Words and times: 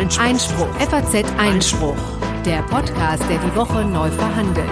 Einspruch. 0.00 0.24
Einspruch. 0.24 0.74
FAZ 0.76 1.24
Einspruch. 1.36 1.96
Der 2.46 2.62
Podcast, 2.62 3.22
der 3.28 3.36
die 3.36 3.54
Woche 3.54 3.84
neu 3.84 4.08
verhandelt. 4.10 4.66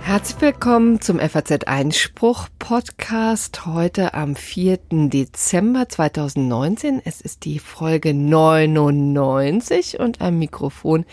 Herzlich 0.00 0.40
willkommen 0.40 1.00
zum 1.00 1.18
FAZ 1.18 1.64
Einspruch 1.66 2.46
Podcast 2.60 3.66
heute 3.66 4.14
am 4.14 4.36
4. 4.36 4.78
Dezember 5.08 5.88
2019. 5.88 7.02
Es 7.04 7.20
ist 7.20 7.46
die 7.46 7.58
Folge 7.58 8.14
99 8.14 9.98
und 9.98 10.20
am 10.20 10.38
Mikrofon 10.38 11.04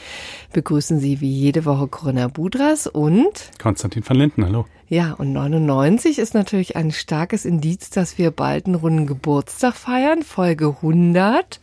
begrüßen 0.54 1.00
Sie 1.00 1.20
wie 1.20 1.32
jede 1.32 1.66
Woche 1.66 1.88
Corinna 1.88 2.28
Budras 2.28 2.86
und 2.86 3.50
Konstantin 3.58 4.08
van 4.08 4.18
Linden. 4.18 4.46
Hallo. 4.46 4.68
Ja, 4.92 5.14
und 5.14 5.34
99 5.34 6.18
ist 6.18 6.34
natürlich 6.34 6.76
ein 6.76 6.90
starkes 6.92 7.46
Indiz, 7.46 7.92
dass 7.92 8.18
wir 8.18 8.32
bald 8.32 8.66
einen 8.66 8.74
runden 8.74 9.06
Geburtstag 9.06 9.76
feiern. 9.76 10.24
Folge 10.24 10.78
100 10.78 11.60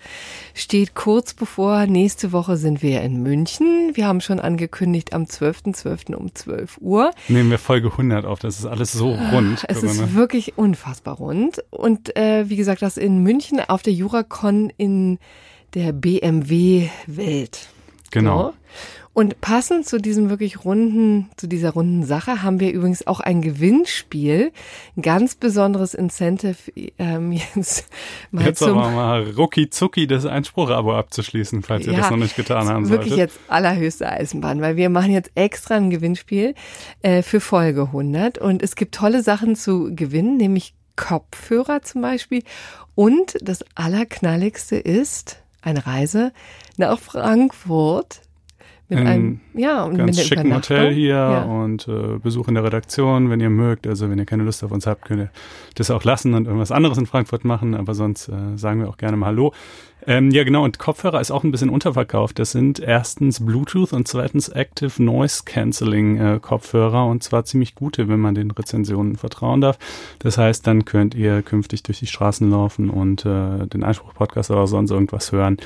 steht 0.55 0.95
kurz 0.95 1.35
bevor. 1.35 1.87
Nächste 1.87 2.31
Woche 2.31 2.57
sind 2.57 2.83
wir 2.83 3.03
in 3.03 3.25
München. 3.25 3.91
Wir 3.95 4.07
haben 4.07 4.21
schon 4.21 4.39
angekündigt 4.39 5.13
am 5.13 5.25
12.12. 5.25 5.75
.12. 5.75 6.15
um 6.15 6.33
12 6.37 6.79
Uhr. 6.81 7.11
Nehmen 7.27 7.51
wir 7.51 7.59
Folge 7.59 7.91
100 7.91 8.25
auf. 8.25 8.39
Das 8.39 8.61
ist 8.61 8.67
alles 8.67 8.93
so 8.93 9.13
rund. 9.33 9.65
Es 9.67 9.83
ist 9.83 10.15
wirklich 10.15 10.57
unfassbar 10.57 11.17
rund. 11.17 11.65
Und 11.71 12.17
äh, 12.17 12.49
wie 12.49 12.57
gesagt, 12.57 12.81
das 12.81 12.97
in 12.97 13.25
München 13.25 13.59
auf 13.59 13.83
der 13.83 13.93
Juracon 13.93 14.73
in 14.77 15.19
der 15.75 15.93
BMW 15.93 16.89
Welt. 17.09 17.71
Genau. 18.13 18.55
Und 19.17 19.41
passend 19.41 19.89
zu 19.89 19.97
diesem 19.97 20.29
wirklich 20.29 20.67
runden, 20.67 21.31
zu 21.39 21.47
dieser 21.47 21.71
runden 21.71 22.05
Sache 22.05 22.43
haben 22.43 22.61
wir 22.61 22.71
übrigens 22.71 23.07
auch 23.07 23.21
ein 23.21 23.41
Gewinnspiel, 23.41 24.53
ein 24.95 25.01
ganz 25.01 25.37
besonderes 25.37 25.95
Incentive 25.95 26.71
ähm, 26.99 27.33
jetzt 27.55 27.89
mal 28.31 28.45
jetzt 28.45 28.59
zum 28.59 28.77
aber 28.77 28.91
mal 28.91 29.31
rucki 29.31 29.71
zucki 29.71 30.07
das 30.07 30.27
Einspruch-Abo 30.27 30.95
abzuschließen, 30.95 31.63
falls 31.63 31.87
ihr 31.87 31.95
das 31.95 32.11
noch 32.11 32.19
nicht 32.19 32.37
getan 32.37 32.69
haben 32.69 32.85
solltet. 32.85 33.07
Wirklich 33.07 33.17
jetzt 33.17 33.41
allerhöchste 33.49 34.07
Eisenbahn, 34.07 34.61
weil 34.61 34.77
wir 34.77 34.91
machen 34.91 35.13
jetzt 35.13 35.31
extra 35.35 35.77
ein 35.77 35.89
Gewinnspiel 35.89 36.55
äh, 37.01 37.23
für 37.23 37.41
Folge 37.41 37.85
100 37.85 38.37
und 38.37 38.63
es 38.63 38.77
gibt 38.77 38.95
tolle 38.95 39.23
Sachen 39.23 39.57
zu 39.57 39.97
gewinnen, 39.97 40.37
nämlich 40.37 40.75
Kopfhörer 40.97 41.81
zum 41.81 42.03
Beispiel. 42.03 42.43
Und 42.95 43.39
das 43.41 43.65
allerknalligste 43.77 44.77
ist 44.77 45.43
eine 45.63 45.87
Reise 45.87 46.35
nach 46.77 46.99
Frankfurt 46.99 48.21
mit 48.89 49.01
in 49.01 49.07
einem 49.07 49.41
ja, 49.55 49.85
und 49.85 49.97
ganz 49.97 50.17
mit 50.17 50.27
schicken 50.27 50.55
Hotel 50.55 50.93
hier 50.93 51.15
ja. 51.15 51.43
und 51.43 51.89
äh, 51.89 52.19
Besuch 52.23 52.47
in 52.49 52.55
der 52.55 52.65
Redaktion, 52.65 53.31
wenn 53.31 53.41
ihr 53.41 53.51
mögt. 53.51 53.87
Also 53.87 54.09
wenn 54.11 54.19
ihr 54.19 54.27
keine 54.27 54.45
Lust 54.45 54.63
auf 54.63 54.71
uns 54.71 54.87
habt, 54.87 55.07
könnt 55.07 55.23
ihr 55.23 55.31
das 55.75 55.91
auch 55.91 56.05
lassen 56.05 56.35
und 56.35 56.47
irgendwas 56.47 56.71
anderes 56.71 56.97
in 56.97 57.07
Frankfurt 57.07 57.45
machen. 57.45 57.75
Aber 57.75 57.95
sonst 57.95 58.29
äh, 58.29 58.57
sagen 58.57 58.81
wir 58.81 58.89
auch 58.89 58.97
gerne 58.97 59.17
mal 59.17 59.27
Hallo. 59.27 59.53
Ähm, 60.07 60.31
ja, 60.31 60.45
genau. 60.45 60.63
Und 60.63 60.79
Kopfhörer 60.79 61.21
ist 61.21 61.33
auch 61.33 61.43
ein 61.43 61.51
bisschen 61.51 61.69
unterverkauft. 61.69 62.39
Das 62.39 62.53
sind 62.53 62.79
erstens 62.79 63.45
Bluetooth 63.45 63.93
und 63.93 64.07
zweitens 64.07 64.49
Active 64.49 65.03
Noise 65.03 65.43
Cancelling 65.45 66.19
äh, 66.19 66.39
Kopfhörer 66.41 67.07
und 67.07 67.25
zwar 67.25 67.45
ziemlich 67.45 67.75
gute, 67.75 68.07
wenn 68.09 68.21
man 68.21 68.37
den 68.37 68.53
Rezensionen 68.53 69.17
vertrauen 69.17 69.61
darf. 69.61 69.79
Das 70.21 70.39
heißt, 70.39 70.65
dann 70.65 70.85
könnt 70.85 71.17
ihr 71.17 71.43
künftig 71.43 71.83
durch 71.83 71.99
die 71.99 72.07
Straßen 72.07 72.49
laufen 72.49 72.89
und 72.89 73.27
äh, 73.27 73.67
den 73.67 73.83
Einspruch-Podcast 73.83 74.53
oder 74.53 74.69
sonst 74.69 74.93
irgendwas 74.93 75.33
hören 75.33 75.57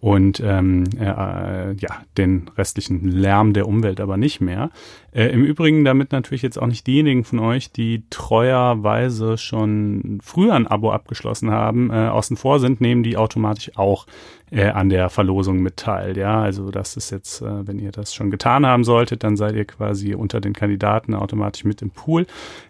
und 0.00 0.40
ähm, 0.40 0.84
äh, 0.98 1.74
ja, 1.74 2.02
den 2.16 2.50
restlichen 2.56 3.06
Lärm 3.06 3.52
der 3.52 3.68
Umwelt 3.68 4.00
aber 4.00 4.16
nicht 4.16 4.40
mehr. 4.40 4.70
Äh, 5.12 5.26
Im 5.26 5.44
Übrigen 5.44 5.84
damit 5.84 6.12
natürlich 6.12 6.42
jetzt 6.42 6.60
auch 6.60 6.66
nicht 6.66 6.86
diejenigen 6.86 7.24
von 7.24 7.38
euch, 7.38 7.70
die 7.70 8.04
treuerweise 8.08 9.36
schon 9.36 10.18
früher 10.22 10.54
ein 10.54 10.66
Abo 10.66 10.90
abgeschlossen 10.90 11.50
haben, 11.50 11.90
äh, 11.90 12.08
außen 12.08 12.38
vor 12.38 12.60
sind, 12.60 12.80
nehmen 12.80 13.02
die 13.02 13.18
automatisch 13.18 13.72
auch 13.76 14.06
äh, 14.50 14.68
an 14.68 14.88
der 14.88 15.10
Verlosung 15.10 15.60
mit 15.60 15.76
teil. 15.76 16.16
Ja, 16.16 16.40
also 16.42 16.70
das 16.70 16.96
ist 16.96 17.10
jetzt, 17.10 17.42
äh, 17.42 17.66
wenn 17.66 17.78
ihr 17.78 17.92
das 17.92 18.14
schon 18.14 18.30
getan 18.30 18.66
haben 18.66 18.84
solltet, 18.84 19.24
dann 19.24 19.36
seid 19.36 19.54
ihr 19.54 19.64
quasi 19.64 20.14
unter 20.14 20.40
den 20.40 20.52
Kandidaten 20.52 21.14
automatisch 21.14 21.64
mit 21.64 21.82
im 21.82 21.90
Pool. 21.90 22.26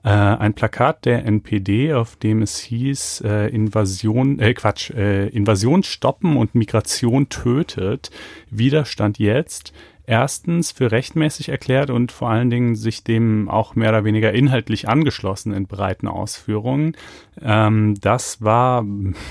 äh, 0.03 0.09
ein 0.09 0.53
Plakat 0.53 1.06
der 1.06 1.25
NPD, 1.25 1.94
auf 1.94 2.16
dem 2.16 2.41
es 2.41 2.57
hieß, 2.59 3.22
äh, 3.25 3.47
Invasion, 3.50 4.40
äh, 4.40 4.53
Quatsch, 4.53 4.90
äh, 4.91 5.28
Invasion 5.28 5.84
stoppen 5.84 6.38
und 6.38 6.56
Migration 6.56 7.29
tötet. 7.29 8.09
Widerstand 8.50 9.19
jetzt 9.19 9.73
erstens 10.06 10.72
für 10.72 10.91
rechtmäßig 10.91 11.50
erklärt 11.50 11.89
und 11.89 12.12
vor 12.12 12.29
allen 12.29 12.50
Dingen 12.50 12.75
sich 12.75 13.03
dem 13.03 13.50
auch 13.50 13.75
mehr 13.75 13.89
oder 13.89 14.03
weniger 14.03 14.34
inhaltlich 14.34 14.88
angeschlossen 14.88 15.53
in 15.53 15.67
breiten 15.67 16.07
Ausführungen. 16.07 16.95
Ähm, 17.41 17.95
das 18.01 18.41
war 18.41 18.84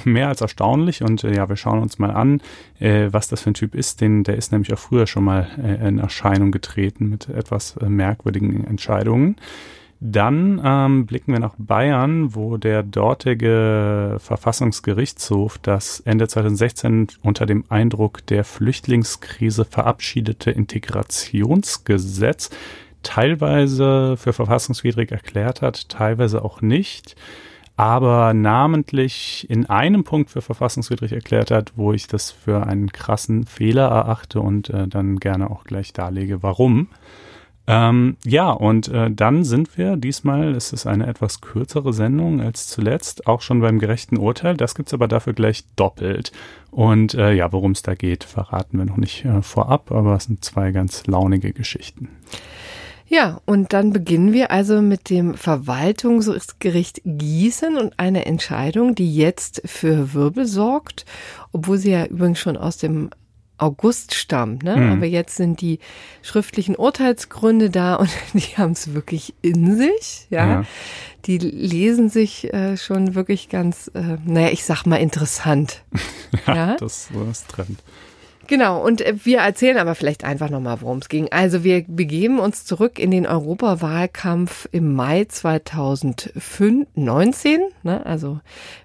mehr 0.05 0.29
als 0.29 0.41
erstaunlich 0.41 1.03
und 1.03 1.25
äh, 1.25 1.35
ja, 1.35 1.49
wir 1.49 1.57
schauen 1.57 1.81
uns 1.81 1.99
mal 1.99 2.11
an, 2.11 2.41
äh, 2.79 3.09
was 3.11 3.29
das 3.29 3.43
für 3.43 3.51
ein 3.51 3.55
Typ 3.55 3.75
ist. 3.75 4.01
Den, 4.01 4.25
der 4.25 4.37
ist 4.37 4.53
nämlich 4.53 4.73
auch 4.73 4.79
früher 4.79 5.07
schon 5.07 5.25
mal 5.25 5.49
äh, 5.63 5.87
in 5.89 5.99
Erscheinung 5.99 6.51
getreten 6.51 7.09
mit 7.09 7.29
etwas 7.29 7.77
äh, 7.77 7.89
merkwürdigen 7.89 8.65
Entscheidungen. 8.65 9.37
Dann 10.03 10.61
ähm, 10.65 11.05
blicken 11.05 11.33
wir 11.33 11.41
nach 11.41 11.57
Bayern, 11.59 12.35
wo 12.35 12.57
der 12.57 12.83
dortige 12.83 14.17
Verfassungsgerichtshof 14.19 15.59
das 15.59 16.01
Ende 16.01 16.27
2016 16.27 17.09
unter 17.23 17.45
dem 17.45 17.65
Eindruck 17.69 18.27
der 18.27 18.45
Flüchtlingskrise 18.45 19.67
verabschiedete 19.67 20.51
Integrationsgesetz 20.51 22.49
teilweise 23.03 24.17
für 24.17 24.33
verfassungswidrig 24.33 25.13
erklärt 25.13 25.63
hat, 25.63 25.89
teilweise 25.89 26.45
auch 26.45 26.61
nicht 26.61 27.17
aber 27.81 28.35
namentlich 28.35 29.47
in 29.49 29.65
einem 29.65 30.05
Punkt 30.05 30.29
für 30.29 30.43
verfassungswidrig 30.43 31.13
erklärt 31.13 31.51
hat, 31.51 31.73
wo 31.77 31.95
ich 31.95 32.09
das 32.09 32.31
für 32.31 32.67
einen 32.67 32.93
krassen 32.93 33.47
Fehler 33.47 33.89
erachte 33.89 34.43
und 34.43 34.69
äh, 34.69 34.87
dann 34.87 35.19
gerne 35.19 35.51
auch 35.51 35.65
gleich 35.65 35.95
darlege, 35.95 36.43
warum. 36.43 36.89
Ähm, 37.73 38.17
ja, 38.25 38.51
und 38.51 38.89
äh, 38.89 39.13
dann 39.13 39.45
sind 39.45 39.79
wir, 39.79 39.97
diesmal 39.97 40.57
ist 40.57 40.73
es 40.73 40.89
eine 40.89 41.07
etwas 41.07 41.41
kürzere 41.41 41.93
Sendung 41.93 42.41
als 42.41 42.67
zuletzt, 42.67 43.29
auch 43.29 43.43
schon 43.43 43.61
beim 43.61 43.79
gerechten 43.79 44.17
Urteil. 44.17 44.57
Das 44.57 44.75
gibt's 44.75 44.93
aber 44.93 45.07
dafür 45.07 45.35
gleich 45.35 45.63
doppelt. 45.77 46.33
Und 46.73 47.15
äh, 47.15 47.33
ja, 47.33 47.53
worum 47.53 47.71
es 47.71 47.83
da 47.83 47.95
geht, 47.95 48.25
verraten 48.25 48.77
wir 48.77 48.87
noch 48.87 48.97
nicht 48.97 49.25
äh, 49.25 49.41
vorab, 49.43 49.93
aber 49.93 50.17
es 50.17 50.25
sind 50.25 50.45
zwei 50.45 50.73
ganz 50.73 51.07
launige 51.07 51.53
Geschichten. 51.53 52.09
Ja, 53.07 53.41
und 53.45 53.73
dann 53.73 53.93
beginnen 53.93 54.33
wir 54.33 54.51
also 54.51 54.83
mit 54.83 55.09
dem 55.09 55.35
Verwaltungsgericht 55.35 57.03
Gießen 57.05 57.77
und 57.77 58.01
einer 58.01 58.27
Entscheidung, 58.27 58.97
die 58.97 59.15
jetzt 59.15 59.63
für 59.65 60.13
Wirbel 60.13 60.47
sorgt, 60.47 61.05
obwohl 61.53 61.79
sie 61.79 61.93
ja 61.93 62.07
übrigens 62.07 62.41
schon 62.41 62.57
aus 62.57 62.79
dem 62.79 63.11
August 63.61 64.15
stammt. 64.15 64.63
Ne? 64.63 64.77
Mhm. 64.77 64.93
Aber 64.93 65.07
jetzt 65.07 65.37
sind 65.37 65.61
die 65.61 65.79
schriftlichen 66.23 66.77
Urteilsgründe 66.77 67.71
da 67.71 67.97
und 67.97 68.11
die 68.35 68.57
haben 68.57 68.73
es 68.73 68.95
wirklich 68.95 69.35
in 69.43 69.77
sich. 69.77 70.27
Ja? 70.31 70.49
ja. 70.49 70.65
Die 71.27 71.39
lesen 71.39 72.09
sich 72.09 72.53
äh, 72.53 72.77
schon 72.77 73.15
wirklich 73.15 73.49
ganz, 73.49 73.91
äh, 73.95 74.17
naja, 74.25 74.49
ich 74.51 74.65
sag 74.65 74.87
mal 74.87 74.97
interessant. 74.97 75.83
ja, 76.47 76.55
ja, 76.55 76.77
das, 76.77 77.09
das 77.13 77.47
Trend. 77.47 77.79
Genau, 78.51 78.85
und 78.85 79.01
äh, 79.01 79.15
wir 79.23 79.39
erzählen 79.39 79.79
aber 79.79 79.95
vielleicht 79.95 80.25
einfach 80.25 80.51
nochmal, 80.51 80.81
worum 80.81 80.99
es 80.99 81.09
ging. 81.09 81.29
Also 81.31 81.63
wir 81.63 81.85
begeben 81.87 82.41
uns 82.41 82.65
zurück 82.65 82.99
in 82.99 83.13
den 83.13 83.25
Europawahlkampf 83.25 84.69
im 84.73 84.93
Mai 84.93 85.27
2019, 85.27 87.61
ne, 87.85 88.05
also 88.05 88.41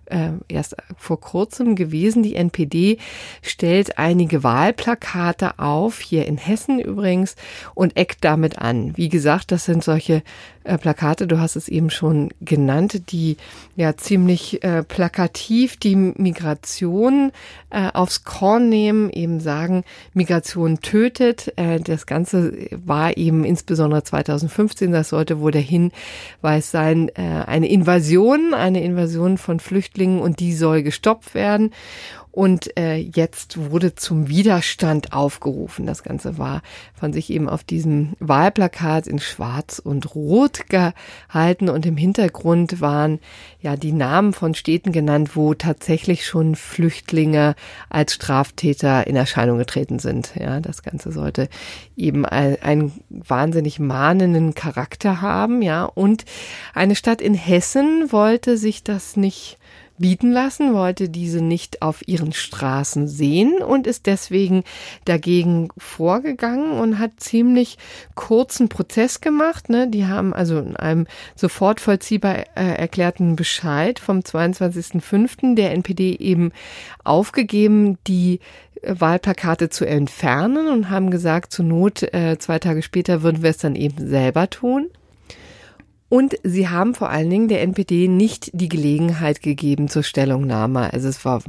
äh, 0.06 0.33
erst 0.50 0.75
vor 0.97 1.19
kurzem 1.19 1.75
gewesen. 1.75 2.21
Die 2.21 2.35
NPD 2.35 3.00
stellt 3.41 3.97
einige 3.97 4.44
Wahlplakate 4.44 5.57
auf, 5.57 6.00
hier 6.00 6.27
in 6.27 6.38
Hessen 6.38 6.79
übrigens, 6.79 7.35
und 7.73 7.97
eckt 7.97 8.23
damit 8.23 8.59
an. 8.59 8.95
Wie 8.95 9.09
gesagt, 9.09 9.51
das 9.51 9.65
sind 9.65 9.83
solche 9.83 10.21
äh, 10.65 10.77
Plakate, 10.77 11.27
du 11.27 11.39
hast 11.39 11.56
es 11.56 11.67
eben 11.67 11.89
schon 11.89 12.29
genannt, 12.41 13.12
die 13.12 13.38
ja 13.75 13.95
ziemlich 13.95 14.63
äh, 14.63 14.83
plakativ 14.83 15.77
die 15.77 15.95
Migration 15.95 17.31
äh, 17.69 17.89
aufs 17.94 18.23
Korn 18.23 18.69
nehmen, 18.69 19.09
eben 19.09 19.39
sagen, 19.39 19.83
Migration 20.13 20.81
tötet. 20.81 21.53
Äh, 21.56 21.79
das 21.79 22.06
Ganze 22.06 22.53
war 22.71 23.15
eben 23.17 23.44
insbesondere 23.44 24.03
2015, 24.03 24.91
das 24.91 25.09
sollte 25.09 25.39
wohl 25.39 25.51
der 25.51 25.62
Hinweis 25.62 26.71
sein, 26.71 27.09
äh, 27.15 27.21
eine 27.45 27.69
Invasion, 27.69 28.53
eine 28.53 28.83
Invasion 28.83 29.38
von 29.38 29.59
Flüchtlingen 29.59 30.19
und 30.19 30.39
die 30.39 30.53
soll 30.53 30.83
gestoppt 30.83 31.35
werden. 31.35 31.71
Und 32.35 32.77
äh, 32.77 32.97
jetzt 32.97 33.71
wurde 33.71 33.95
zum 33.95 34.27
Widerstand 34.27 35.13
aufgerufen. 35.13 35.85
Das 35.85 36.03
Ganze 36.03 36.37
war 36.37 36.63
von 36.93 37.13
sich 37.13 37.29
eben 37.29 37.47
auf 37.47 37.63
diesem 37.63 38.17
Wahlplakat 38.19 39.07
in 39.07 39.19
Schwarz 39.19 39.79
und 39.79 40.15
Rot 40.15 40.65
gehalten 40.67 41.69
und 41.69 41.85
im 41.85 41.95
Hintergrund 41.95 42.81
waren 42.81 43.19
ja 43.61 43.77
die 43.77 43.93
Namen 43.93 44.33
von 44.33 44.53
Städten 44.53 44.91
genannt, 44.91 45.37
wo 45.37 45.53
tatsächlich 45.53 46.25
schon 46.25 46.55
Flüchtlinge 46.55 47.55
als 47.89 48.15
Straftäter 48.15 49.07
in 49.07 49.15
Erscheinung 49.15 49.57
getreten 49.57 49.99
sind. 49.99 50.33
Ja, 50.37 50.59
das 50.59 50.83
Ganze 50.83 51.13
sollte 51.13 51.47
eben 51.95 52.25
einen 52.25 52.91
wahnsinnig 53.09 53.79
mahnenden 53.79 54.53
Charakter 54.53 55.21
haben. 55.21 55.61
Ja, 55.61 55.85
und 55.85 56.25
eine 56.73 56.97
Stadt 56.97 57.21
in 57.21 57.33
Hessen 57.33 58.11
wollte 58.11 58.57
sich 58.57 58.83
das 58.83 59.15
nicht 59.15 59.57
bieten 59.97 60.31
lassen, 60.31 60.74
wollte 60.74 61.09
diese 61.09 61.42
nicht 61.42 61.81
auf 61.81 62.07
ihren 62.07 62.33
Straßen 62.33 63.07
sehen 63.07 63.62
und 63.62 63.88
ist 63.88 64.06
deswegen 64.06 64.63
dagegen 65.06 65.69
vorgegangen 65.77 66.71
und 66.71 67.00
hat 67.00 67.12
ziemlich 67.18 67.77
kurzen 68.13 68.69
Prozess 68.69 69.21
gemacht. 69.21 69.69
Ne? 69.69 69.88
Die 69.88 70.06
haben 70.06 70.33
also 70.33 70.59
in 70.59 70.75
einem 70.75 71.07
sofort 71.36 71.80
vollziehbar 71.80 72.39
äh, 72.56 72.75
erklärten 72.75 73.36
Bescheid 73.36 74.00
vom 74.00 74.19
22.05. 74.19 75.56
der 75.56 75.71
NPD 75.71 76.15
eben 76.15 76.51
aufgegeben, 77.03 77.97
die 78.07 78.39
äh, 78.81 78.95
Wahlplakate 79.00 79.69
zu 79.69 79.86
entfernen 79.86 80.68
und 80.68 80.89
haben 80.89 81.09
gesagt, 81.09 81.53
zur 81.53 81.65
Not 81.65 82.03
äh, 82.13 82.38
zwei 82.38 82.59
Tage 82.59 82.81
später 82.81 83.21
würden 83.21 83.44
wir 83.44 83.50
es 83.50 83.57
dann 83.57 83.75
eben 83.75 84.07
selber 84.07 84.50
tun. 84.50 84.89
Und 86.07 86.36
sie 86.44 86.69
haben 86.69 86.94
vor 86.94 87.10
allen 87.10 87.30
Dingen 87.30 87.48
der 87.48 87.63
NPD 87.63 88.07
nicht 88.07 88.52
die 88.54 88.69
Gelegenheit 88.69 89.42
gegeben 89.42 89.88
zur 89.88 90.04
Stellungnahme. 90.04 90.94
Also 90.94 91.07
es 91.07 91.25
war 91.25 91.42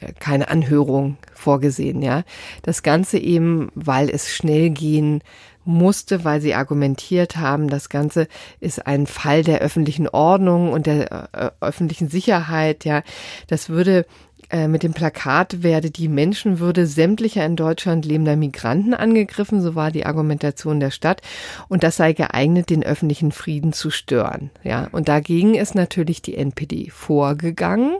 äh, 0.00 0.12
keine 0.18 0.48
Anhörung 0.48 1.18
vorgesehen, 1.34 2.02
ja. 2.02 2.24
Das 2.62 2.82
Ganze 2.82 3.18
eben, 3.18 3.70
weil 3.74 4.10
es 4.10 4.34
schnell 4.34 4.70
gehen 4.70 5.22
musste, 5.64 6.24
weil 6.24 6.40
sie 6.40 6.54
argumentiert 6.54 7.36
haben, 7.36 7.68
das 7.68 7.88
Ganze 7.88 8.28
ist 8.60 8.86
ein 8.86 9.06
Fall 9.06 9.42
der 9.42 9.60
öffentlichen 9.60 10.08
Ordnung 10.08 10.72
und 10.72 10.86
der 10.86 11.28
äh, 11.32 11.50
öffentlichen 11.60 12.08
Sicherheit, 12.08 12.84
ja. 12.84 13.02
Das 13.46 13.68
würde 13.68 14.04
äh, 14.50 14.68
mit 14.68 14.82
dem 14.82 14.92
Plakat 14.92 15.62
werde 15.62 15.90
die 15.90 16.08
Menschenwürde 16.08 16.86
sämtlicher 16.86 17.44
in 17.44 17.56
Deutschland 17.56 18.04
lebender 18.04 18.36
Migranten 18.36 18.94
angegriffen, 18.94 19.60
so 19.60 19.74
war 19.74 19.90
die 19.90 20.06
Argumentation 20.06 20.80
der 20.80 20.90
Stadt, 20.90 21.22
und 21.68 21.82
das 21.82 21.96
sei 21.96 22.12
geeignet, 22.12 22.70
den 22.70 22.82
öffentlichen 22.82 23.32
Frieden 23.32 23.72
zu 23.72 23.90
stören. 23.90 24.50
Ja, 24.62 24.88
und 24.92 25.08
dagegen 25.08 25.54
ist 25.54 25.74
natürlich 25.74 26.22
die 26.22 26.36
NPD 26.36 26.90
vorgegangen. 26.90 27.96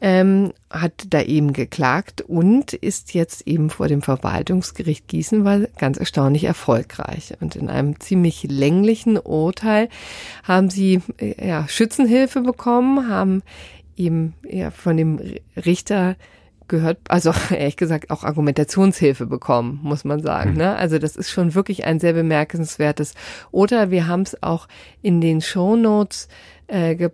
Ähm, 0.00 0.52
hat 0.70 0.92
da 1.08 1.22
eben 1.22 1.52
geklagt 1.52 2.20
und 2.20 2.72
ist 2.72 3.14
jetzt 3.14 3.48
eben 3.48 3.68
vor 3.68 3.88
dem 3.88 4.00
Verwaltungsgericht 4.00 5.08
Gießen, 5.08 5.44
weil 5.44 5.70
ganz 5.76 5.98
erstaunlich 5.98 6.44
erfolgreich. 6.44 7.34
Und 7.40 7.56
in 7.56 7.68
einem 7.68 7.98
ziemlich 7.98 8.44
länglichen 8.44 9.18
Urteil 9.18 9.88
haben 10.44 10.70
sie 10.70 11.00
äh, 11.18 11.48
ja, 11.48 11.66
Schützenhilfe 11.66 12.42
bekommen, 12.42 13.08
haben 13.08 13.42
ihm 13.98 14.34
ja, 14.48 14.70
von 14.70 14.96
dem 14.96 15.20
Richter 15.56 16.16
gehört, 16.68 16.98
also 17.08 17.32
ehrlich 17.50 17.76
gesagt 17.76 18.10
auch 18.10 18.24
Argumentationshilfe 18.24 19.26
bekommen, 19.26 19.80
muss 19.82 20.04
man 20.04 20.22
sagen. 20.22 20.52
Mhm. 20.52 20.58
Ne? 20.58 20.76
Also 20.76 20.98
das 20.98 21.16
ist 21.16 21.30
schon 21.30 21.54
wirklich 21.54 21.84
ein 21.84 21.98
sehr 21.98 22.12
bemerkenswertes 22.12 23.14
Oder 23.50 23.90
Wir 23.90 24.06
haben 24.06 24.22
es 24.22 24.42
auch 24.42 24.68
in 25.02 25.20
den 25.20 25.40
Show 25.40 25.76
Notes 25.76 26.28
äh, 26.68 26.92
äh, 26.92 27.10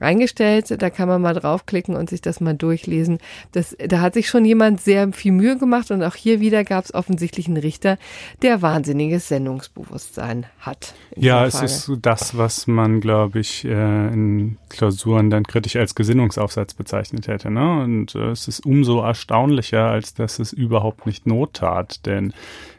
reingestellt. 0.00 0.80
Da 0.80 0.90
kann 0.90 1.08
man 1.08 1.20
mal 1.20 1.34
draufklicken 1.34 1.94
und 1.96 2.10
sich 2.10 2.20
das 2.20 2.40
mal 2.40 2.54
durchlesen. 2.54 3.18
Das, 3.52 3.76
da 3.78 4.00
hat 4.00 4.14
sich 4.14 4.28
schon 4.28 4.44
jemand 4.44 4.80
sehr 4.80 5.12
viel 5.12 5.32
Mühe 5.32 5.58
gemacht 5.58 5.90
und 5.90 6.02
auch 6.02 6.14
hier 6.14 6.40
wieder 6.40 6.64
gab 6.64 6.84
es 6.84 6.94
offensichtlich 6.94 7.46
einen 7.46 7.58
Richter, 7.58 7.98
der 8.42 8.62
wahnsinniges 8.62 9.28
Sendungsbewusstsein 9.28 10.46
hat. 10.60 10.94
Ja, 11.16 11.44
es 11.44 11.60
ist 11.60 11.90
das, 12.00 12.36
was 12.36 12.66
man, 12.66 13.00
glaube 13.00 13.40
ich, 13.40 13.64
äh, 13.64 13.68
in 14.08 14.56
Klausuren 14.68 15.30
dann 15.30 15.44
kritisch 15.44 15.76
als 15.76 15.94
Gesinnungsaufsatz 15.94 16.74
bezeichnet 16.74 17.28
hätte. 17.28 17.50
Ne? 17.50 17.82
Und 17.82 18.14
äh, 18.14 18.30
es 18.30 18.48
ist 18.48 18.64
umso 18.64 19.02
erstaunlicher, 19.02 19.86
als 19.86 20.14
dass 20.14 20.38
es 20.38 20.52
überhaupt 20.52 21.06
nicht 21.06 21.26
Not 21.26 21.54
tat, 21.54 22.06
denn 22.06 22.32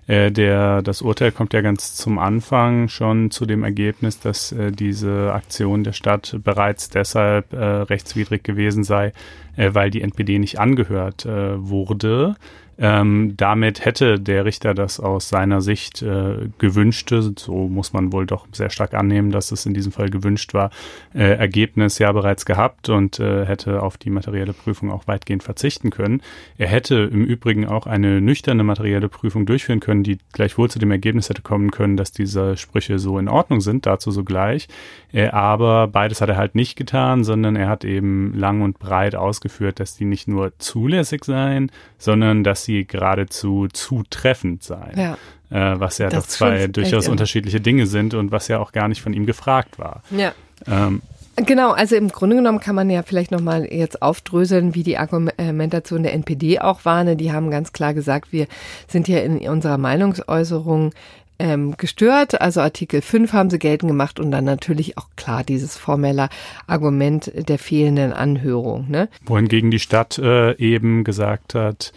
äh, 0.08 0.32
der, 0.32 0.82
das 0.82 1.02
Urteil 1.02 1.32
kommt 1.32 1.54
ja 1.54 1.62
ganz 1.62 1.96
zum 1.96 2.20
Anfang 2.20 2.88
schon 2.88 3.32
zu 3.32 3.46
dem 3.46 3.64
Ergebnis, 3.64 4.20
dass 4.20 4.52
äh, 4.52 4.72
diese 4.72 5.34
Aktion 5.34 5.84
der 5.84 5.94
Stadt 5.94 6.38
bereits 6.44 6.90
deshalb 6.90 7.54
äh, 7.54 7.58
rechtswidrig 7.58 8.44
gewesen 8.44 8.84
sei, 8.84 9.14
äh, 9.56 9.70
weil 9.74 9.92
die 9.92 10.02
NPD 10.02 10.40
nicht 10.40 10.60
angehört 10.60 11.26
äh, 11.26 11.56
wurde. 11.58 12.36
Ähm, 12.78 13.36
damit 13.38 13.86
hätte 13.86 14.20
der 14.20 14.46
Richter 14.46 14.74
das 14.74 15.00
aus 15.00 15.30
seiner 15.30 15.62
Sicht 15.62 16.02
äh, 16.02 16.50
gewünschte, 16.58 17.34
so 17.38 17.68
muss 17.68 17.94
man 17.94 18.12
wohl 18.12 18.26
doch 18.26 18.48
sehr 18.52 18.70
stark 18.70 18.94
annehmen, 18.94 19.32
dass 19.32 19.52
es 19.52 19.66
in 19.66 19.74
diesem 19.74 19.92
Fall 19.92 20.10
gewünscht 20.10 20.54
war, 20.54 20.72
äh, 21.14 21.36
Ergebnis 21.36 22.00
ja 22.00 22.12
bereits 22.12 22.46
gehabt 22.46 22.90
und 22.90 23.20
äh, 23.20 23.46
hätte 23.46 23.84
auf 23.84 23.98
die 23.98 24.10
materielle 24.10 24.54
Prüfung 24.54 24.90
auch 24.90 25.08
weitgehend 25.08 25.44
verzichten 25.44 25.90
können. 25.90 26.22
Er 26.58 26.68
hätte 26.68 27.10
im 27.12 27.24
Übrigen 27.24 27.68
auch 27.68 27.86
eine 27.86 28.22
nüchterne 28.22 28.64
materielle 28.64 29.10
Prüfung 29.10 29.46
durchführen 29.46 29.80
können, 29.80 30.04
die 30.04 30.18
gleichwohl 30.34 30.70
zu 30.70 30.80
dem 30.80 30.92
Ergebnis 30.92 31.30
hätte 31.30 31.42
kommen 31.42 31.72
können, 31.72 31.98
dass 31.98 32.12
diese 32.12 32.58
Sprüche 32.58 33.00
so 33.00 33.20
in 33.20 33.28
Ordnung 33.28 33.62
sind, 33.62 33.86
dazu 33.86 34.12
sogleich. 34.12 34.68
Äh, 35.12 35.28
aber 35.28 35.88
beides 35.88 36.22
hat 36.22 36.30
er 36.30 36.38
halt 36.38 36.56
nicht 36.56 36.78
getan, 36.78 37.24
sondern 37.24 37.56
er 37.56 37.68
hat 37.68 37.86
eben 37.86 38.34
lang 38.34 38.62
und 38.62 38.80
breit 38.80 39.16
ausgeführt, 39.16 39.80
dass 39.80 39.96
die 39.96 40.06
nicht 40.06 40.28
nur 40.28 40.54
zulässig 40.58 41.26
seien, 41.26 41.72
sondern 41.98 42.44
dass 42.44 42.61
sie 42.64 42.86
geradezu 42.86 43.68
zutreffend 43.72 44.64
seien. 44.64 44.98
Ja. 44.98 45.18
Äh, 45.50 45.80
was 45.80 45.98
ja 45.98 46.10
das 46.10 46.24
doch 46.24 46.30
zwei 46.30 46.68
durchaus 46.68 47.08
unterschiedliche 47.08 47.60
Dinge 47.60 47.86
sind 47.86 48.14
und 48.14 48.32
was 48.32 48.48
ja 48.48 48.60
auch 48.60 48.72
gar 48.72 48.88
nicht 48.88 49.02
von 49.02 49.14
ihm 49.14 49.26
gefragt 49.26 49.80
war. 49.80 50.04
Ja. 50.12 50.34
Ähm, 50.68 51.02
Genau, 51.38 51.72
also 51.72 51.96
im 51.96 52.10
Grunde 52.10 52.36
genommen 52.36 52.60
kann 52.60 52.76
man 52.76 52.90
ja 52.90 53.04
vielleicht 53.04 53.32
nochmal 53.32 53.66
jetzt 53.66 54.02
aufdröseln, 54.02 54.76
wie 54.76 54.84
die 54.84 54.98
Argumentation 54.98 56.04
der 56.04 56.14
NPD 56.14 56.60
auch 56.60 56.84
war. 56.84 57.04
Ne? 57.04 57.16
Die 57.16 57.32
haben 57.32 57.50
ganz 57.50 57.72
klar 57.72 57.94
gesagt, 57.94 58.34
wir 58.34 58.48
sind 58.88 59.08
ja 59.08 59.20
in 59.20 59.40
unserer 59.50 59.78
Meinungsäußerung 59.78 60.92
ähm, 61.40 61.76
gestört. 61.78 62.40
Also 62.40 62.62
Artikel 62.62 63.02
5 63.02 63.34
haben 63.34 63.50
sie 63.50 63.60
geltend 63.60 63.90
gemacht 63.90 64.20
und 64.20 64.32
dann 64.32 64.44
natürlich 64.44 64.98
auch 64.98 65.08
klar 65.16 65.44
dieses 65.44 65.78
formelle 65.78 66.30
Argument 66.68 67.32
der 67.34 67.58
fehlenden 67.58 68.14
Anhörung. 68.14 68.90
Ne? 68.90 69.10
Wohingegen 69.26 69.72
die 69.72 69.80
Stadt 69.80 70.20
äh, 70.20 70.56
eben 70.58 71.04
gesagt 71.04 71.56
hat, 71.56 71.94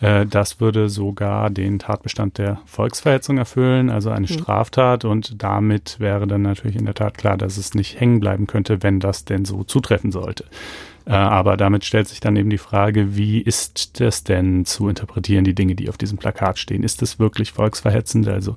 äh, 0.00 0.26
das 0.26 0.60
würde 0.60 0.88
sogar 0.88 1.50
den 1.50 1.78
Tatbestand 1.78 2.38
der 2.38 2.60
Volksverhetzung 2.64 3.38
erfüllen, 3.38 3.90
also 3.90 4.10
eine 4.10 4.26
mhm. 4.26 4.32
Straftat. 4.32 5.04
Und 5.04 5.42
damit 5.42 6.00
wäre 6.00 6.26
dann 6.26 6.42
natürlich 6.42 6.76
in 6.76 6.86
der 6.86 6.94
Tat 6.94 7.16
klar, 7.16 7.36
dass 7.36 7.56
es 7.56 7.74
nicht 7.74 8.00
hängen 8.00 8.20
bleiben 8.20 8.46
könnte, 8.46 8.82
wenn 8.82 8.98
das 8.98 9.24
denn 9.24 9.44
so 9.44 9.62
zutreffen 9.62 10.10
sollte. 10.10 10.44
Äh, 11.06 11.12
aber 11.12 11.56
damit 11.56 11.84
stellt 11.84 12.08
sich 12.08 12.20
dann 12.20 12.36
eben 12.36 12.50
die 12.50 12.58
Frage, 12.58 13.16
wie 13.16 13.40
ist 13.40 14.00
das 14.00 14.24
denn 14.24 14.64
zu 14.64 14.88
interpretieren, 14.88 15.44
die 15.44 15.54
Dinge, 15.54 15.74
die 15.74 15.88
auf 15.88 15.98
diesem 15.98 16.18
Plakat 16.18 16.58
stehen? 16.58 16.82
Ist 16.82 17.02
es 17.02 17.18
wirklich 17.18 17.52
volksverhetzend? 17.52 18.26
Also, 18.28 18.56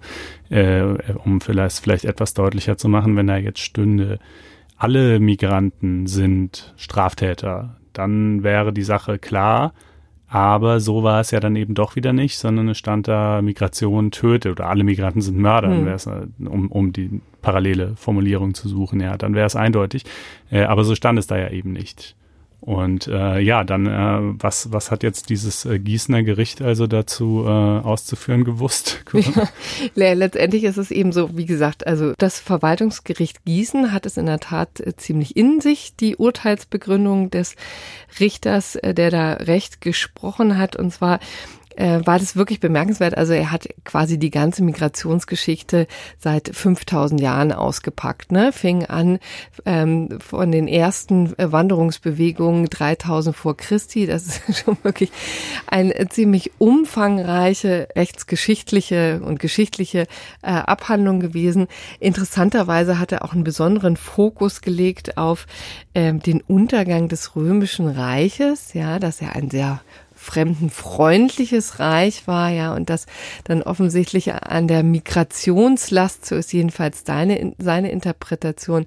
äh, 0.49 0.83
um 1.25 1.41
vielleicht, 1.41 1.79
vielleicht 1.79 2.05
etwas 2.05 2.33
deutlicher 2.33 2.77
zu 2.77 2.87
machen, 2.87 3.15
wenn 3.17 3.27
da 3.27 3.37
jetzt 3.37 3.59
stünde, 3.59 4.19
alle 4.77 5.19
Migranten 5.19 6.07
sind 6.07 6.73
Straftäter, 6.77 7.77
dann 7.93 8.43
wäre 8.43 8.73
die 8.73 8.83
Sache 8.83 9.19
klar. 9.19 9.73
Aber 10.33 10.79
so 10.79 11.03
war 11.03 11.19
es 11.19 11.29
ja 11.29 11.39
dann 11.39 11.55
eben 11.55 11.75
doch 11.75 11.95
wieder 11.95 12.11
nicht, 12.11 12.39
sondern 12.39 12.67
es 12.67 12.79
stand 12.79 13.07
da 13.07 13.43
Migration 13.43 14.09
tötet 14.09 14.53
oder 14.53 14.67
alle 14.67 14.83
Migranten 14.83 15.21
sind 15.21 15.37
Mörder, 15.37 15.69
hm. 15.69 16.47
um, 16.47 16.71
um 16.71 16.91
die 16.91 17.21
parallele 17.43 17.95
Formulierung 17.97 18.55
zu 18.55 18.67
suchen, 18.67 18.99
ja, 18.99 19.15
dann 19.15 19.35
wäre 19.35 19.45
es 19.45 19.55
eindeutig. 19.55 20.05
Äh, 20.49 20.63
aber 20.63 20.85
so 20.85 20.95
stand 20.95 21.19
es 21.19 21.27
da 21.27 21.37
ja 21.37 21.51
eben 21.51 21.73
nicht. 21.73 22.15
Und 22.65 23.07
äh, 23.07 23.39
ja, 23.39 23.65
dann, 23.65 23.87
äh, 23.87 24.35
was, 24.41 24.71
was 24.71 24.89
hat 24.89 25.03
jetzt 25.03 25.29
dieses 25.29 25.65
äh, 25.65 25.79
Gießener 25.79 26.23
Gericht 26.23 26.61
also 26.61 26.87
dazu 26.87 27.43
äh, 27.45 27.49
auszuführen 27.49 28.45
gewusst? 28.45 29.03
Ja, 29.95 30.13
letztendlich 30.13 30.63
ist 30.63 30.77
es 30.77 30.89
eben 30.89 31.11
so, 31.11 31.35
wie 31.35 31.45
gesagt, 31.45 31.85
also 31.85 32.13
das 32.17 32.39
Verwaltungsgericht 32.39 33.43
Gießen 33.43 33.91
hat 33.91 34.05
es 34.05 34.17
in 34.17 34.25
der 34.27 34.39
Tat 34.39 34.79
äh, 34.79 34.95
ziemlich 34.95 35.35
in 35.35 35.59
sich, 35.59 35.95
die 35.97 36.15
Urteilsbegründung 36.15 37.29
des 37.29 37.55
Richters, 38.19 38.75
äh, 38.77 38.93
der 38.93 39.11
da 39.11 39.33
Recht 39.33 39.81
gesprochen 39.81 40.57
hat. 40.57 40.77
Und 40.77 40.91
zwar 40.91 41.19
äh, 41.75 41.99
war 42.05 42.19
das 42.19 42.35
wirklich 42.35 42.59
bemerkenswert. 42.59 43.17
Also 43.17 43.33
er 43.33 43.51
hat 43.51 43.67
quasi 43.83 44.17
die 44.17 44.29
ganze 44.29 44.63
Migrationsgeschichte 44.63 45.87
seit 46.17 46.49
5000 46.53 47.19
Jahren 47.19 47.51
ausgepackt. 47.51 48.31
Ne? 48.31 48.51
Fing 48.51 48.85
an 48.85 49.19
ähm, 49.65 50.19
von 50.19 50.51
den 50.51 50.67
ersten 50.67 51.33
Wanderungsbewegungen 51.37 52.65
3000 52.65 53.35
vor 53.35 53.57
Christi. 53.57 54.05
Das 54.05 54.25
ist 54.25 54.59
schon 54.63 54.77
wirklich 54.83 55.11
eine 55.67 56.07
ziemlich 56.09 56.51
umfangreiche 56.57 57.87
rechtsgeschichtliche 57.95 59.21
und 59.23 59.39
geschichtliche 59.39 60.07
äh, 60.41 60.51
Abhandlung 60.51 61.19
gewesen. 61.19 61.67
Interessanterweise 61.99 62.99
hat 62.99 63.11
er 63.11 63.23
auch 63.23 63.33
einen 63.33 63.43
besonderen 63.43 63.97
Fokus 63.97 64.61
gelegt 64.61 65.17
auf 65.17 65.45
ähm, 65.95 66.21
den 66.21 66.41
Untergang 66.41 67.07
des 67.07 67.35
Römischen 67.35 67.87
Reiches. 67.87 68.73
Ja, 68.73 68.99
dass 68.99 69.21
er 69.21 69.35
ein 69.35 69.49
sehr 69.49 69.81
fremdenfreundliches 70.23 71.79
Reich 71.79 72.27
war, 72.27 72.49
ja, 72.49 72.73
und 72.73 72.89
das 72.89 73.05
dann 73.43 73.61
offensichtlich 73.61 74.33
an 74.33 74.67
der 74.67 74.83
Migrationslast, 74.83 76.25
so 76.25 76.35
ist 76.35 76.53
jedenfalls 76.53 77.03
deine, 77.03 77.53
seine 77.57 77.91
Interpretation, 77.91 78.85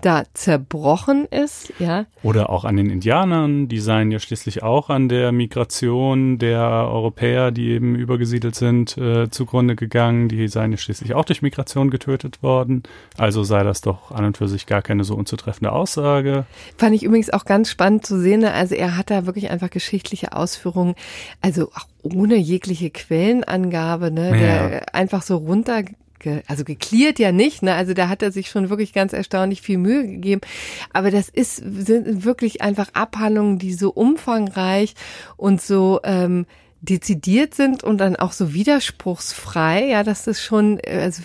da 0.00 0.24
zerbrochen 0.32 1.26
ist, 1.26 1.72
ja. 1.78 2.06
Oder 2.22 2.50
auch 2.50 2.64
an 2.64 2.76
den 2.76 2.90
Indianern, 2.90 3.68
die 3.68 3.80
seien 3.80 4.10
ja 4.10 4.18
schließlich 4.18 4.62
auch 4.62 4.88
an 4.88 5.08
der 5.08 5.30
Migration 5.30 6.38
der 6.38 6.62
Europäer, 6.62 7.50
die 7.50 7.68
eben 7.68 7.94
übergesiedelt 7.94 8.54
sind, 8.54 8.96
äh, 8.96 9.30
zugrunde 9.30 9.76
gegangen, 9.76 10.28
die 10.28 10.48
seien 10.48 10.72
ja 10.72 10.78
schließlich 10.78 11.14
auch 11.14 11.24
durch 11.24 11.42
Migration 11.42 11.90
getötet 11.90 12.42
worden. 12.42 12.82
Also 13.16 13.44
sei 13.44 13.62
das 13.62 13.82
doch 13.82 14.10
an 14.10 14.24
und 14.24 14.38
für 14.38 14.48
sich 14.48 14.66
gar 14.66 14.82
keine 14.82 15.04
so 15.04 15.14
unzutreffende 15.14 15.70
Aussage. 15.70 16.46
Fand 16.76 16.94
ich 16.94 17.02
übrigens 17.02 17.30
auch 17.30 17.44
ganz 17.44 17.70
spannend 17.70 18.06
zu 18.06 18.18
sehen, 18.18 18.40
ne? 18.40 18.52
also 18.52 18.74
er 18.74 18.96
hat 18.96 19.10
da 19.10 19.26
wirklich 19.26 19.50
einfach 19.50 19.70
geschichtliche 19.70 20.32
Ausführungen 20.32 20.77
Versicherung, 20.78 20.94
also 21.40 21.70
auch 21.74 21.86
ohne 22.02 22.36
jegliche 22.36 22.90
Quellenangabe, 22.90 24.10
ne, 24.10 24.30
ja. 24.30 24.68
der 24.68 24.94
einfach 24.94 25.22
so 25.22 25.36
runter 25.36 25.82
also 26.48 26.64
geklärt 26.64 27.20
ja 27.20 27.30
nicht, 27.30 27.62
ne? 27.62 27.74
Also 27.74 27.94
da 27.94 28.08
hat 28.08 28.22
er 28.22 28.32
sich 28.32 28.50
schon 28.50 28.70
wirklich 28.70 28.92
ganz 28.92 29.12
erstaunlich 29.12 29.62
viel 29.62 29.78
Mühe 29.78 30.04
gegeben. 30.04 30.40
Aber 30.92 31.12
das 31.12 31.28
ist 31.28 31.58
sind 31.58 32.24
wirklich 32.24 32.60
einfach 32.60 32.88
Abhandlungen, 32.92 33.60
die 33.60 33.72
so 33.72 33.90
umfangreich 33.90 34.94
und 35.36 35.62
so 35.62 36.00
ähm, 36.02 36.44
dezidiert 36.80 37.54
sind 37.54 37.84
und 37.84 37.98
dann 37.98 38.16
auch 38.16 38.32
so 38.32 38.52
widerspruchsfrei. 38.52 39.86
Ja, 39.90 40.02
das 40.02 40.26
ist 40.26 40.42
schon 40.42 40.80
also 40.84 41.22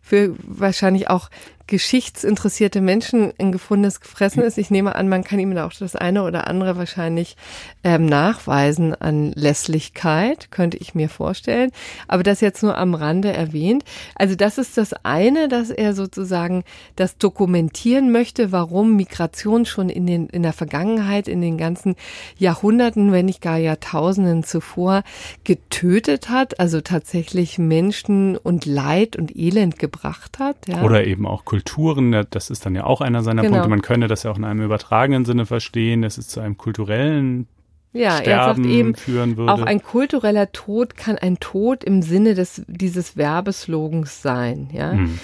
für 0.00 0.36
wahrscheinlich 0.44 1.10
auch 1.10 1.28
geschichtsinteressierte 1.72 2.82
Menschen 2.82 3.32
ein 3.38 3.50
gefundenes 3.50 4.00
Gefressen 4.00 4.42
ist. 4.42 4.58
Ich 4.58 4.70
nehme 4.70 4.94
an, 4.94 5.08
man 5.08 5.24
kann 5.24 5.38
ihm 5.38 5.56
auch 5.56 5.72
das 5.72 5.96
eine 5.96 6.22
oder 6.24 6.46
andere 6.46 6.76
wahrscheinlich 6.76 7.34
ähm, 7.82 8.04
nachweisen 8.04 8.94
an 8.94 9.32
Lässlichkeit, 9.32 10.50
könnte 10.50 10.76
ich 10.76 10.94
mir 10.94 11.08
vorstellen. 11.08 11.70
Aber 12.08 12.24
das 12.24 12.42
jetzt 12.42 12.62
nur 12.62 12.76
am 12.76 12.94
Rande 12.94 13.32
erwähnt. 13.32 13.84
Also 14.16 14.34
das 14.34 14.58
ist 14.58 14.76
das 14.76 14.92
eine, 15.02 15.48
dass 15.48 15.70
er 15.70 15.94
sozusagen 15.94 16.62
das 16.94 17.16
dokumentieren 17.16 18.12
möchte, 18.12 18.52
warum 18.52 18.94
Migration 18.94 19.64
schon 19.64 19.88
in, 19.88 20.06
den, 20.06 20.26
in 20.26 20.42
der 20.42 20.52
Vergangenheit, 20.52 21.26
in 21.26 21.40
den 21.40 21.56
ganzen 21.56 21.96
Jahrhunderten, 22.36 23.12
wenn 23.12 23.24
nicht 23.24 23.40
gar 23.40 23.56
Jahrtausenden 23.56 24.44
zuvor 24.44 25.04
getötet 25.44 26.28
hat, 26.28 26.60
also 26.60 26.82
tatsächlich 26.82 27.58
Menschen 27.58 28.36
und 28.36 28.66
Leid 28.66 29.16
und 29.16 29.34
Elend 29.34 29.78
gebracht 29.78 30.38
hat. 30.38 30.68
Ja. 30.68 30.82
Oder 30.82 31.06
eben 31.06 31.26
auch 31.26 31.46
Kulturen, 31.64 32.26
das 32.30 32.50
ist 32.50 32.66
dann 32.66 32.74
ja 32.74 32.84
auch 32.84 33.00
einer 33.00 33.22
seiner 33.22 33.42
genau. 33.42 33.54
Punkte. 33.54 33.70
Man 33.70 33.82
könne 33.82 34.08
das 34.08 34.24
ja 34.24 34.30
auch 34.30 34.38
in 34.38 34.44
einem 34.44 34.62
übertragenen 34.62 35.24
Sinne 35.24 35.46
verstehen, 35.46 36.02
dass 36.02 36.18
es 36.18 36.28
zu 36.28 36.40
einem 36.40 36.56
kulturellen 36.56 37.46
ja, 37.94 38.12
Sterben 38.16 38.30
er 38.30 38.54
sagt 38.54 38.66
eben, 38.66 38.94
führen 38.94 39.36
würde. 39.36 39.52
Auch 39.52 39.62
ein 39.62 39.82
kultureller 39.82 40.50
Tod 40.52 40.96
kann 40.96 41.18
ein 41.18 41.38
Tod 41.40 41.84
im 41.84 42.00
Sinne 42.00 42.34
des, 42.34 42.62
dieses 42.66 43.18
Werbeslogans 43.18 44.22
sein. 44.22 44.70
Ja? 44.72 44.92
Hm. 44.92 45.18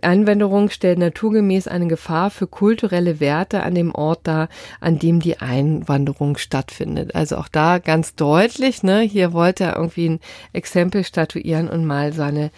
Einwanderung 0.00 0.70
stellt 0.70 0.98
naturgemäß 0.98 1.66
eine 1.66 1.88
Gefahr 1.88 2.30
für 2.30 2.46
kulturelle 2.46 3.18
Werte 3.18 3.64
an 3.64 3.74
dem 3.74 3.92
Ort 3.92 4.20
dar, 4.28 4.48
an 4.80 5.00
dem 5.00 5.18
die 5.18 5.40
Einwanderung 5.40 6.36
stattfindet. 6.36 7.16
Also 7.16 7.36
auch 7.36 7.48
da 7.48 7.78
ganz 7.78 8.14
deutlich, 8.14 8.84
ne, 8.84 9.00
hier 9.00 9.32
wollte 9.32 9.64
er 9.64 9.76
irgendwie 9.76 10.10
ein 10.10 10.20
Exempel 10.52 11.02
statuieren 11.02 11.68
und 11.68 11.84
mal 11.84 12.12
seine 12.12 12.52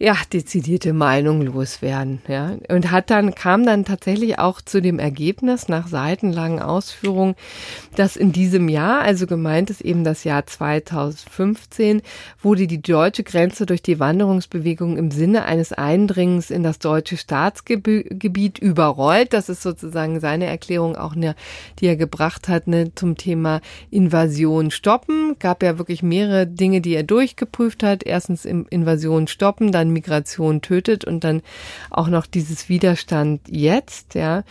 ja, 0.00 0.16
dezidierte 0.32 0.92
Meinung 0.92 1.42
loswerden, 1.42 2.22
ja. 2.28 2.52
Und 2.68 2.92
hat 2.92 3.10
dann, 3.10 3.34
kam 3.34 3.66
dann 3.66 3.84
tatsächlich 3.84 4.38
auch 4.38 4.60
zu 4.60 4.80
dem 4.80 5.00
Ergebnis 5.00 5.66
nach 5.66 5.88
seitenlangen 5.88 6.60
Ausführungen, 6.60 7.34
dass 7.96 8.16
in 8.16 8.30
diesem 8.30 8.68
Jahr, 8.68 9.00
also 9.00 9.26
gemeint 9.26 9.70
ist 9.70 9.80
eben 9.80 10.04
das 10.04 10.22
Jahr 10.22 10.46
2015, 10.46 12.02
wurde 12.40 12.68
die 12.68 12.80
deutsche 12.80 13.24
Grenze 13.24 13.66
durch 13.66 13.82
die 13.82 13.98
Wanderungsbewegung 13.98 14.96
im 14.96 15.10
Sinne 15.10 15.46
eines 15.46 15.72
Eindringens 15.72 16.52
in 16.52 16.62
das 16.62 16.78
deutsche 16.78 17.16
Staatsgebiet 17.16 18.60
überrollt. 18.60 19.32
Das 19.32 19.48
ist 19.48 19.62
sozusagen 19.62 20.20
seine 20.20 20.46
Erklärung 20.46 20.94
auch, 20.94 21.16
ne, 21.16 21.34
die 21.80 21.86
er 21.86 21.96
gebracht 21.96 22.46
hat, 22.46 22.68
ne, 22.68 22.92
zum 22.94 23.16
Thema 23.16 23.60
Invasion 23.90 24.70
stoppen. 24.70 25.34
Gab 25.40 25.64
ja 25.64 25.76
wirklich 25.76 26.04
mehrere 26.04 26.46
Dinge, 26.46 26.80
die 26.80 26.94
er 26.94 27.02
durchgeprüft 27.02 27.82
hat. 27.82 28.04
Erstens 28.04 28.44
Invasion 28.44 29.26
stoppen, 29.26 29.72
dann 29.72 29.87
Migration 29.92 30.60
tötet 30.62 31.04
und 31.04 31.24
dann 31.24 31.42
auch 31.90 32.08
noch 32.08 32.26
dieses 32.26 32.68
Widerstand 32.68 33.40
jetzt, 33.48 34.14
ja. 34.14 34.44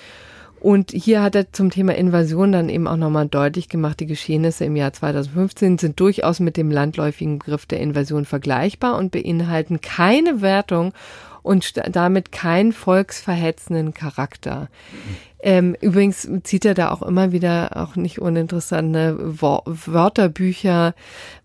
Und 0.60 0.92
hier 0.92 1.22
hat 1.22 1.36
er 1.36 1.52
zum 1.52 1.70
Thema 1.70 1.96
Invasion 1.96 2.52
dann 2.52 2.70
eben 2.70 2.88
auch 2.88 2.98
nochmal 2.98 3.28
deutlich 3.28 3.70
gemacht, 3.70 4.00
die 4.00 4.08
Geschehnisse 4.08 4.66
im 4.66 4.76
Jahr 4.76 4.92
2015 4.92 5.78
sind 5.78 6.00
durchaus 6.00 6.40
mit 6.40 6.58
dem 6.58 6.72
landläufigen 6.72 7.38
Begriff 7.40 7.68
der 7.68 7.80
Invasion 7.80 8.26
vergleichbar 8.26 8.98
und 8.98 9.12
beinhalten 9.12 9.82
keine 9.82 10.42
Wertung 10.42 10.94
und 11.44 11.74
damit 11.96 12.32
keinen 12.32 12.74
volksverhetzenden 12.74 13.94
Charakter. 13.94 14.70
Ähm, 15.40 15.76
übrigens 15.82 16.28
zieht 16.44 16.66
er 16.66 16.74
da 16.74 16.92
auch 16.92 17.04
immer 17.04 17.32
wieder 17.32 17.78
auch 17.78 17.96
nicht 17.96 18.20
uninteressante 18.20 19.40
Wörterbücher, 19.40 20.96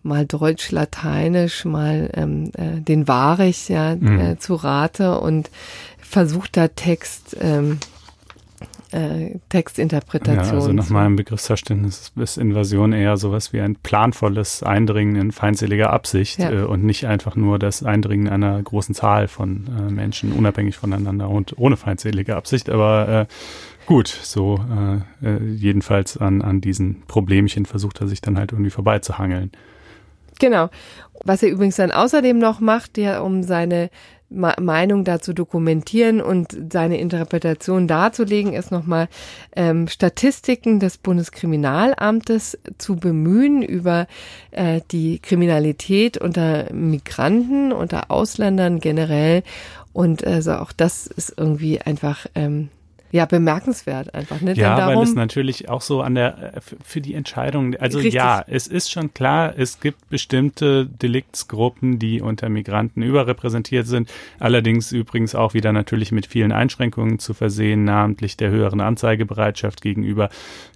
mal 0.01 0.25
Deutsch, 0.25 0.71
Lateinisch, 0.71 1.63
mal 1.65 2.09
ähm, 2.15 2.51
äh, 2.57 2.81
den 2.81 3.07
Warich 3.07 3.69
ja, 3.69 3.95
mhm. 3.95 4.19
äh, 4.19 4.37
zu 4.39 4.55
Rate 4.55 5.19
und 5.19 5.51
versucht 5.99 6.57
da 6.57 6.69
Text 6.69 7.37
ähm, 7.39 7.79
äh, 8.93 9.39
Textinterpretation. 9.49 10.45
Ja, 10.45 10.53
also 10.53 10.71
nach 10.71 10.89
meinem 10.89 11.15
Begriffsverständnis 11.15 12.11
ist 12.15 12.37
Invasion 12.37 12.93
eher 12.93 13.17
sowas 13.17 13.51
wie 13.51 13.61
ein 13.61 13.75
planvolles 13.75 14.63
Eindringen 14.63 15.15
in 15.15 15.31
feindseliger 15.31 15.91
Absicht 15.91 16.39
ja. 16.39 16.51
äh, 16.51 16.63
und 16.63 16.83
nicht 16.83 17.07
einfach 17.07 17.35
nur 17.35 17.59
das 17.59 17.83
Eindringen 17.83 18.29
einer 18.29 18.61
großen 18.61 18.95
Zahl 18.95 19.27
von 19.27 19.67
äh, 19.67 19.91
Menschen, 19.91 20.31
unabhängig 20.31 20.77
voneinander 20.77 21.29
und 21.29 21.57
ohne 21.57 21.77
feindselige 21.77 22.35
Absicht. 22.35 22.69
Aber 22.69 23.07
äh, 23.07 23.25
gut, 23.85 24.07
so 24.07 24.59
äh, 25.23 25.43
jedenfalls 25.43 26.17
an, 26.17 26.41
an 26.41 26.61
diesen 26.61 27.01
Problemchen 27.07 27.65
versucht 27.65 28.01
er 28.01 28.07
sich 28.07 28.21
dann 28.21 28.37
halt 28.37 28.51
irgendwie 28.51 28.71
vorbeizuhangeln. 28.71 29.51
Genau. 30.39 30.69
Was 31.25 31.41
er 31.43 31.49
übrigens 31.49 31.77
dann 31.77 31.91
außerdem 31.91 32.37
noch 32.37 32.59
macht, 32.59 32.97
der 32.97 33.23
um 33.23 33.43
seine 33.43 33.89
Meinung 34.33 35.03
dazu 35.03 35.33
dokumentieren 35.33 36.21
und 36.21 36.57
seine 36.71 36.99
Interpretation 36.99 37.87
darzulegen, 37.87 38.53
ist 38.53 38.71
nochmal 38.71 39.07
ähm, 39.55 39.87
Statistiken 39.87 40.79
des 40.79 40.97
Bundeskriminalamtes 40.97 42.57
zu 42.77 42.95
bemühen 42.95 43.61
über 43.61 44.07
äh, 44.51 44.81
die 44.91 45.19
Kriminalität 45.19 46.17
unter 46.17 46.71
Migranten, 46.73 47.71
unter 47.71 48.11
Ausländern 48.11 48.79
generell. 48.79 49.43
Und 49.93 50.25
also 50.25 50.53
auch 50.53 50.71
das 50.71 51.07
ist 51.07 51.33
irgendwie 51.37 51.81
einfach 51.81 52.25
ähm, 52.35 52.69
ja, 53.13 53.27
bemerkenswert 53.27 54.15
einfach. 54.15 54.41
Ne? 54.41 54.53
Ja, 54.55 54.75
darum, 54.75 54.95
weil 54.95 55.03
es 55.03 55.13
natürlich 55.13 55.69
auch 55.69 55.81
so 55.81 56.01
an 56.01 56.15
der, 56.15 56.55
äh, 56.55 56.61
für 56.83 56.99
die 56.99 57.13
Entscheidung, 57.13 57.75
also 57.75 57.99
richtig. 57.99 58.15
ja, 58.15 58.43
es 58.47 58.65
ist 58.65 58.91
schon 58.91 59.13
klar, 59.13 59.53
es 59.55 59.79
gibt 59.79 60.09
bestimmte 60.09 60.87
Deliktsgruppen, 60.87 61.99
die 61.99 62.21
unter 62.21 62.49
Migranten 62.49 63.03
überrepräsentiert 63.03 63.85
sind, 63.85 64.11
allerdings 64.39 64.91
übrigens 64.91 65.35
auch 65.35 65.53
wieder 65.53 65.71
natürlich 65.71 66.11
mit 66.11 66.25
vielen 66.25 66.51
Einschränkungen 66.51 67.19
zu 67.19 67.35
versehen, 67.35 67.83
namentlich 67.83 68.35
der 68.35 68.49
höheren 68.49 68.81
Anzeigebereitschaft 68.81 69.83
gegenüber 69.83 70.29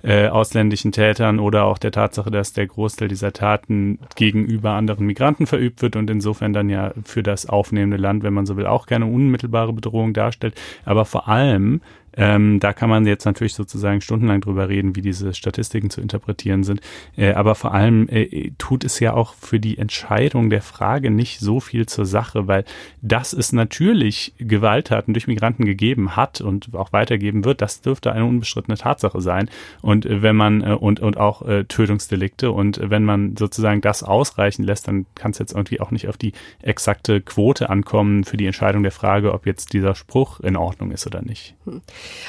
äh, 0.03 0.27
ausländischen 0.27 0.91
Tätern 0.91 1.39
oder 1.39 1.65
auch 1.65 1.79
der 1.79 1.91
Tatsache, 1.91 2.29
dass 2.29 2.53
der 2.53 2.67
Großteil 2.67 3.07
dieser 3.07 3.33
Taten 3.33 3.97
gegenüber 4.15 4.73
anderen 4.73 5.07
Migranten 5.07 5.47
verübt 5.47 5.81
wird 5.81 5.95
und 5.95 6.07
insofern 6.07 6.53
dann 6.53 6.69
ja 6.69 6.93
für 7.03 7.23
das 7.23 7.47
aufnehmende 7.47 7.97
Land, 7.97 8.21
wenn 8.21 8.35
man 8.35 8.45
so 8.45 8.57
will, 8.57 8.67
auch 8.67 8.85
keine 8.85 9.07
unmittelbare 9.07 9.73
Bedrohung 9.73 10.13
darstellt. 10.13 10.53
Aber 10.85 11.03
vor 11.05 11.27
allem 11.27 11.81
Ähm, 12.17 12.59
da 12.59 12.73
kann 12.73 12.89
man 12.89 13.05
jetzt 13.05 13.25
natürlich 13.25 13.53
sozusagen 13.53 14.01
stundenlang 14.01 14.41
drüber 14.41 14.67
reden, 14.67 14.95
wie 14.95 15.01
diese 15.01 15.33
Statistiken 15.33 15.89
zu 15.89 16.01
interpretieren 16.01 16.63
sind. 16.63 16.81
Äh, 17.15 17.33
aber 17.33 17.55
vor 17.55 17.73
allem 17.73 18.09
äh, 18.09 18.51
tut 18.57 18.83
es 18.83 18.99
ja 18.99 19.13
auch 19.13 19.35
für 19.35 19.59
die 19.59 19.77
Entscheidung 19.77 20.49
der 20.49 20.61
Frage 20.61 21.11
nicht 21.11 21.39
so 21.39 21.59
viel 21.59 21.85
zur 21.85 22.05
Sache, 22.05 22.47
weil 22.47 22.65
das 23.01 23.33
es 23.33 23.53
natürlich 23.53 24.33
Gewalttaten 24.39 25.13
durch 25.13 25.27
Migranten 25.27 25.65
gegeben 25.65 26.15
hat 26.15 26.41
und 26.41 26.73
auch 26.73 26.91
weitergeben 26.91 27.45
wird, 27.45 27.61
das 27.61 27.81
dürfte 27.81 28.11
eine 28.11 28.25
unbestrittene 28.25 28.77
Tatsache 28.77 29.21
sein. 29.21 29.49
Und 29.81 30.05
äh, 30.05 30.21
wenn 30.21 30.35
man 30.35 30.61
äh, 30.61 30.73
und 30.73 30.99
und 30.99 31.17
auch 31.17 31.43
äh, 31.43 31.65
Tötungsdelikte 31.65 32.51
und 32.51 32.79
wenn 32.83 33.03
man 33.03 33.37
sozusagen 33.37 33.81
das 33.81 34.03
ausreichen 34.03 34.63
lässt, 34.63 34.87
dann 34.87 35.05
kann 35.15 35.31
es 35.31 35.39
jetzt 35.39 35.53
irgendwie 35.53 35.79
auch 35.79 35.91
nicht 35.91 36.07
auf 36.07 36.17
die 36.17 36.33
exakte 36.61 37.21
Quote 37.21 37.69
ankommen 37.69 38.23
für 38.23 38.37
die 38.37 38.45
Entscheidung 38.45 38.83
der 38.83 38.91
Frage, 38.91 39.33
ob 39.33 39.45
jetzt 39.45 39.73
dieser 39.73 39.95
Spruch 39.95 40.39
in 40.39 40.55
Ordnung 40.55 40.91
ist 40.91 41.05
oder 41.05 41.21
nicht. 41.21 41.55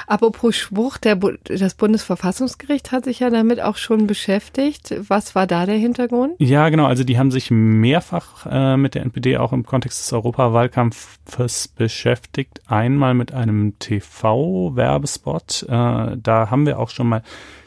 Apropos 0.06 0.56
Spruch, 0.56 0.98
der, 0.98 1.16
das 1.16 1.74
Bundesverfassungsgericht 1.74 2.92
hat 2.92 3.04
sich 3.04 3.20
ja 3.20 3.30
damit 3.30 3.60
auch 3.60 3.76
schon 3.76 4.06
beschäftigt. 4.06 4.94
Was 5.08 5.34
war 5.34 5.46
da 5.46 5.66
der 5.66 5.76
Hintergrund? 5.76 6.34
Ja, 6.38 6.68
genau. 6.68 6.86
Also 6.86 7.04
die 7.04 7.18
haben 7.18 7.30
sich 7.30 7.50
mehrfach 7.50 8.46
äh, 8.50 8.76
mit 8.76 8.94
der 8.94 9.02
NPD 9.02 9.38
auch 9.38 9.52
im 9.52 9.64
Kontext 9.64 10.00
des 10.00 10.12
Europawahlkampfes 10.12 11.68
beschäftigt. 11.68 12.60
Einmal 12.66 13.14
mit 13.14 13.32
einem 13.32 13.78
TV-Werbespot. 13.78 15.64
Äh, 15.64 15.66
da 15.68 16.48
haben 16.50 16.66
wir 16.66 16.78
auch 16.78 16.90
schon 16.90 17.08
mal 17.08 17.22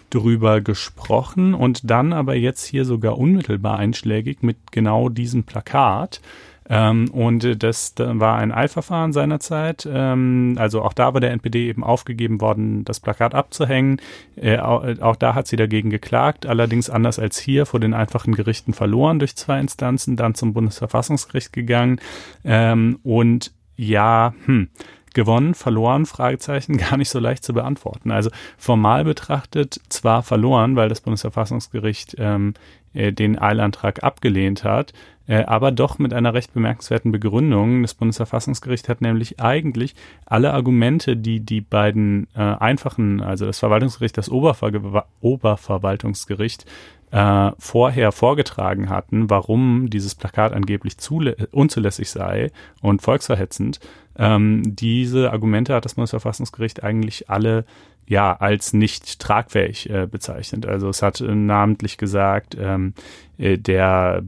drüber 0.09 0.61
gesprochen 0.61 1.53
und 1.53 1.89
dann 1.89 2.13
aber 2.13 2.35
jetzt 2.35 2.65
hier 2.65 2.85
sogar 2.85 3.17
unmittelbar 3.17 3.77
einschlägig 3.77 4.43
mit 4.43 4.71
genau 4.71 5.09
diesem 5.09 5.43
Plakat. 5.43 6.21
Ähm, 6.71 7.09
und 7.11 7.61
das, 7.61 7.93
war 7.97 8.37
ein 8.37 8.53
Eilverfahren 8.53 9.11
seinerzeit. 9.11 9.85
Ähm, 9.91 10.55
also 10.57 10.81
auch 10.83 10.93
da 10.93 11.13
war 11.13 11.19
der 11.19 11.31
NPD 11.31 11.67
eben 11.67 11.83
aufgegeben 11.83 12.39
worden, 12.39 12.85
das 12.85 13.01
Plakat 13.01 13.35
abzuhängen. 13.35 13.99
Äh, 14.37 14.59
auch, 14.59 14.85
auch, 15.01 15.17
da 15.17 15.35
hat 15.35 15.47
sie 15.47 15.57
dagegen 15.57 15.89
geklagt, 15.89 16.45
allerdings 16.45 16.89
anders 16.89 17.19
als 17.19 17.37
hier 17.37 17.65
vor 17.65 17.81
den 17.81 17.93
einfachen 17.93 18.33
Gerichten 18.33 18.73
verloren 18.73 19.19
durch 19.19 19.35
zwei 19.35 19.59
Instanzen, 19.59 20.15
dann 20.15 20.33
zum 20.33 20.53
Bundesverfassungsgericht 20.53 21.51
gegangen. 21.51 21.99
Ähm, 22.45 22.99
und 23.03 23.51
ja, 23.75 24.33
hm, 24.45 24.69
gewonnen, 25.13 25.55
verloren, 25.55 26.05
Fragezeichen, 26.05 26.77
gar 26.89 26.95
nicht 26.95 27.09
so 27.09 27.19
leicht 27.19 27.43
zu 27.43 27.53
beantworten. 27.53 28.11
Also 28.11 28.29
formal 28.57 29.03
betrachtet 29.03 29.81
zwar 29.89 30.23
verloren, 30.23 30.77
weil 30.77 30.87
das 30.87 31.01
Bundesverfassungsgericht 31.01 32.15
ähm, 32.17 32.53
äh, 32.93 33.11
den 33.11 33.39
Eilantrag 33.39 34.03
abgelehnt 34.03 34.63
hat, 34.63 34.91
äh, 34.91 34.95
aber 35.43 35.71
doch 35.71 35.99
mit 35.99 36.13
einer 36.13 36.33
recht 36.33 36.53
bemerkenswerten 36.53 37.11
Begründung. 37.11 37.83
Das 37.83 37.93
Bundesverfassungsgericht 37.93 38.89
hat 38.89 39.01
nämlich 39.01 39.39
eigentlich 39.39 39.95
alle 40.25 40.53
Argumente, 40.53 41.15
die 41.15 41.39
die 41.39 41.61
beiden 41.61 42.27
äh, 42.35 42.39
einfachen, 42.39 43.21
also 43.21 43.45
das 43.45 43.59
Verwaltungsgericht, 43.59 44.17
das 44.17 44.29
Oberver 44.29 45.05
Oberverwaltungsgericht, 45.21 46.65
äh, 47.11 47.51
vorher 47.59 48.11
vorgetragen 48.11 48.89
hatten, 48.89 49.29
warum 49.29 49.89
dieses 49.89 50.15
Plakat 50.15 50.53
angeblich 50.53 50.95
unzulässig 51.51 52.09
sei 52.09 52.51
und 52.81 53.01
volksverhetzend. 53.01 53.79
Ähm, 54.17 54.61
diese 54.65 55.31
Argumente 55.31 55.73
hat 55.73 55.85
das 55.85 55.95
Bundesverfassungsgericht 55.95 56.83
eigentlich 56.83 57.29
alle 57.29 57.65
ja 58.11 58.33
als 58.33 58.73
nicht 58.73 59.19
tragfähig 59.19 59.89
äh, 59.89 60.05
bezeichnet. 60.05 60.65
Also 60.65 60.89
es 60.89 61.01
hat 61.01 61.21
äh, 61.21 61.33
namentlich 61.33 61.97
gesagt, 61.97 62.57
ähm, 62.59 62.93
äh, 63.37 63.57
der 63.57 64.23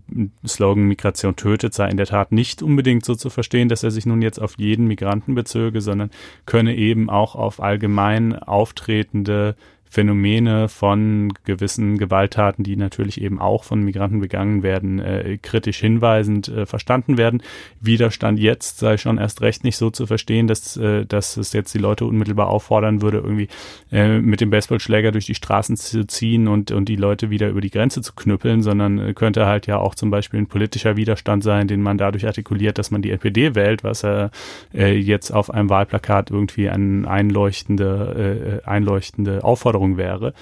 Slogan 0.47 0.85
Migration 0.85 1.35
tötet 1.35 1.73
sei 1.73 1.89
in 1.89 1.97
der 1.97 2.05
Tat 2.05 2.31
nicht 2.31 2.63
unbedingt 2.63 3.03
so 3.03 3.15
zu 3.15 3.29
verstehen, 3.29 3.67
dass 3.67 3.83
er 3.83 3.91
sich 3.91 4.05
nun 4.05 4.21
jetzt 4.21 4.41
auf 4.41 4.57
jeden 4.57 4.87
Migranten 4.87 5.35
bezöge, 5.35 5.81
sondern 5.81 6.11
könne 6.45 6.77
eben 6.77 7.09
auch 7.09 7.35
auf 7.35 7.61
allgemein 7.61 8.39
auftretende 8.39 9.57
Phänomene 9.93 10.69
von 10.69 11.31
gewissen 11.45 11.99
Gewalttaten, 11.99 12.63
die 12.63 12.75
natürlich 12.75 13.21
eben 13.21 13.39
auch 13.39 13.63
von 13.63 13.83
Migranten 13.83 14.21
begangen 14.21 14.63
werden, 14.63 14.97
äh, 14.97 15.37
kritisch 15.39 15.79
hinweisend 15.81 16.47
äh, 16.47 16.65
verstanden 16.65 17.19
werden. 17.19 17.43
Widerstand 17.79 18.39
jetzt 18.39 18.79
sei 18.79 18.97
schon 18.97 19.19
erst 19.19 19.43
recht 19.43 19.63
nicht 19.63 19.77
so 19.77 19.91
zu 19.91 20.07
verstehen, 20.07 20.47
dass, 20.47 20.77
äh, 20.77 21.05
dass 21.05 21.37
es 21.37 21.53
jetzt 21.53 21.75
die 21.75 21.77
Leute 21.77 22.05
unmittelbar 22.05 22.47
auffordern 22.47 23.03
würde, 23.03 23.19
irgendwie 23.19 23.49
äh, 23.91 24.17
mit 24.17 24.41
dem 24.41 24.49
Baseballschläger 24.49 25.11
durch 25.11 25.27
die 25.27 25.35
Straßen 25.35 25.77
zu 25.77 26.07
ziehen 26.07 26.47
und, 26.47 26.71
und 26.71 26.89
die 26.89 26.95
Leute 26.95 27.29
wieder 27.29 27.49
über 27.49 27.61
die 27.61 27.69
Grenze 27.69 28.01
zu 28.01 28.13
knüppeln, 28.13 28.63
sondern 28.63 28.97
äh, 28.97 29.13
könnte 29.13 29.45
halt 29.45 29.67
ja 29.67 29.77
auch 29.77 29.93
zum 29.93 30.09
Beispiel 30.09 30.39
ein 30.39 30.47
politischer 30.47 30.97
Widerstand 30.97 31.43
sein, 31.43 31.67
den 31.67 31.83
man 31.83 31.99
dadurch 31.99 32.25
artikuliert, 32.25 32.79
dass 32.79 32.89
man 32.89 33.03
die 33.03 33.11
NPD 33.11 33.53
wählt, 33.53 33.83
was 33.83 34.03
äh, 34.03 34.29
äh, 34.73 34.97
jetzt 34.97 35.29
auf 35.29 35.51
einem 35.51 35.69
Wahlplakat 35.69 36.31
irgendwie 36.31 36.67
eine 36.67 37.07
einleuchtende, 37.07 38.61
äh, 38.65 38.67
einleuchtende 38.67 39.43
Aufforderung 39.43 39.82
Erinnerung 39.83 39.97
wäre. 39.97 40.33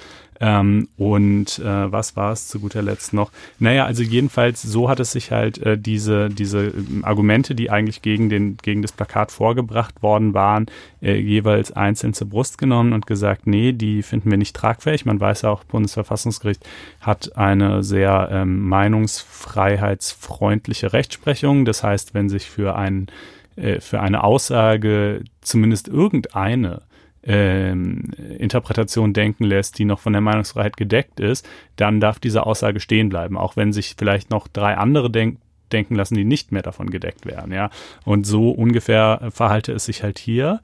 Ähm, 0.44 0.88
und 0.98 1.60
äh, 1.60 1.92
was 1.92 2.16
war 2.16 2.32
es 2.32 2.48
zu 2.48 2.60
guter 2.60 2.82
Letzt 2.82 3.14
noch? 3.14 3.32
Naja, 3.60 3.86
also 3.86 4.02
jedenfalls 4.02 4.64
so 4.64 4.90
hat 4.90 5.00
es 5.00 5.12
sich 5.12 5.32
halt 5.32 5.60
äh, 5.60 5.78
diese, 5.78 6.30
diese 6.30 6.70
ähm, 6.70 7.06
Argumente, 7.06 7.54
die 7.54 7.70
eigentlich 7.70 8.02
gegen, 8.02 8.30
den, 8.30 8.58
gegen 8.58 8.82
das 8.82 8.92
Plakat 8.92 9.32
vorgebracht 9.32 10.02
worden 10.02 10.34
waren, 10.34 10.66
äh, 11.00 11.14
jeweils 11.14 11.72
einzeln 11.72 12.16
zur 12.16 12.30
Brust 12.30 12.58
genommen 12.58 12.94
und 12.94 13.06
gesagt, 13.06 13.46
nee, 13.46 13.72
die 13.72 14.02
finden 14.02 14.32
wir 14.32 14.40
nicht 14.40 14.56
tragfähig. 14.56 15.06
Man 15.06 15.20
weiß 15.20 15.44
ja 15.44 15.52
auch, 15.52 15.64
Bundesverfassungsgericht 15.64 16.68
hat 17.02 17.38
eine 17.38 17.84
sehr 17.84 18.30
ähm, 18.32 18.68
meinungsfreiheitsfreundliche 18.68 20.92
Rechtsprechung. 20.92 21.66
Das 21.66 21.84
heißt, 21.84 22.16
wenn 22.16 22.30
sich 22.30 22.50
für, 22.50 22.76
ein, 22.76 23.10
äh, 23.58 23.80
für 23.80 24.00
eine 24.00 24.24
Aussage 24.24 25.24
zumindest 25.42 25.88
irgendeine 25.88 26.82
ähm, 27.24 28.12
Interpretation 28.38 29.14
denken 29.14 29.44
lässt, 29.44 29.78
die 29.78 29.86
noch 29.86 30.00
von 30.00 30.14
der 30.14 30.22
Meinungsfreiheit 30.22 30.78
gedeckt 30.78 31.20
ist, 31.20 31.48
dann 31.76 32.00
darf 32.00 32.20
diese 32.20 32.46
Aussage 32.46 32.80
stehen 32.80 33.10
bleiben, 33.10 33.38
auch 33.38 33.56
wenn 33.56 33.74
sich 33.74 33.96
vielleicht 33.98 34.30
noch 34.30 34.48
drei 34.48 34.78
andere 34.78 35.10
denk 35.10 35.38
denken 35.72 35.96
lassen, 35.96 36.16
die 36.16 36.26
nicht 36.26 36.52
mehr 36.52 36.64
davon 36.64 36.90
gedeckt 36.90 37.26
werden. 37.26 37.54
Ja, 37.54 37.70
und 38.04 38.26
so 38.26 38.50
ungefähr 38.50 39.30
verhalte 39.32 39.72
es 39.72 39.86
sich 39.86 40.04
halt 40.04 40.20
hier. 40.20 40.60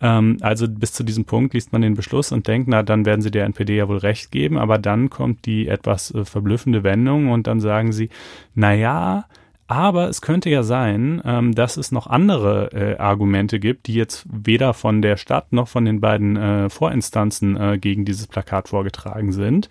Ähm, 0.00 0.36
also 0.40 0.68
bis 0.68 0.92
zu 0.92 1.04
diesem 1.04 1.24
Punkt 1.24 1.54
liest 1.54 1.72
man 1.72 1.82
den 1.82 1.94
Beschluss 1.94 2.32
und 2.32 2.46
denkt, 2.46 2.68
na, 2.68 2.82
dann 2.82 3.06
werden 3.06 3.22
sie 3.22 3.30
der 3.30 3.44
NPD 3.44 3.76
ja 3.76 3.88
wohl 3.88 3.98
recht 3.98 4.30
geben, 4.30 4.58
aber 4.58 4.78
dann 4.78 5.10
kommt 5.10 5.46
die 5.46 5.68
etwas 5.68 6.12
äh, 6.12 6.24
verblüffende 6.24 6.82
Wendung 6.82 7.30
und 7.30 7.46
dann 7.46 7.60
sagen 7.60 7.92
sie, 7.92 8.10
na 8.54 8.74
ja, 8.74 9.24
aber 9.72 10.08
es 10.08 10.20
könnte 10.20 10.50
ja 10.50 10.62
sein, 10.62 11.22
ähm, 11.24 11.54
dass 11.54 11.78
es 11.78 11.92
noch 11.92 12.06
andere 12.06 12.72
äh, 12.72 12.98
Argumente 12.98 13.58
gibt, 13.58 13.86
die 13.86 13.94
jetzt 13.94 14.26
weder 14.30 14.74
von 14.74 15.00
der 15.00 15.16
Stadt 15.16 15.52
noch 15.52 15.68
von 15.68 15.86
den 15.86 16.00
beiden 16.00 16.36
äh, 16.36 16.68
Vorinstanzen 16.68 17.56
äh, 17.56 17.78
gegen 17.78 18.04
dieses 18.04 18.26
Plakat 18.26 18.68
vorgetragen 18.68 19.32
sind. 19.32 19.70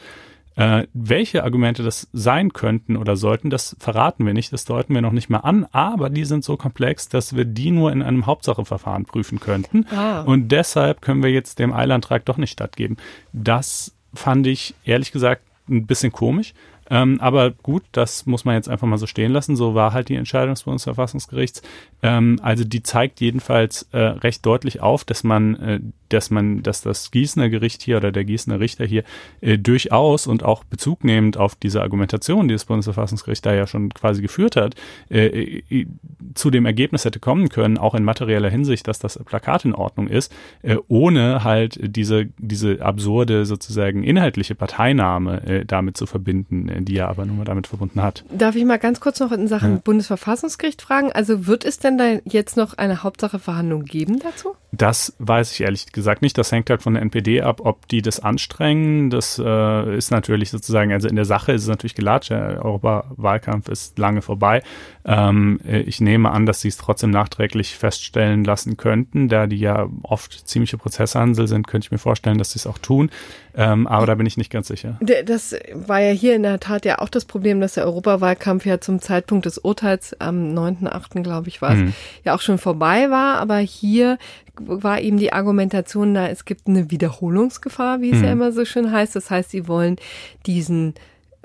Äh, 0.56 0.88
welche 0.94 1.44
Argumente 1.44 1.84
das 1.84 2.10
sein 2.12 2.52
könnten 2.52 2.98
oder 2.98 3.16
sollten, 3.16 3.50
das 3.50 3.76
verraten 3.80 4.26
wir 4.26 4.34
nicht, 4.34 4.52
das 4.52 4.66
deuten 4.66 4.94
wir 4.94 5.02
noch 5.02 5.14
nicht 5.14 5.30
mal 5.30 5.38
an, 5.38 5.66
aber 5.72 6.10
die 6.10 6.26
sind 6.26 6.44
so 6.44 6.58
komplex, 6.58 7.08
dass 7.08 7.36
wir 7.36 7.46
die 7.46 7.72
nur 7.72 7.92
in 7.92 8.02
einem 8.02 8.26
Hauptsacheverfahren 8.26 9.06
prüfen 9.06 9.40
könnten. 9.40 9.86
Ah. 9.96 10.22
Und 10.22 10.52
deshalb 10.52 11.02
können 11.02 11.24
wir 11.24 11.32
jetzt 11.32 11.60
dem 11.60 11.72
Eilantrag 11.72 12.26
doch 12.26 12.38
nicht 12.38 12.52
stattgeben. 12.52 12.98
Das 13.34 13.96
fand 14.14 14.46
ich 14.48 14.74
ehrlich 14.84 15.12
gesagt 15.12 15.44
ein 15.70 15.86
bisschen 15.86 16.12
komisch. 16.12 16.54
Ähm, 16.92 17.22
aber 17.22 17.52
gut, 17.52 17.84
das 17.94 18.26
muss 18.26 18.44
man 18.44 18.56
jetzt 18.56 18.68
einfach 18.68 18.86
mal 18.86 18.98
so 18.98 19.08
stehen 19.08 19.32
lassen. 19.32 19.56
So 19.56 19.74
war 19.74 19.94
halt 19.94 20.10
die 20.10 20.16
Entscheidung 20.16 20.54
des 20.54 20.64
Bundesverfassungsgerichts. 20.64 21.62
Ähm, 22.04 22.38
also 22.44 22.66
die 22.66 22.84
zeigt 22.84 23.22
jedenfalls 23.22 23.88
äh, 23.94 23.98
recht 23.98 24.46
deutlich 24.46 24.82
auf, 24.82 25.06
dass 25.06 25.24
man 25.24 25.56
äh, 25.56 25.80
dass 26.12 26.30
man, 26.30 26.64
dass 26.64 26.82
das 26.82 27.12
Gießener 27.12 27.50
Gericht 27.50 27.82
hier 27.82 27.98
oder 27.98 28.12
der 28.12 28.24
Gießener 28.24 28.60
Richter 28.60 28.86
hier 28.86 29.04
äh, 29.42 29.58
durchaus 29.58 30.28
und 30.28 30.44
auch 30.44 30.64
Bezug 30.64 31.04
nehmend 31.04 31.38
auf 31.38 31.56
diese 31.56 31.82
Argumentation, 31.82 32.48
die 32.48 32.54
das 32.54 32.66
Bundesverfassungsgericht 32.66 33.46
da 33.46 33.54
ja 33.54 33.68
schon 33.68 33.90
quasi 33.90 34.22
geführt 34.22 34.56
hat, 34.56 34.76
äh, 35.10 35.62
äh, 35.70 35.86
zu 36.34 36.50
dem 36.50 36.66
Ergebnis 36.66 37.06
hätte 37.06 37.20
kommen 37.20 37.50
können, 37.50 37.78
auch 37.78 37.96
in 37.96 38.04
materieller 38.04 38.50
Hinsicht, 38.50 38.88
dass 38.88 39.00
das 39.00 39.20
Plakat 39.24 39.66
in 39.66 39.74
Ordnung 39.74 40.08
ist, 40.08 40.34
äh, 40.62 40.78
ohne 40.88 41.44
halt 41.44 41.80
diese, 41.82 42.28
diese 42.38 42.82
absurde 42.82 43.46
sozusagen 43.46 44.04
inhaltliche 44.04 44.56
Parteinahme 44.56 45.64
damit 45.66 45.98
zu 45.98 46.06
verbinden, 46.06 46.70
die 46.86 46.98
er 46.98 47.10
aber 47.10 47.26
nur 47.26 47.46
damit 47.46 47.68
verbunden 47.68 48.02
hat. 48.02 48.24
Darf 48.32 48.56
ich 48.56 48.66
mal 48.66 48.80
ganz 48.80 49.00
kurz 49.00 49.20
noch 49.20 49.32
in 49.32 49.48
Sachen 49.48 49.74
ja. 49.74 49.82
Bundesverfassungsgericht 49.84 50.82
fragen? 50.82 51.12
Also 51.12 51.48
wird 51.48 51.66
es 51.66 51.80
denn 51.80 51.98
da 51.98 52.20
jetzt 52.26 52.58
noch 52.58 52.78
eine 52.78 53.04
Hauptsacheverhandlung 53.04 53.86
geben 53.86 54.20
dazu? 54.20 54.56
Das 54.74 55.14
weiß 55.20 55.52
ich 55.52 55.62
ehrlich 55.62 55.92
gesagt 55.92 56.22
nicht. 56.22 56.38
Das 56.38 56.52
hängt 56.52 56.70
halt 56.70 56.82
von 56.82 56.94
der 56.94 57.04
NPD 57.04 57.42
ab, 57.42 57.60
ob 57.64 57.90
die 57.90 58.02
das 58.02 58.22
anstrengen. 58.22 59.10
Das 59.10 59.38
äh, 59.38 59.98
ist 59.98 60.12
natürlich 60.12 60.50
sozusagen, 60.50 60.94
also 60.94 61.10
in 61.10 61.18
der 61.18 61.26
Sache 61.26 61.52
ist 61.52 61.64
es 61.64 61.68
natürlich 61.68 61.94
gelatscht. 61.96 62.30
Der 62.30 62.64
Europawahlkampf 62.64 63.68
ist 63.68 64.00
lange 64.00 64.22
vorbei. 64.22 64.64
Ähm, 65.04 65.60
ich 65.66 66.00
nehme 66.00 66.32
an, 66.32 66.46
dass 66.46 66.62
sie 66.62 66.70
es 66.70 66.78
trotzdem 66.78 67.10
nachträglich 67.10 67.76
feststellen 67.76 68.46
lassen 68.46 68.78
könnten, 68.78 69.28
da 69.28 69.46
die 69.46 69.60
ja 69.60 69.90
oft 70.04 70.48
ziemliche 70.48 70.78
Prozesshansel 70.78 71.48
sind, 71.48 71.68
könnte 71.68 71.88
ich 71.88 71.92
mir 71.92 71.98
vorstellen, 71.98 72.38
dass 72.38 72.52
sie 72.52 72.60
es 72.60 72.68
auch 72.68 72.78
tun. 72.78 73.10
Ähm, 73.54 73.88
aber 73.88 74.06
da 74.06 74.16
bin 74.16 74.26
ich 74.26 74.38
nicht 74.38 74.52
ganz 74.52 74.70
sicher. 74.70 74.98
Das 75.26 75.54
war 75.74 76.00
ja 76.00 76.12
hier 76.12 76.36
in 76.36 76.44
der 76.44 76.61
Tat 76.62 76.86
ja 76.86 77.00
auch 77.00 77.10
das 77.10 77.26
Problem, 77.26 77.60
dass 77.60 77.74
der 77.74 77.86
Europawahlkampf 77.86 78.66
ja 78.66 78.80
zum 78.80 79.02
Zeitpunkt 79.02 79.46
des 79.46 79.58
Urteils 79.58 80.16
am 80.20 80.54
9.8., 80.54 81.22
glaube 81.22 81.50
ich, 81.50 81.62
war 81.62 81.72
es, 81.72 81.80
mhm. 81.80 81.94
ja 82.24 82.34
auch 82.34 82.42
schon 82.42 82.58
vorbei 82.58 83.10
war. 83.10 83.38
Aber 83.38 83.58
hier 83.58 84.18
war 84.56 85.02
eben 85.02 85.18
die 85.18 85.34
Argumentation 85.34 86.14
da, 86.14 86.28
es 86.28 86.46
gibt 86.46 86.68
eine 86.68 86.90
Wiederholungsgefahr, 86.90 88.02
wie 88.02 88.12
es 88.12 88.20
mhm. 88.20 88.24
ja 88.24 88.32
immer 88.32 88.52
so 88.54 88.64
schön 88.64 88.92
heißt. 88.92 89.16
Das 89.16 89.30
heißt, 89.30 89.52
sie 89.52 89.68
wollen 89.68 89.98
diesen 90.46 90.94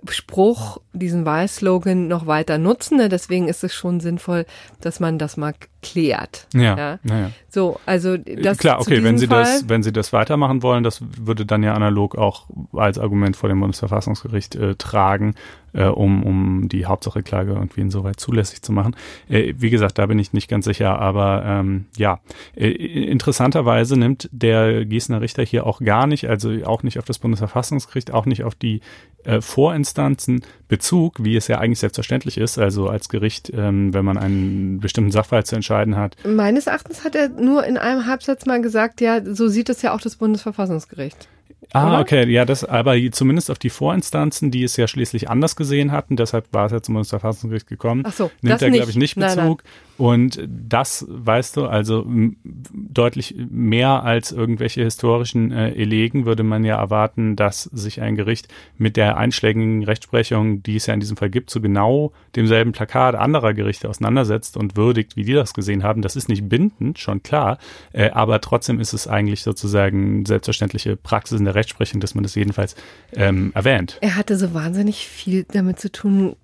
Spruch, 0.08 0.78
diesen 0.92 1.24
Wahlslogan 1.24 2.08
noch 2.08 2.26
weiter 2.26 2.58
nutzen. 2.58 2.98
Ne? 2.98 3.08
Deswegen 3.08 3.48
ist 3.48 3.64
es 3.64 3.74
schon 3.74 4.00
sinnvoll, 4.00 4.46
dass 4.80 5.00
man 5.00 5.18
das 5.18 5.36
mal 5.36 5.54
klärt. 5.92 6.46
Ja. 6.54 6.76
ja. 6.76 6.98
ja. 7.04 7.30
So, 7.48 7.80
also 7.86 8.16
das 8.16 8.58
klar, 8.58 8.80
okay, 8.80 9.02
wenn 9.02 9.18
Sie 9.18 9.26
Fall. 9.26 9.44
das, 9.44 9.68
wenn 9.68 9.82
Sie 9.82 9.92
das 9.92 10.12
weitermachen 10.12 10.62
wollen, 10.62 10.82
das 10.82 11.02
würde 11.18 11.46
dann 11.46 11.62
ja 11.62 11.74
analog 11.74 12.16
auch 12.16 12.46
als 12.72 12.98
Argument 12.98 13.36
vor 13.36 13.48
dem 13.48 13.60
Bundesverfassungsgericht 13.60 14.56
äh, 14.56 14.74
tragen, 14.74 15.34
äh, 15.72 15.84
um 15.84 16.24
um 16.24 16.68
die 16.68 16.86
Hauptsacheklage 16.86 17.52
irgendwie 17.52 17.82
insoweit 17.82 18.18
zulässig 18.18 18.62
zu 18.62 18.72
machen. 18.72 18.96
Äh, 19.28 19.54
wie 19.56 19.70
gesagt, 19.70 19.98
da 19.98 20.06
bin 20.06 20.18
ich 20.18 20.32
nicht 20.32 20.48
ganz 20.48 20.64
sicher, 20.64 20.98
aber 20.98 21.44
ähm, 21.46 21.86
ja, 21.96 22.20
äh, 22.56 22.68
interessanterweise 22.68 23.96
nimmt 23.96 24.28
der 24.32 24.84
Gießener 24.84 25.20
Richter 25.20 25.44
hier 25.44 25.66
auch 25.66 25.80
gar 25.80 26.06
nicht, 26.06 26.28
also 26.28 26.50
auch 26.64 26.82
nicht 26.82 26.98
auf 26.98 27.04
das 27.04 27.18
Bundesverfassungsgericht, 27.18 28.12
auch 28.12 28.26
nicht 28.26 28.44
auf 28.44 28.54
die 28.54 28.80
äh, 29.24 29.40
Vorinstanzen 29.40 30.42
Bezug, 30.68 31.22
wie 31.22 31.36
es 31.36 31.48
ja 31.48 31.58
eigentlich 31.58 31.78
selbstverständlich 31.78 32.38
ist, 32.38 32.58
also 32.58 32.88
als 32.88 33.08
Gericht, 33.08 33.52
ähm, 33.54 33.94
wenn 33.94 34.04
man 34.04 34.18
einen 34.18 34.80
bestimmten 34.80 35.10
Sachverhalt 35.10 35.46
zu 35.46 35.54
entscheiden 35.54 35.75
hat. 35.96 36.16
Meines 36.24 36.66
Erachtens 36.66 37.04
hat 37.04 37.14
er 37.14 37.28
nur 37.28 37.64
in 37.64 37.76
einem 37.76 38.06
Halbsatz 38.06 38.46
mal 38.46 38.62
gesagt, 38.62 39.00
ja, 39.00 39.20
so 39.24 39.48
sieht 39.48 39.68
es 39.68 39.82
ja 39.82 39.92
auch 39.94 40.00
das 40.00 40.16
Bundesverfassungsgericht. 40.16 41.28
Ah, 41.72 41.88
oder? 41.88 42.00
okay, 42.00 42.30
ja, 42.30 42.44
das, 42.44 42.64
aber 42.64 42.94
zumindest 43.10 43.50
auf 43.50 43.58
die 43.58 43.70
Vorinstanzen, 43.70 44.50
die 44.50 44.62
es 44.62 44.76
ja 44.76 44.86
schließlich 44.86 45.28
anders 45.28 45.56
gesehen 45.56 45.92
hatten, 45.92 46.16
deshalb 46.16 46.52
war 46.52 46.66
es 46.66 46.72
ja 46.72 46.80
zum 46.80 46.94
Bundesverfassungsgericht 46.94 47.66
gekommen, 47.66 48.04
Ach 48.06 48.12
so, 48.12 48.30
nimmt 48.40 48.62
er, 48.62 48.70
glaube 48.70 48.90
ich, 48.90 48.96
nicht 48.96 49.16
Bezug. 49.16 49.36
Nein, 49.36 49.46
nein. 49.46 49.56
Und 49.98 50.46
das, 50.46 51.06
weißt 51.08 51.56
du, 51.56 51.66
also 51.66 52.06
deutlich 52.44 53.34
mehr 53.48 54.02
als 54.04 54.30
irgendwelche 54.30 54.82
historischen 54.82 55.52
äh, 55.52 55.70
Elegen 55.70 56.26
würde 56.26 56.42
man 56.42 56.64
ja 56.64 56.76
erwarten, 56.76 57.34
dass 57.34 57.62
sich 57.62 58.02
ein 58.02 58.14
Gericht 58.14 58.48
mit 58.76 58.98
der 58.98 59.16
einschlägigen 59.16 59.84
Rechtsprechung, 59.84 60.62
die 60.62 60.76
es 60.76 60.86
ja 60.86 60.92
in 60.92 61.00
diesem 61.00 61.16
Fall 61.16 61.30
gibt, 61.30 61.48
zu 61.48 61.62
genau 61.62 62.12
demselben 62.36 62.72
Plakat 62.72 63.14
anderer 63.14 63.54
Gerichte 63.54 63.88
auseinandersetzt 63.88 64.58
und 64.58 64.76
würdigt, 64.76 65.16
wie 65.16 65.24
die 65.24 65.32
das 65.32 65.54
gesehen 65.54 65.82
haben. 65.82 66.02
Das 66.02 66.14
ist 66.14 66.28
nicht 66.28 66.46
bindend, 66.46 66.98
schon 66.98 67.22
klar, 67.22 67.56
äh, 67.92 68.10
aber 68.10 68.42
trotzdem 68.42 68.78
ist 68.80 68.92
es 68.92 69.08
eigentlich 69.08 69.42
sozusagen 69.42 70.26
selbstverständliche 70.26 70.96
Praxis 70.96 71.35
in 71.38 71.44
der 71.44 71.54
Rechtsprechung, 71.54 72.00
dass 72.00 72.14
man 72.14 72.22
das 72.22 72.34
jedenfalls 72.34 72.76
ähm, 73.12 73.52
erwähnt. 73.54 73.98
Er 74.00 74.16
hatte 74.16 74.36
so 74.36 74.54
wahnsinnig 74.54 75.06
viel 75.06 75.44
damit 75.44 75.78
zu 75.80 75.90
tun, 75.90 76.36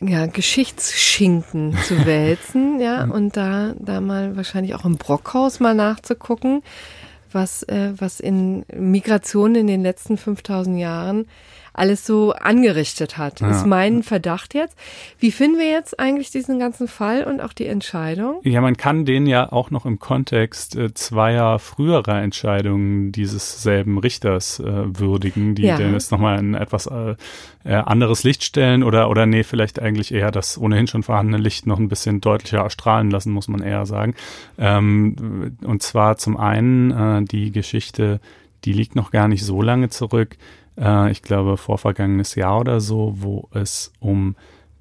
ja, 0.00 0.26
Geschichtsschinken 0.26 1.76
zu 1.86 2.06
wälzen, 2.06 2.80
ja, 2.80 3.06
mhm. 3.06 3.12
und 3.12 3.36
da, 3.36 3.74
da 3.78 4.00
mal 4.00 4.36
wahrscheinlich 4.36 4.74
auch 4.74 4.84
im 4.84 4.96
Brockhaus 4.96 5.60
mal 5.60 5.74
nachzugucken, 5.74 6.62
was, 7.32 7.62
äh, 7.64 7.92
was 7.96 8.20
in 8.20 8.64
Migration 8.74 9.54
in 9.54 9.66
den 9.66 9.82
letzten 9.82 10.16
5000 10.16 10.78
Jahren 10.78 11.26
alles 11.80 12.04
so 12.04 12.32
angerichtet 12.32 13.16
hat. 13.16 13.40
Ja. 13.40 13.50
Ist 13.50 13.66
mein 13.66 14.02
Verdacht 14.02 14.52
jetzt. 14.52 14.76
Wie 15.18 15.32
finden 15.32 15.58
wir 15.58 15.70
jetzt 15.70 15.98
eigentlich 15.98 16.30
diesen 16.30 16.58
ganzen 16.58 16.88
Fall 16.88 17.24
und 17.24 17.40
auch 17.40 17.54
die 17.54 17.66
Entscheidung? 17.66 18.40
Ja, 18.44 18.60
man 18.60 18.76
kann 18.76 19.06
den 19.06 19.26
ja 19.26 19.50
auch 19.50 19.70
noch 19.70 19.86
im 19.86 19.98
Kontext 19.98 20.76
äh, 20.76 20.92
zweier 20.92 21.58
früherer 21.58 22.20
Entscheidungen 22.20 23.12
dieses 23.12 23.62
selben 23.62 23.98
Richters 23.98 24.60
äh, 24.60 24.64
würdigen, 24.98 25.54
die 25.54 25.62
ja. 25.62 25.78
den 25.78 25.94
jetzt 25.94 26.12
nochmal 26.12 26.38
in 26.38 26.52
etwas 26.52 26.86
äh, 26.86 27.14
äh, 27.64 27.72
anderes 27.72 28.24
Licht 28.24 28.44
stellen 28.44 28.82
oder, 28.82 29.08
oder 29.08 29.24
nee, 29.24 29.42
vielleicht 29.42 29.80
eigentlich 29.80 30.12
eher 30.12 30.30
das 30.30 30.58
ohnehin 30.58 30.86
schon 30.86 31.02
vorhandene 31.02 31.42
Licht 31.42 31.66
noch 31.66 31.78
ein 31.78 31.88
bisschen 31.88 32.20
deutlicher 32.20 32.58
erstrahlen 32.58 33.10
lassen, 33.10 33.32
muss 33.32 33.48
man 33.48 33.62
eher 33.62 33.86
sagen. 33.86 34.14
Ähm, 34.58 35.56
und 35.64 35.82
zwar 35.82 36.18
zum 36.18 36.36
einen 36.36 36.90
äh, 36.90 37.24
die 37.24 37.52
Geschichte, 37.52 38.20
die 38.64 38.74
liegt 38.74 38.96
noch 38.96 39.10
gar 39.10 39.28
nicht 39.28 39.44
so 39.44 39.62
lange 39.62 39.88
zurück, 39.88 40.36
äh, 40.80 41.10
ich 41.10 41.22
glaube 41.22 41.56
vorvergangenes 41.56 42.34
Jahr 42.34 42.60
oder 42.60 42.80
so, 42.80 43.14
wo 43.18 43.48
es 43.52 43.92
um 44.00 44.36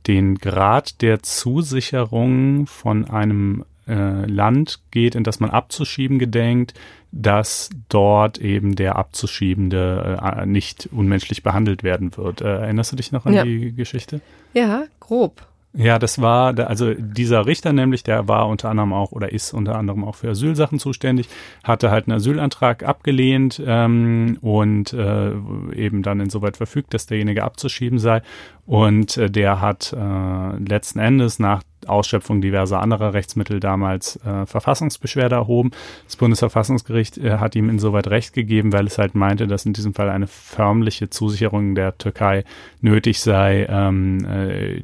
den 0.07 0.35
Grad 0.35 1.01
der 1.01 1.21
Zusicherung 1.21 2.65
von 2.65 3.05
einem 3.09 3.65
äh, 3.87 4.25
Land 4.25 4.79
geht, 4.91 5.15
in 5.15 5.23
das 5.23 5.39
man 5.39 5.49
abzuschieben 5.49 6.19
gedenkt, 6.19 6.73
dass 7.11 7.69
dort 7.89 8.37
eben 8.37 8.75
der 8.75 8.95
Abzuschiebende 8.95 10.19
äh, 10.21 10.45
nicht 10.45 10.89
unmenschlich 10.91 11.43
behandelt 11.43 11.83
werden 11.83 12.15
wird. 12.15 12.41
Äh, 12.41 12.59
erinnerst 12.59 12.91
du 12.91 12.95
dich 12.95 13.11
noch 13.11 13.25
an 13.25 13.33
ja. 13.33 13.43
die 13.43 13.73
Geschichte? 13.73 14.21
Ja, 14.53 14.85
grob. 14.99 15.45
Ja, 15.73 15.99
das 15.99 16.19
war, 16.19 16.57
also 16.67 16.95
dieser 16.95 17.45
Richter 17.45 17.73
nämlich, 17.73 18.01
der 18.01 18.27
war 18.27 18.47
unter 18.47 18.69
anderem 18.69 18.91
auch 18.91 19.11
oder 19.11 19.31
ist 19.31 19.53
unter 19.53 19.75
anderem 19.75 20.03
auch 20.03 20.15
für 20.15 20.29
Asylsachen 20.29 20.79
zuständig, 20.79 21.29
hatte 21.63 21.91
halt 21.91 22.07
einen 22.07 22.17
Asylantrag 22.17 22.81
abgelehnt 22.81 23.61
ähm, 23.63 24.39
und 24.41 24.93
äh, 24.93 25.31
eben 25.75 26.01
dann 26.01 26.21
insoweit 26.21 26.57
verfügt, 26.57 26.95
dass 26.95 27.05
derjenige 27.05 27.43
abzuschieben 27.43 27.99
sei. 27.99 28.23
Und 28.65 29.17
äh, 29.17 29.29
der 29.29 29.61
hat 29.61 29.93
äh, 29.93 30.55
letzten 30.57 30.99
Endes 30.99 31.37
nach 31.37 31.61
Ausschöpfung 31.87 32.41
diverser 32.41 32.81
anderer 32.81 33.13
Rechtsmittel 33.13 33.59
damals 33.59 34.17
äh, 34.25 34.47
Verfassungsbeschwerde 34.47 35.35
erhoben. 35.35 35.71
Das 36.05 36.15
Bundesverfassungsgericht 36.15 37.19
äh, 37.19 37.37
hat 37.37 37.55
ihm 37.55 37.69
insoweit 37.69 38.07
Recht 38.07 38.33
gegeben, 38.33 38.73
weil 38.73 38.87
es 38.87 38.97
halt 38.97 39.15
meinte, 39.15 39.47
dass 39.47 39.65
in 39.65 39.73
diesem 39.73 39.93
Fall 39.93 40.09
eine 40.09 40.27
förmliche 40.27 41.09
Zusicherung 41.09 41.75
der 41.75 41.97
Türkei 41.97 42.43
nötig 42.81 43.19
sei, 43.21 43.65
ähm, 43.69 44.25
äh, 44.25 44.83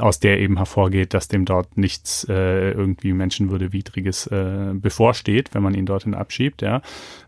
aus 0.00 0.20
der 0.20 0.40
eben 0.40 0.56
hervorgeht, 0.56 1.14
dass 1.14 1.28
dem 1.28 1.44
dort 1.44 1.76
nichts 1.76 2.26
äh, 2.28 2.70
irgendwie 2.72 3.12
Menschenwürdewidriges 3.12 4.26
äh, 4.28 4.72
bevorsteht, 4.74 5.54
wenn 5.54 5.62
man 5.62 5.74
ihn 5.74 5.86
dorthin 5.86 6.14
abschiebt. 6.14 6.62
Ja, 6.62 6.82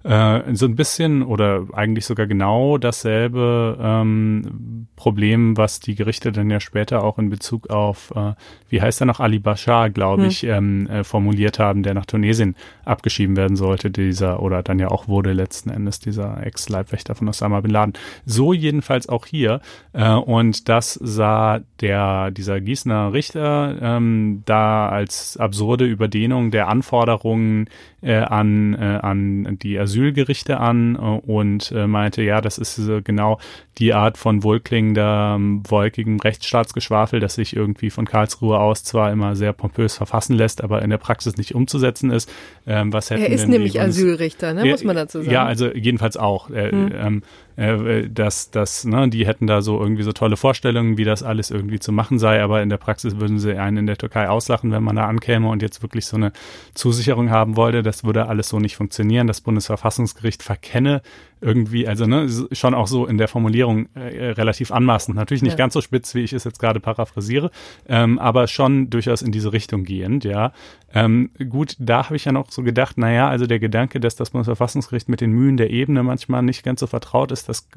äh, 0.05 0.55
so 0.55 0.67
ein 0.67 0.77
bisschen 0.77 1.23
oder 1.23 1.67
eigentlich 1.73 2.07
sogar 2.07 2.27
genau 2.27 2.79
dasselbe 2.79 3.79
ähm, 3.81 4.87
Problem, 4.97 5.57
was 5.57 5.81
die 5.81 5.95
Gerichte 5.95 6.33
dann 6.33 6.51
ja 6.51 6.61
später 6.61 7.05
auch 7.05 7.19
in 7.19 7.31
Bezug 7.31 7.71
auf, 7.71 8.13
äh, 8.15 8.33
wie 8.69 8.81
heißt 8.81 9.01
er 9.01 9.07
noch, 9.07 9.21
Ali 9.21 9.39
Bashar, 9.39 9.91
glaube 9.91 10.23
hm. 10.23 10.29
ich, 10.29 10.45
ähm, 10.45 10.87
äh, 10.89 11.05
formuliert 11.05 11.59
haben, 11.59 11.83
der 11.83 11.95
nach 11.95 12.07
Tunesien 12.07 12.57
abgeschieben 12.85 13.37
werden 13.37 13.57
sollte, 13.57 13.91
dieser, 13.91 14.43
oder 14.43 14.63
dann 14.63 14.79
ja 14.79 14.89
auch 14.89 15.09
wurde 15.09 15.33
letzten 15.33 15.71
Endes 15.71 16.01
dieser 16.01 16.45
Ex-Leibwächter 16.45 17.15
von 17.15 17.29
Osama 17.29 17.61
Bin 17.61 17.71
Laden. 17.71 17.93
So 18.25 18.53
jedenfalls 18.53 19.09
auch 19.09 19.27
hier. 19.27 19.61
Äh, 19.93 20.13
und 20.13 20.69
das 20.69 20.95
sah 20.95 21.61
der, 21.81 22.31
dieser 22.31 22.58
Gießener 22.61 23.13
Richter 23.13 23.77
ähm, 23.81 24.43
da 24.45 24.89
als 24.89 25.37
absurde 25.37 25.85
Überdehnung 25.85 26.51
der 26.51 26.69
Anforderungen 26.69 27.69
äh, 28.01 28.17
an, 28.17 28.75
äh, 28.75 28.99
an 29.03 29.59
die 29.63 29.79
Asylgerichte 29.79 30.59
an 30.61 30.95
äh, 30.97 30.99
und 30.99 31.73
äh, 31.73 31.87
meinte, 31.87 32.23
ja, 32.23 32.41
das 32.41 32.59
ist 32.59 32.79
äh, 32.79 33.03
genau 33.03 33.39
die 33.79 33.95
Art 33.95 34.19
von 34.19 34.43
wohlklingender, 34.43 35.39
wolkigem 35.69 36.19
Rechtsstaatsgeschwafel, 36.19 37.21
das 37.21 37.35
sich 37.35 37.55
irgendwie 37.55 37.91
von 37.91 38.07
Karlsruhe 38.07 38.59
aus 38.59 38.83
zwar 38.83 39.13
immer 39.13 39.37
sehr 39.37 39.53
pompös 39.53 39.97
verfassen 39.97 40.35
lässt, 40.35 40.63
aber 40.65 40.83
in 40.83 40.91
der 40.91 40.99
Praxis 40.99 41.37
nicht 41.37 41.55
umzusetzen 41.55 42.11
ist. 42.11 42.31
Ähm, 42.67 42.93
was 42.93 43.11
hätten 43.11 43.23
er 43.23 43.31
ist 43.31 43.49
nämlich 43.49 43.81
Asylrichter, 43.81 44.55
ne, 44.55 44.65
muss 44.65 44.85
man 44.85 44.97
dazu 44.97 45.19
sagen. 45.19 45.31
Ja, 45.31 45.45
also 45.45 45.73
jedenfalls 45.73 46.17
auch. 46.17 46.51
Äh, 46.51 46.71
hm. 46.71 46.93
ähm, 46.95 47.23
äh, 47.59 48.09
dass, 48.09 48.53
dass 48.53 48.85
ne, 48.85 49.09
die 49.09 49.27
hätten 49.27 49.49
da 49.49 49.63
so 49.63 49.81
irgendwie 49.81 50.05
so 50.05 50.13
tolle 50.13 50.37
Vorstellungen, 50.37 50.97
wie 50.97 51.03
das 51.03 51.25
alles 51.25 51.51
irgendwie 51.51 51.81
zu 51.81 51.91
machen 51.91 52.21
sei, 52.21 52.41
aber 52.41 52.63
in 52.63 52.69
der 52.69 52.77
Praxis 52.77 53.19
würden 53.19 53.41
sie 53.41 53.59
einen 53.59 53.79
in 53.79 53.87
der 53.87 53.99
Türkei 53.99 54.29
auslachen, 54.29 54.71
wenn 54.71 54.85
man 54.85 54.95
da 54.95 55.07
ankäme 55.07 55.49
und 55.49 55.61
jetzt 55.61 55.83
wirklich 55.83 56.07
so 56.07 56.17
eine 56.17 56.31
Zusicherung 56.75 57.31
haben 57.31 57.57
wollte. 57.57 57.83
Das 57.83 58.05
würde 58.05 58.27
alles 58.27 58.49
so 58.49 58.61
nicht 58.61 58.77
funktionieren. 58.77 59.27
Das 59.27 59.41
Bundesverfassungsgericht 59.41 60.45
verkenne 60.45 61.03
irgendwie, 61.41 61.89
also 61.89 62.07
ne, 62.07 62.29
schon 62.53 62.75
auch 62.75 62.87
so 62.87 63.07
in 63.07 63.19
der 63.19 63.27
Formulierung 63.27 63.68
äh, 63.95 64.31
relativ 64.31 64.71
anmaßend. 64.73 65.17
Natürlich 65.17 65.43
nicht 65.43 65.53
ja. 65.53 65.59
ganz 65.59 65.75
so 65.75 65.81
spitz, 65.81 66.15
wie 66.15 66.23
ich 66.23 66.33
es 66.33 66.45
jetzt 66.45 66.59
gerade 66.59 66.81
paraphrasiere, 66.81 67.51
ähm, 67.87 68.19
aber 68.19 68.47
schon 68.47 68.91
durchaus 68.91 69.23
in 69.23 69.33
diese 69.33 69.53
Richtung 69.53 69.85
gehend, 69.85 70.25
ja. 70.25 70.53
Ähm, 70.95 71.31
gut, 71.51 71.77
da 71.79 72.07
habe 72.07 72.17
ich 72.17 72.25
ja 72.25 72.33
noch 72.33 72.51
so 72.51 72.63
gedacht, 72.63 72.97
naja, 72.97 73.29
also 73.29 73.47
der 73.47 73.59
Gedanke, 73.59 74.01
dass 74.01 74.17
das 74.17 74.31
Bundesverfassungsgericht 74.31 75.09
mit 75.09 75.21
den 75.21 75.33
Mühen 75.33 75.59
der 75.59 75.71
Ebene 75.71 76.03
manchmal 76.03 76.43
nicht 76.43 76.65
ganz 76.65 76.81
so 76.81 76.87
vertraut 76.87 77.31
ist, 77.31 77.49
das 77.49 77.69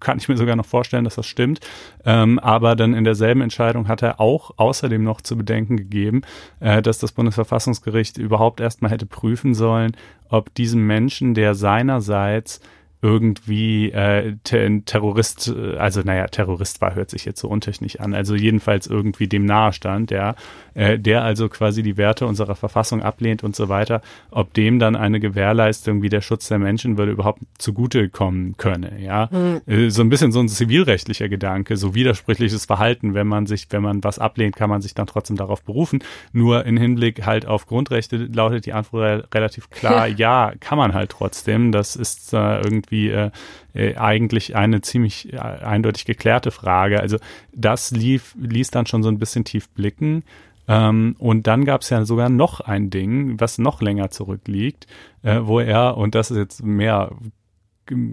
kann 0.00 0.18
ich 0.18 0.28
mir 0.28 0.36
sogar 0.38 0.56
noch 0.56 0.64
vorstellen, 0.64 1.04
dass 1.04 1.16
das 1.16 1.26
stimmt. 1.26 1.60
Ähm, 2.04 2.38
aber 2.38 2.74
dann 2.74 2.94
in 2.94 3.04
derselben 3.04 3.42
Entscheidung 3.42 3.86
hat 3.88 4.02
er 4.02 4.18
auch 4.18 4.52
außerdem 4.56 5.02
noch 5.02 5.20
zu 5.20 5.36
bedenken 5.36 5.76
gegeben, 5.76 6.22
äh, 6.60 6.80
dass 6.80 6.98
das 6.98 7.12
Bundesverfassungsgericht 7.12 8.16
überhaupt 8.16 8.60
erstmal 8.60 8.90
hätte 8.90 9.06
prüfen 9.06 9.54
sollen, 9.54 9.96
ob 10.28 10.54
diesem 10.54 10.86
Menschen, 10.86 11.34
der 11.34 11.54
seinerseits 11.54 12.60
irgendwie 13.04 13.90
äh, 13.90 14.34
ein 14.50 14.86
Terrorist, 14.86 15.54
äh, 15.54 15.76
also 15.76 16.00
naja, 16.00 16.26
Terrorist 16.26 16.80
war, 16.80 16.94
hört 16.94 17.10
sich 17.10 17.26
jetzt 17.26 17.38
so 17.38 17.48
untechnisch 17.48 18.00
an, 18.00 18.14
also 18.14 18.34
jedenfalls 18.34 18.86
irgendwie 18.86 19.28
dem 19.28 19.44
nahe 19.44 19.74
stand, 19.74 20.10
ja, 20.10 20.34
äh, 20.72 20.98
der 20.98 21.22
also 21.22 21.50
quasi 21.50 21.82
die 21.82 21.98
Werte 21.98 22.26
unserer 22.26 22.54
Verfassung 22.54 23.02
ablehnt 23.02 23.44
und 23.44 23.54
so 23.54 23.68
weiter, 23.68 24.00
ob 24.30 24.54
dem 24.54 24.78
dann 24.78 24.96
eine 24.96 25.20
Gewährleistung 25.20 26.00
wie 26.00 26.08
der 26.08 26.22
Schutz 26.22 26.48
der 26.48 26.58
Menschenwürde 26.58 27.12
überhaupt 27.12 27.42
zugutekommen 27.58 28.56
könne, 28.56 28.98
ja. 28.98 29.28
Mhm. 29.30 29.90
so 29.90 30.00
ein 30.00 30.08
bisschen 30.08 30.32
so 30.32 30.40
ein 30.40 30.48
zivilrechtlicher 30.48 31.28
Gedanke, 31.28 31.76
so 31.76 31.94
widersprüchliches 31.94 32.64
Verhalten, 32.64 33.12
wenn 33.12 33.26
man 33.26 33.44
sich, 33.44 33.66
wenn 33.68 33.82
man 33.82 34.02
was 34.02 34.18
ablehnt, 34.18 34.56
kann 34.56 34.70
man 34.70 34.80
sich 34.80 34.94
dann 34.94 35.06
trotzdem 35.06 35.36
darauf 35.36 35.62
berufen. 35.62 36.02
Nur 36.32 36.64
in 36.64 36.78
Hinblick 36.78 37.26
halt 37.26 37.44
auf 37.44 37.66
Grundrechte 37.66 38.16
lautet 38.16 38.64
die 38.64 38.72
Antwort 38.72 39.28
relativ 39.34 39.68
klar, 39.68 40.06
ja, 40.16 40.54
kann 40.58 40.78
man 40.78 40.94
halt 40.94 41.10
trotzdem. 41.10 41.70
Das 41.70 41.96
ist 41.96 42.32
äh, 42.32 42.62
irgendwie 42.62 42.93
irgendwie 42.94 43.10
äh, 43.10 43.30
äh, 43.74 43.96
eigentlich 43.96 44.56
eine 44.56 44.80
ziemlich 44.80 45.32
äh, 45.32 45.38
eindeutig 45.38 46.04
geklärte 46.04 46.50
Frage. 46.50 47.00
Also 47.00 47.18
das 47.52 47.90
lief, 47.90 48.34
ließ 48.40 48.70
dann 48.70 48.86
schon 48.86 49.02
so 49.02 49.08
ein 49.08 49.18
bisschen 49.18 49.44
tief 49.44 49.68
blicken. 49.70 50.24
Ähm, 50.66 51.16
und 51.18 51.46
dann 51.46 51.64
gab 51.64 51.82
es 51.82 51.90
ja 51.90 52.04
sogar 52.04 52.28
noch 52.28 52.60
ein 52.60 52.88
Ding, 52.90 53.38
was 53.38 53.58
noch 53.58 53.82
länger 53.82 54.10
zurückliegt, 54.10 54.86
äh, 55.22 55.40
wo 55.42 55.60
er, 55.60 55.96
und 55.96 56.14
das 56.14 56.30
ist 56.30 56.38
jetzt 56.38 56.64
mehr 56.64 57.10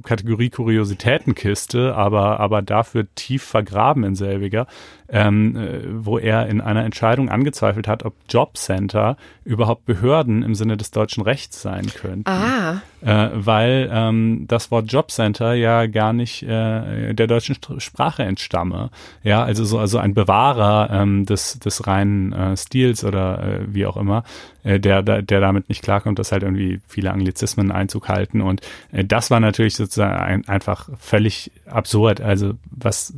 Kategorie 0.04 0.50
Kuriositätenkiste, 0.50 1.96
aber, 1.96 2.42
aber 2.42 2.62
dafür 2.62 3.08
tief 3.16 3.44
vergraben 3.44 4.04
in 4.04 4.16
selbiger, 4.16 4.68
ähm, 5.12 5.56
äh, 5.58 5.80
wo 6.06 6.18
er 6.18 6.48
in 6.48 6.62
einer 6.62 6.86
Entscheidung 6.86 7.30
angezweifelt 7.30 7.88
hat, 7.88 8.04
ob 8.04 8.16
Jobcenter 8.30 9.18
überhaupt 9.44 9.86
Behörden 9.86 10.42
im 10.42 10.56
Sinne 10.56 10.78
des 10.78 10.92
deutschen 10.92 11.22
Rechts 11.24 11.62
sein 11.62 11.88
könnten. 11.88 12.30
Ah. 12.30 12.82
Äh, 13.02 13.30
weil 13.34 13.90
ähm, 13.92 14.46
das 14.48 14.72
Wort 14.72 14.92
Jobcenter 14.92 15.54
ja 15.54 15.88
gar 15.88 16.14
nicht 16.14 16.44
äh, 16.44 17.14
der 17.14 17.28
deutschen 17.28 17.58
Sprache 17.80 18.24
entstamme. 18.24 18.90
Ja, 19.24 19.44
also 19.44 19.66
so 19.66 19.80
also 19.80 19.98
ein 19.98 20.14
Bewahrer 20.14 20.90
ähm, 20.92 21.26
des, 21.26 21.60
des 21.60 21.88
reinen 21.88 22.32
äh, 22.32 22.56
Stils 22.56 23.04
oder 23.04 23.44
äh, 23.44 23.60
wie 23.68 23.86
auch 23.86 23.98
immer, 23.98 24.24
äh, 24.64 24.80
der, 24.80 25.02
der 25.02 25.42
damit 25.42 25.68
nicht 25.68 25.84
klarkommt, 25.84 26.20
dass 26.20 26.32
halt 26.32 26.44
irgendwie 26.44 26.80
viele 26.88 27.12
Anglizismen 27.12 27.72
Einzug 27.72 28.08
halten. 28.08 28.40
Und 28.40 28.62
das 28.92 29.30
war 29.30 29.40
natürlich 29.40 29.76
sozusagen 29.76 30.16
ein, 30.16 30.48
einfach 30.48 30.90
völlig 31.00 31.52
absurd. 31.66 32.22
Also 32.22 32.54
was 32.70 33.14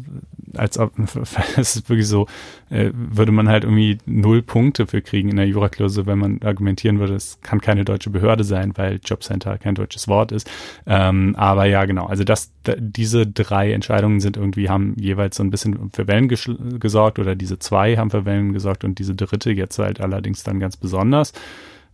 als 0.55 0.77
ob 0.77 0.91
es 1.57 1.82
ist 1.83 1.89
wirklich 1.89 2.07
so, 2.07 2.27
äh, 2.69 2.91
würde 2.93 3.31
man 3.31 3.49
halt 3.49 3.63
irgendwie 3.63 3.97
null 4.05 4.41
Punkte 4.41 4.87
für 4.87 5.01
kriegen 5.01 5.29
in 5.29 5.35
der 5.35 5.47
Juraklausur, 5.47 6.05
wenn 6.05 6.19
man 6.19 6.41
argumentieren 6.41 6.99
würde, 6.99 7.15
es 7.15 7.39
kann 7.41 7.61
keine 7.61 7.85
deutsche 7.85 8.09
Behörde 8.09 8.43
sein, 8.43 8.73
weil 8.75 8.99
Jobcenter 9.03 9.57
kein 9.57 9.75
deutsches 9.75 10.07
Wort 10.07 10.31
ist. 10.31 10.49
Ähm, 10.85 11.35
aber 11.37 11.65
ja, 11.65 11.85
genau. 11.85 12.05
Also 12.05 12.23
das, 12.23 12.51
diese 12.77 13.27
drei 13.27 13.73
Entscheidungen 13.73 14.19
sind 14.19 14.37
irgendwie, 14.37 14.69
haben 14.69 14.95
jeweils 14.99 15.37
so 15.37 15.43
ein 15.43 15.51
bisschen 15.51 15.91
für 15.91 16.07
Wellen 16.07 16.27
gesorgt 16.27 17.19
oder 17.19 17.35
diese 17.35 17.59
zwei 17.59 17.97
haben 17.97 18.11
für 18.11 18.25
Wellen 18.25 18.53
gesorgt 18.53 18.83
und 18.83 18.99
diese 18.99 19.15
dritte 19.15 19.51
jetzt 19.51 19.77
halt 19.79 20.01
allerdings 20.01 20.43
dann 20.43 20.59
ganz 20.59 20.77
besonders. 20.77 21.33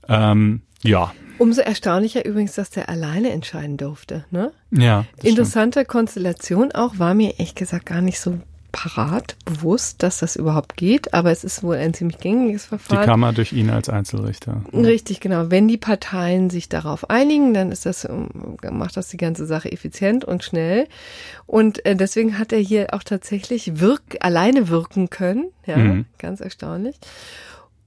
Ähm, 0.07 0.61
ja. 0.81 1.13
Umso 1.37 1.61
erstaunlicher 1.61 2.25
übrigens, 2.25 2.55
dass 2.55 2.69
der 2.69 2.89
alleine 2.89 3.31
entscheiden 3.31 3.77
durfte. 3.77 4.25
Ne? 4.29 4.51
Ja. 4.71 5.05
Interessante 5.23 5.79
stimmt. 5.79 5.87
Konstellation 5.87 6.71
auch, 6.73 6.99
war 6.99 7.13
mir 7.13 7.39
echt 7.39 7.55
gesagt 7.55 7.85
gar 7.85 8.01
nicht 8.01 8.19
so 8.19 8.39
parat, 8.71 9.35
bewusst, 9.45 10.03
dass 10.03 10.19
das 10.19 10.35
überhaupt 10.35 10.77
geht, 10.77 11.13
aber 11.13 11.31
es 11.31 11.43
ist 11.43 11.63
wohl 11.63 11.75
ein 11.75 11.93
ziemlich 11.93 12.19
gängiges 12.19 12.65
Verfahren. 12.65 13.01
Die 13.01 13.05
Kammer 13.05 13.33
durch 13.33 13.53
ihn 13.53 13.69
als 13.69 13.89
Einzelrichter. 13.89 14.61
Richtig, 14.73 15.19
genau. 15.19 15.49
Wenn 15.49 15.67
die 15.67 15.77
Parteien 15.77 16.49
sich 16.49 16.69
darauf 16.69 17.09
einigen, 17.09 17.53
dann 17.53 17.71
ist 17.71 17.85
das, 17.85 18.05
ähm, 18.05 18.57
macht 18.71 18.97
das 18.97 19.09
die 19.09 19.17
ganze 19.17 19.45
Sache 19.45 19.71
effizient 19.71 20.25
und 20.25 20.43
schnell. 20.43 20.87
Und 21.45 21.85
äh, 21.85 21.95
deswegen 21.95 22.37
hat 22.37 22.51
er 22.51 22.59
hier 22.59 22.93
auch 22.93 23.03
tatsächlich 23.03 23.79
wirk 23.79 24.17
alleine 24.19 24.69
wirken 24.69 25.09
können. 25.09 25.51
Ja, 25.65 25.77
mhm. 25.77 26.05
ganz 26.17 26.39
erstaunlich. 26.39 26.95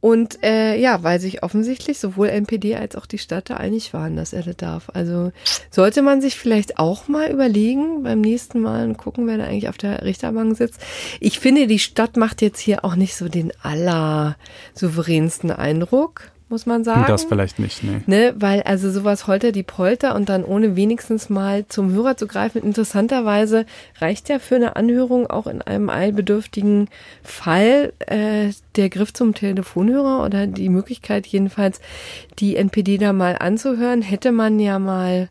Und 0.03 0.43
äh, 0.43 0.77
ja, 0.81 1.05
weil 1.05 1.21
sich 1.21 1.45
offensichtlich 1.45 2.01
sowohl 2.01 2.29
NPD 2.29 2.75
als 2.75 2.97
auch 2.97 3.07
die 3.07 3.19
Stadt 3.19 3.51
da 3.51 3.59
einig 3.59 3.95
waren, 3.95 4.17
dass 4.17 4.33
er 4.33 4.43
das 4.43 4.57
darf. 4.57 4.91
Also 4.93 5.31
sollte 5.71 6.03
man 6.03 6.21
sich 6.21 6.35
vielleicht 6.35 6.81
auch 6.81 7.07
mal 7.07 7.31
überlegen 7.31 8.03
beim 8.03 8.21
nächsten 8.21 8.59
Mal 8.59 8.89
und 8.89 8.97
gucken, 8.97 9.29
wer 9.29 9.39
da 9.39 9.45
eigentlich 9.45 9.69
auf 9.69 9.79
der 9.79 10.03
Richterbank 10.03 10.57
sitzt. 10.57 10.81
Ich 11.21 11.39
finde, 11.39 11.69
die 11.69 11.79
Stadt 11.79 12.17
macht 12.17 12.43
jetzt 12.43 12.59
hier 12.59 12.85
auch 12.85 12.97
nicht 12.97 13.15
so 13.15 13.29
den 13.29 13.53
aller 13.63 14.37
souveränsten 14.75 15.53
Eindruck 15.53 16.32
muss 16.53 16.67
man 16.67 16.85
sagen. 16.85 17.07
Das 17.09 17.25
vielleicht 17.25 17.59
nicht, 17.59 17.83
nee. 17.83 18.03
Ne, 18.07 18.35
weil 18.37 18.63
also 18.63 18.91
sowas 18.91 19.27
holter 19.27 19.51
die 19.51 19.65
Polter 19.65 20.15
und 20.15 20.29
dann 20.29 20.45
ohne 20.45 20.77
wenigstens 20.77 21.29
mal 21.29 21.67
zum 21.67 21.93
Hörer 21.93 22.17
zu 22.17 22.29
greifen. 22.29 22.63
Interessanterweise 22.63 23.67
reicht 23.99 24.29
ja 24.29 24.39
für 24.39 24.55
eine 24.55 24.77
Anhörung 24.77 25.27
auch 25.27 25.49
in 25.49 25.63
einem 25.63 25.91
eilbedürftigen 25.91 26.89
Fall 27.25 27.93
äh, 28.07 28.51
der 28.77 28.89
Griff 28.91 29.13
zum 29.13 29.35
Telefonhörer 29.35 30.25
oder 30.25 30.47
die 30.47 30.69
Möglichkeit 30.69 31.27
jedenfalls, 31.27 31.81
die 32.39 32.55
NPD 32.57 32.99
da 32.99 33.13
mal 33.13 33.37
anzuhören, 33.39 34.03
hätte 34.03 34.31
man 34.31 34.61
ja 34.61 34.79
mal 34.79 35.29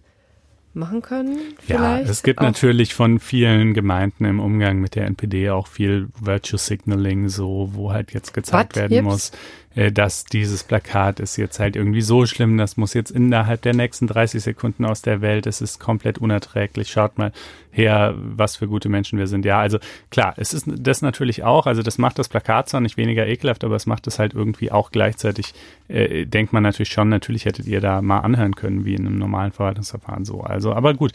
machen 0.74 1.02
können? 1.02 1.38
Vielleicht? 1.60 2.06
Ja, 2.06 2.12
es 2.12 2.24
gibt 2.24 2.40
auch. 2.40 2.44
natürlich 2.44 2.94
von 2.94 3.20
vielen 3.20 3.74
Gemeinden 3.74 4.26
im 4.26 4.40
Umgang 4.40 4.80
mit 4.80 4.96
der 4.96 5.06
NPD 5.06 5.50
auch 5.50 5.68
viel 5.68 6.10
Virtue 6.20 6.58
Signaling, 6.58 7.30
so 7.30 7.70
wo 7.74 7.92
halt 7.92 8.14
jetzt 8.14 8.34
gezeigt 8.34 8.76
What? 8.76 8.82
werden 8.82 8.94
Jips? 8.94 9.04
muss, 9.04 9.32
dass 9.76 10.26
dieses 10.26 10.64
Plakat 10.64 11.20
ist 11.20 11.38
jetzt 11.38 11.60
halt 11.60 11.76
irgendwie 11.76 12.02
so 12.02 12.26
schlimm, 12.26 12.58
das 12.58 12.76
muss 12.76 12.94
jetzt 12.94 13.12
innerhalb 13.12 13.62
der 13.62 13.74
nächsten 13.74 14.08
30 14.08 14.44
Sekunden 14.44 14.84
aus 14.86 15.02
der 15.02 15.22
Welt, 15.22 15.48
es 15.48 15.62
ist 15.62 15.80
komplett 15.80 16.18
unerträglich. 16.18 16.92
Schaut 16.92 17.18
mal 17.18 17.32
her, 17.72 18.14
was 18.18 18.58
für 18.58 18.68
gute 18.68 18.90
Menschen 18.90 19.18
wir 19.18 19.28
sind. 19.28 19.46
Ja, 19.46 19.60
also 19.60 19.80
klar, 20.10 20.34
es 20.38 20.54
ist 20.54 20.66
das 20.68 21.02
natürlich 21.02 21.44
auch, 21.44 21.66
also 21.66 21.82
das 21.82 21.98
macht 21.98 22.20
das 22.20 22.30
Plakat 22.30 22.70
zwar 22.70 22.82
nicht 22.82 22.98
weniger 22.98 23.26
ekelhaft, 23.26 23.64
aber 23.64 23.76
es 23.76 23.86
macht 23.86 24.08
es 24.08 24.20
halt 24.20 24.34
irgendwie 24.34 24.72
auch 24.72 24.92
gleichzeitig, 24.92 25.54
äh, 25.88 26.26
denkt 26.26 26.54
man 26.54 26.64
natürlich 26.64 26.92
schon, 26.92 27.10
natürlich 27.10 27.46
hättet 27.46 27.68
ihr 27.68 27.82
da 27.82 28.02
mal 28.02 28.20
anhören 28.20 28.56
können, 28.56 28.86
wie 28.86 28.96
in 28.96 29.08
einem 29.08 29.18
normalen 29.18 29.52
Verwaltungsverfahren 29.52 30.26
so. 30.26 30.42
Also, 30.42 30.74
aber 30.74 30.94
gut, 30.94 31.14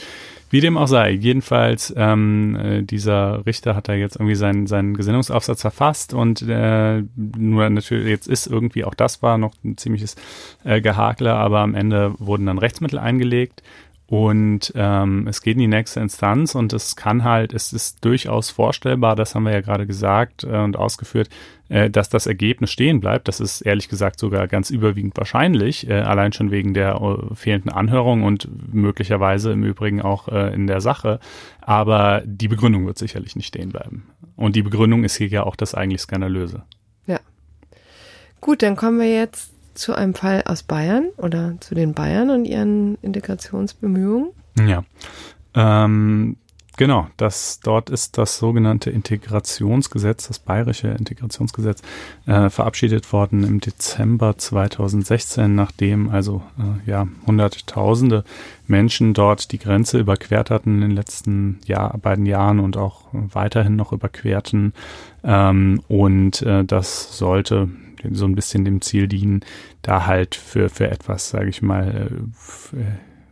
wie 0.51 0.61
dem 0.61 0.77
auch 0.79 0.87
sei, 0.87 1.11
jedenfalls, 1.11 1.93
ähm, 1.97 2.57
äh, 2.57 2.83
dieser 2.83 3.45
Richter 3.45 3.75
hat 3.75 3.89
da 3.89 3.95
jetzt 3.95 4.17
irgendwie 4.17 4.37
seinen, 4.37 4.67
seinen 4.67 4.95
Gesinnungsaufsatz 4.95 5.61
verfasst 5.61 6.15
und 6.15 6.43
äh, 6.43 7.03
nur 7.17 7.69
natürlich, 7.69 8.09
jetzt 8.09 8.29
ist 8.29 8.47
irgendwie 8.47 8.85
auch 8.85 8.95
das 8.95 9.23
war 9.23 9.39
noch 9.39 9.53
ein 9.65 9.77
ziemliches 9.77 10.17
äh, 10.65 10.81
Gehakler, 10.81 11.35
aber 11.35 11.61
am 11.61 11.75
Ende 11.75 12.15
wurden 12.19 12.47
dann 12.47 12.59
Rechtsmittel 12.59 12.99
eingelegt 12.99 13.63
und 14.09 14.73
ähm, 14.77 15.27
es 15.27 15.43
geht 15.43 15.55
in 15.55 15.61
die 15.61 15.67
nächste 15.67 15.99
Instanz 15.99 16.55
und 16.55 16.73
es 16.73 16.95
kann 16.95 17.25
halt, 17.25 17.53
es 17.53 17.73
ist 17.73 18.05
durchaus 18.05 18.51
vorstellbar, 18.51 19.17
das 19.17 19.35
haben 19.35 19.43
wir 19.43 19.53
ja 19.53 19.61
gerade 19.61 19.85
gesagt 19.85 20.45
äh, 20.45 20.59
und 20.59 20.77
ausgeführt, 20.77 21.29
äh, 21.69 21.91
dass 21.91 22.09
das 22.09 22.29
Ergebnis 22.29 22.71
stehen 22.71 23.01
bleibt. 23.01 23.27
Das 23.27 23.41
ist 23.41 23.63
ehrlich 23.63 23.89
gesagt 23.89 24.21
sogar 24.21 24.47
ganz 24.47 24.71
überwiegend 24.71 25.17
wahrscheinlich, 25.17 25.91
äh, 25.91 25.95
allein 25.95 26.33
schon 26.33 26.53
wegen 26.53 26.73
der 26.73 27.01
äh, 27.01 27.35
fehlenden 27.35 27.73
Anhörung 27.73 28.23
und 28.23 28.49
möglicherweise 28.73 29.51
im 29.51 29.65
Übrigen 29.65 30.01
auch 30.01 30.29
äh, 30.29 30.55
in 30.55 30.69
der 30.69 30.81
Sache. 30.81 31.19
Aber 31.61 32.23
die 32.25 32.49
Begründung 32.49 32.87
wird 32.87 32.99
sicherlich 32.99 33.35
nicht 33.35 33.49
stehen 33.49 33.71
bleiben. 33.71 34.07
Und 34.37 34.55
die 34.55 34.63
Begründung 34.63 35.03
ist 35.03 35.17
hier 35.17 35.29
ja 35.29 35.43
auch 35.43 35.57
das 35.57 35.75
eigentlich 35.75 36.03
Skandalöse. 36.03 36.63
Ja. 37.09 37.19
Gut, 38.41 38.63
dann 38.63 38.77
kommen 38.77 39.01
wir 39.01 39.13
jetzt 39.13 39.56
zu 39.77 39.95
einem 39.95 40.15
Fall 40.15 40.43
aus 40.47 40.63
Bayern 40.63 41.09
oder 41.17 41.55
zu 41.61 41.75
den 41.75 41.95
Bayern 41.95 42.31
und 42.31 42.45
ihren 42.45 42.97
Integrationsbemühungen? 43.03 44.31
Ja. 44.67 44.85
Ähm, 45.55 46.37
genau, 46.77 47.09
das 47.17 47.61
dort 47.61 47.91
ist 47.91 48.19
das 48.19 48.39
sogenannte 48.39 48.91
Integrationsgesetz, 48.91 50.29
das 50.29 50.39
bayerische 50.39 50.89
Integrationsgesetz, 50.89 51.83
äh, 52.27 52.51
verabschiedet 52.51 53.13
worden 53.13 53.45
im 53.45 53.61
Dezember 53.61 54.37
2016, 54.37 55.55
nachdem 55.55 56.11
also 56.11 56.43
äh, 56.59 56.91
ja 56.91 57.07
Hunderttausende 57.27 58.25
Menschen 58.67 59.15
dort 59.15 59.53
die 59.53 59.59
Grenze 59.59 59.99
überquert 59.99 60.51
hatten 60.51 60.77
in 60.77 60.81
den 60.83 60.91
letzten 60.91 61.61
Jahr, 61.67 61.97
beiden 61.99 62.27
Jahren 62.27 62.61
und 62.61 62.77
auch 62.77 63.03
weiterhin 63.13 63.77
noch 63.77 63.93
überquerten. 63.93 64.75
Ähm, 65.25 65.83
und 65.89 66.43
äh, 66.43 66.65
das 66.65 67.17
sollte 67.17 67.69
so 68.11 68.27
ein 68.27 68.35
bisschen 68.35 68.65
dem 68.65 68.81
Ziel 68.81 69.09
dienen, 69.09 69.41
da 69.83 70.07
halt 70.07 70.35
für, 70.35 70.69
für 70.69 70.91
etwas, 70.91 71.31
sage 71.31 71.49
ich 71.49 71.63
mal, 71.63 72.11
äh, 72.75 72.85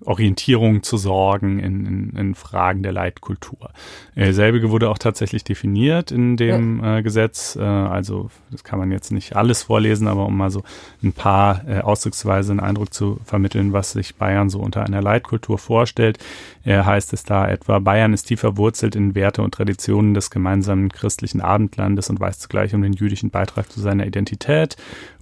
Orientierung 0.05 0.83
zu 0.83 0.97
sorgen 0.97 1.59
in, 1.59 1.87
in, 1.87 2.17
in 2.17 2.35
Fragen 2.35 2.83
der 2.83 2.93
Leitkultur. 2.93 3.71
Äh, 4.15 4.33
selbige 4.33 4.71
wurde 4.71 4.91
auch 4.91 4.99
tatsächlich 4.99 5.45
definiert 5.45 6.11
in 6.11 6.37
dem 6.37 6.83
ja. 6.83 6.99
äh, 6.99 7.03
Gesetz. 7.03 7.57
Äh, 7.57 7.63
also 7.63 8.31
das 8.51 8.65
kann 8.65 8.79
man 8.79 8.91
jetzt 8.91 9.13
nicht 9.13 9.37
alles 9.37 9.65
vorlesen, 9.65 10.09
aber 10.09 10.27
um 10.27 10.37
mal 10.37 10.51
so 10.51 10.63
ein 11.03 11.13
paar 11.13 11.63
äh, 11.69 11.81
ausdrucksweise 11.81 12.53
einen 12.53 12.61
Eindruck 12.61 12.93
zu 12.93 13.19
vermitteln, 13.25 13.73
was 13.73 13.93
sich 13.93 14.17
Bayern 14.17 14.51
so 14.51 14.61
unter 14.61 14.85
einer 14.85 15.03
Leitkultur 15.03 15.59
vorstellt, 15.59 16.19
äh, 16.65 16.83
heißt 16.83 17.13
es 17.13 17.25
da 17.25 17.49
etwa, 17.49 17.79
Bayern 17.79 18.13
ist 18.13 18.25
tief 18.25 18.41
verwurzelt 18.41 18.97
in 18.97 19.15
Werte 19.15 19.43
und 19.43 19.55
Traditionen 19.55 20.15
des 20.15 20.31
gemeinsamen 20.31 20.91
christlichen 20.91 21.41
Abendlandes 21.41 22.11
und 22.11 22.21
weiß 22.21 22.39
zugleich 22.39 22.75
um 22.75 22.83
den 22.83 22.93
jüdischen 22.93 23.31
Beitrag 23.31 23.71
zu 23.71 23.81
seiner 23.81 24.07
Identität 24.07 24.77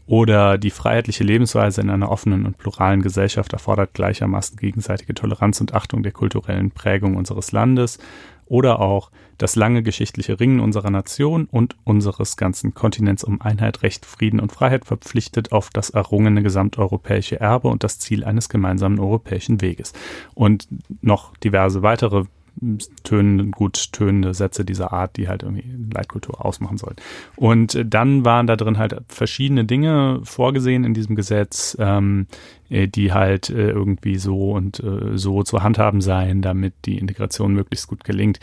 Oder 0.07 0.59
die 0.59 0.71
freiheitliche 0.71 1.25
Lebensweise 1.25 1.81
in 1.81 1.91
einer 1.91 2.11
offenen 2.11 2.45
und 2.45 2.59
pluralen 2.59 3.03
Gesellschaft 3.03 3.53
erfordert 3.53 3.95
gleichermaßen 3.95 4.57
gegenseitige 4.57 5.15
Toleranz 5.15 5.61
und 5.61 5.75
Achtung 5.75 6.03
der 6.03 6.13
kulturellen 6.13 6.71
Prägung 6.71 7.17
unseres 7.17 7.53
Landes. 7.53 7.99
Oder 8.47 8.81
auch 8.81 9.11
das 9.39 9.57
lange 9.57 9.83
geschichtliche 9.83 10.39
Ringen 10.39 10.61
unserer 10.61 10.91
Nation 10.91 11.47
und 11.47 11.77
unseres 11.85 12.37
ganzen 12.37 12.75
Kontinents 12.75 13.25
um 13.25 13.41
Einheit, 13.41 13.83
Recht, 13.83 14.05
Frieden 14.05 14.41
und 14.41 14.53
Freiheit 14.53 14.85
verpflichtet 14.85 15.53
auf 15.53 15.71
das 15.71 15.91
errungene 15.91 16.43
gesamteuropäische 16.43 17.41
Erbe 17.41 17.69
und 17.69 17.83
das 17.83 17.99
Ziel 17.99 18.25
eines 18.25 18.49
gemeinsamen 18.49 18.99
europäischen 18.99 19.61
Weges. 19.61 19.93
Und 20.35 20.69
noch 21.01 21.37
diverse 21.39 21.83
weitere 21.83 22.25
tönende, 23.05 23.47
gut 23.47 23.93
tönende 23.93 24.35
Sätze 24.35 24.65
dieser 24.65 24.93
Art, 24.93 25.17
die 25.17 25.29
halt 25.29 25.43
irgendwie 25.43 25.65
Leitkultur 25.93 26.45
ausmachen 26.45 26.79
sollen. 26.79 26.97
Und 27.37 27.75
äh, 27.75 27.85
dann 27.85 28.25
waren 28.25 28.47
da 28.47 28.57
drin 28.57 28.79
halt 28.79 28.97
verschiedene 29.09 29.65
Dinge 29.65 30.21
vorgesehen 30.25 30.85
in 30.85 30.95
diesem 30.95 31.17
Gesetz, 31.17 31.77
ähm, 31.81 32.27
äh, 32.69 32.89
die 32.89 33.13
halt 33.13 33.51
äh, 33.51 33.71
irgendwie 33.71 34.17
so 34.17 34.53
und 34.53 34.81
äh, 34.81 35.17
so 35.17 35.43
zu 35.43 35.63
handhaben 35.63 36.01
seien, 36.01 36.43
damit 36.43 36.75
die 36.85 36.99
Integration 36.99 37.53
möglichst 37.55 37.89
gut 37.89 38.05
gelingt. 38.05 38.41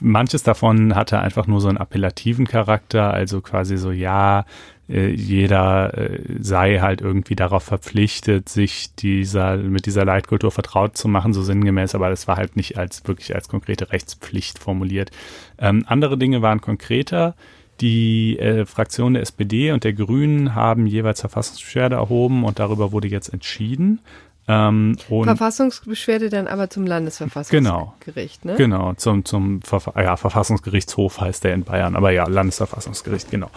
Manches 0.00 0.44
davon 0.44 0.94
hatte 0.94 1.18
einfach 1.18 1.48
nur 1.48 1.60
so 1.60 1.68
einen 1.68 1.78
appellativen 1.78 2.46
Charakter, 2.46 3.12
also 3.12 3.40
quasi 3.40 3.76
so, 3.76 3.90
ja, 3.90 4.44
jeder 4.88 5.96
äh, 5.96 6.20
sei 6.40 6.78
halt 6.80 7.00
irgendwie 7.00 7.36
darauf 7.36 7.62
verpflichtet, 7.62 8.48
sich 8.48 8.94
dieser 8.94 9.56
mit 9.56 9.86
dieser 9.86 10.04
Leitkultur 10.04 10.50
vertraut 10.50 10.96
zu 10.96 11.08
machen, 11.08 11.32
so 11.32 11.42
sinngemäß, 11.42 11.94
aber 11.94 12.10
das 12.10 12.28
war 12.28 12.36
halt 12.36 12.56
nicht 12.56 12.76
als 12.76 13.06
wirklich 13.06 13.34
als 13.34 13.48
konkrete 13.48 13.92
Rechtspflicht 13.92 14.58
formuliert. 14.58 15.10
Ähm, 15.58 15.84
andere 15.86 16.18
Dinge 16.18 16.42
waren 16.42 16.60
konkreter. 16.60 17.34
Die 17.80 18.38
äh, 18.38 18.66
Fraktion 18.66 19.14
der 19.14 19.22
SPD 19.22 19.72
und 19.72 19.82
der 19.82 19.92
Grünen 19.92 20.54
haben 20.54 20.86
jeweils 20.86 21.20
Verfassungsbeschwerde 21.20 21.96
erhoben 21.96 22.44
und 22.44 22.58
darüber 22.58 22.92
wurde 22.92 23.08
jetzt 23.08 23.32
entschieden. 23.32 24.00
Ähm, 24.48 24.96
Verfassungsbeschwerde 25.08 26.28
dann 26.28 26.48
aber 26.48 26.68
zum 26.68 26.84
Landesverfassungsgericht, 26.84 28.42
genau, 28.42 28.52
ne? 28.52 28.56
Genau, 28.56 28.92
zum, 28.94 29.24
zum 29.24 29.62
Verfa 29.62 30.00
ja, 30.02 30.16
Verfassungsgerichtshof 30.16 31.20
heißt 31.20 31.44
der 31.44 31.54
in 31.54 31.62
Bayern, 31.62 31.94
aber 31.94 32.10
ja, 32.10 32.26
Landesverfassungsgericht, 32.26 33.30
genau. 33.30 33.50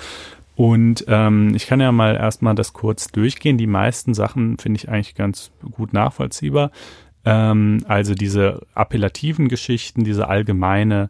Und 0.55 1.05
ähm, 1.07 1.53
ich 1.53 1.67
kann 1.67 1.81
ja 1.81 1.91
mal 1.91 2.15
erstmal 2.15 2.55
das 2.55 2.73
kurz 2.73 3.09
durchgehen. 3.09 3.57
Die 3.57 3.67
meisten 3.67 4.13
Sachen 4.13 4.57
finde 4.57 4.77
ich 4.77 4.89
eigentlich 4.89 5.15
ganz 5.15 5.51
gut 5.71 5.93
nachvollziehbar. 5.93 6.71
Ähm, 7.25 7.83
also 7.87 8.13
diese 8.13 8.65
appellativen 8.73 9.49
Geschichten, 9.49 10.03
diese 10.03 10.27
allgemeine 10.29 11.09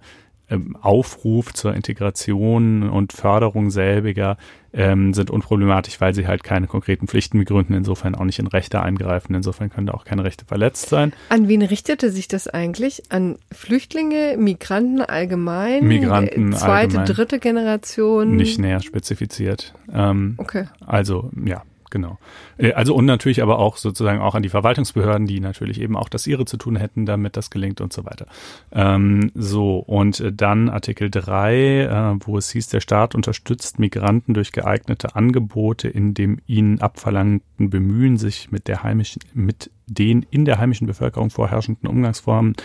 Aufruf 0.81 1.53
zur 1.53 1.73
Integration 1.73 2.89
und 2.89 3.13
Förderung 3.13 3.71
selbiger 3.71 4.37
ähm, 4.73 5.13
sind 5.13 5.31
unproblematisch, 5.31 5.99
weil 6.01 6.13
sie 6.13 6.27
halt 6.27 6.43
keine 6.43 6.67
konkreten 6.67 7.07
Pflichten 7.07 7.39
begründen, 7.39 7.73
insofern 7.73 8.13
auch 8.13 8.25
nicht 8.25 8.39
in 8.39 8.47
Rechte 8.47 8.81
eingreifen, 8.81 9.33
insofern 9.33 9.69
können 9.69 9.87
da 9.87 9.93
auch 9.93 10.05
keine 10.05 10.23
Rechte 10.23 10.45
verletzt 10.45 10.89
sein. 10.89 11.13
An 11.29 11.47
wen 11.47 11.61
richtete 11.61 12.11
sich 12.11 12.27
das 12.27 12.47
eigentlich? 12.47 13.03
An 13.09 13.37
Flüchtlinge, 13.51 14.35
Migranten 14.37 15.01
allgemein? 15.01 15.87
Migranten 15.87 16.53
Zweite, 16.53 16.71
allgemein. 16.99 17.05
dritte 17.05 17.39
Generation? 17.39 18.35
Nicht 18.35 18.59
näher 18.59 18.81
spezifiziert. 18.81 19.73
Ähm, 19.91 20.35
okay. 20.37 20.65
Also, 20.85 21.31
ja, 21.45 21.63
Genau. 21.95 22.17
Äh, 22.57 22.73
also 22.73 22.93
und 22.93 23.05
natürlich 23.05 23.41
aber 23.41 23.57
auch 23.57 23.77
sozusagen 23.77 24.19
auch 24.19 24.35
an 24.35 24.43
die 24.43 24.49
Verwaltungsbehörden, 24.49 25.27
die 25.27 25.39
natürlich 25.39 25.79
eben 25.79 25.95
auch 25.95 26.09
das 26.09 26.27
ihre 26.27 26.43
zu 26.43 26.57
tun 26.57 26.75
hätten, 26.75 27.05
damit 27.05 27.37
das 27.37 27.49
gelingt 27.49 27.79
und 27.79 27.93
so 27.93 28.03
weiter. 28.03 28.27
Ähm, 28.73 29.31
so, 29.33 29.77
und 29.77 30.21
dann 30.33 30.67
Artikel 30.67 31.09
3, 31.09 31.55
äh, 31.55 32.15
wo 32.19 32.37
es 32.37 32.49
hieß, 32.49 32.67
der 32.67 32.81
Staat 32.81 33.15
unterstützt 33.15 33.79
Migranten 33.79 34.33
durch 34.33 34.51
geeignete 34.51 35.15
Angebote 35.15 35.87
in 35.87 36.13
dem 36.13 36.39
ihnen 36.47 36.81
abverlangten 36.81 37.69
Bemühen, 37.69 38.17
sich 38.17 38.51
mit 38.51 38.67
der 38.67 38.83
heimischen, 38.83 39.21
mit 39.33 39.71
den 39.87 40.25
in 40.29 40.43
der 40.43 40.57
heimischen 40.57 40.87
Bevölkerung 40.87 41.29
vorherrschenden 41.29 41.87
Umgangsformen 41.87 42.55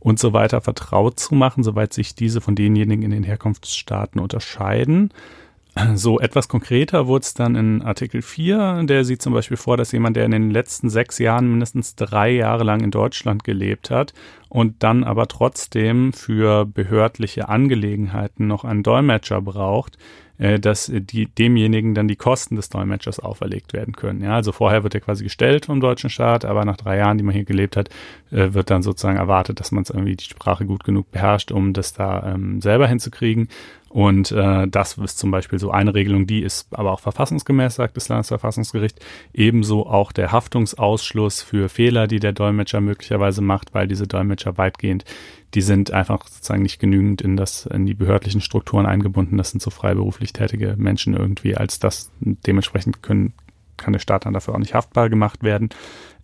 und 0.00 0.18
so 0.18 0.32
weiter 0.32 0.60
vertraut 0.62 1.20
zu 1.20 1.36
machen, 1.36 1.62
soweit 1.62 1.92
sich 1.92 2.16
diese 2.16 2.40
von 2.40 2.56
denjenigen 2.56 3.04
in 3.04 3.12
den 3.12 3.22
Herkunftsstaaten 3.22 4.20
unterscheiden. 4.20 5.12
So 5.94 6.18
etwas 6.18 6.48
konkreter 6.48 7.06
wurde 7.06 7.22
es 7.22 7.34
dann 7.34 7.54
in 7.54 7.82
Artikel 7.82 8.22
4. 8.22 8.82
Der 8.84 9.04
sieht 9.04 9.22
zum 9.22 9.32
Beispiel 9.32 9.56
vor, 9.56 9.76
dass 9.76 9.92
jemand, 9.92 10.16
der 10.16 10.24
in 10.24 10.32
den 10.32 10.50
letzten 10.50 10.90
sechs 10.90 11.18
Jahren 11.18 11.48
mindestens 11.48 11.94
drei 11.94 12.30
Jahre 12.30 12.64
lang 12.64 12.80
in 12.80 12.90
Deutschland 12.90 13.44
gelebt 13.44 13.90
hat 13.90 14.12
und 14.48 14.82
dann 14.82 15.04
aber 15.04 15.28
trotzdem 15.28 16.12
für 16.12 16.64
behördliche 16.66 17.48
Angelegenheiten 17.48 18.46
noch 18.46 18.64
einen 18.64 18.82
Dolmetscher 18.82 19.40
braucht, 19.40 19.96
äh, 20.38 20.58
dass 20.58 20.90
die, 20.92 21.26
demjenigen 21.26 21.94
dann 21.94 22.08
die 22.08 22.16
Kosten 22.16 22.56
des 22.56 22.70
Dolmetschers 22.70 23.20
auferlegt 23.20 23.72
werden 23.72 23.94
können. 23.94 24.22
Ja, 24.22 24.34
also 24.34 24.52
vorher 24.52 24.82
wird 24.82 24.94
er 24.94 25.00
quasi 25.00 25.22
gestellt 25.22 25.66
vom 25.66 25.80
deutschen 25.80 26.10
Staat, 26.10 26.44
aber 26.44 26.64
nach 26.64 26.78
drei 26.78 26.96
Jahren, 26.96 27.18
die 27.18 27.24
man 27.24 27.34
hier 27.34 27.44
gelebt 27.44 27.76
hat, 27.76 27.90
äh, 28.30 28.54
wird 28.54 28.70
dann 28.70 28.82
sozusagen 28.82 29.18
erwartet, 29.18 29.60
dass 29.60 29.72
man 29.72 29.82
es 29.82 29.90
irgendwie 29.90 30.16
die 30.16 30.24
Sprache 30.24 30.64
gut 30.64 30.84
genug 30.84 31.10
beherrscht, 31.10 31.52
um 31.52 31.72
das 31.72 31.92
da 31.92 32.34
ähm, 32.34 32.60
selber 32.60 32.86
hinzukriegen. 32.86 33.48
Und 33.88 34.30
äh, 34.30 34.68
das 34.68 34.98
ist 34.98 35.18
zum 35.18 35.32
Beispiel 35.32 35.58
so 35.58 35.72
eine 35.72 35.94
Regelung, 35.94 36.28
die 36.28 36.42
ist 36.42 36.68
aber 36.70 36.92
auch 36.92 37.00
verfassungsgemäß, 37.00 37.74
sagt 37.74 37.96
das 37.96 38.08
Landesverfassungsgericht. 38.08 39.04
Ebenso 39.34 39.84
auch 39.84 40.12
der 40.12 40.30
Haftungsausschluss 40.30 41.42
für 41.42 41.68
Fehler, 41.68 42.06
die 42.06 42.20
der 42.20 42.32
Dolmetscher 42.32 42.80
möglicherweise 42.80 43.42
macht, 43.42 43.74
weil 43.74 43.88
diese 43.88 44.06
Dolmetscher 44.06 44.56
weitgehend, 44.58 45.04
die 45.54 45.60
sind 45.60 45.90
einfach 45.90 46.28
sozusagen 46.28 46.62
nicht 46.62 46.78
genügend 46.78 47.20
in 47.20 47.36
das, 47.36 47.66
in 47.66 47.84
die 47.84 47.94
behördlichen 47.94 48.40
Strukturen 48.40 48.86
eingebunden. 48.86 49.36
Das 49.36 49.50
sind 49.50 49.60
so 49.60 49.70
freiberuflich 49.70 50.32
tätige 50.32 50.76
Menschen 50.78 51.14
irgendwie, 51.16 51.56
als 51.56 51.80
das 51.80 52.12
dementsprechend 52.20 53.02
können, 53.02 53.32
kann 53.76 53.92
der 53.92 53.98
Staat 53.98 54.24
dann 54.24 54.34
dafür 54.34 54.54
auch 54.54 54.58
nicht 54.58 54.74
haftbar 54.74 55.08
gemacht 55.08 55.42
werden. 55.42 55.70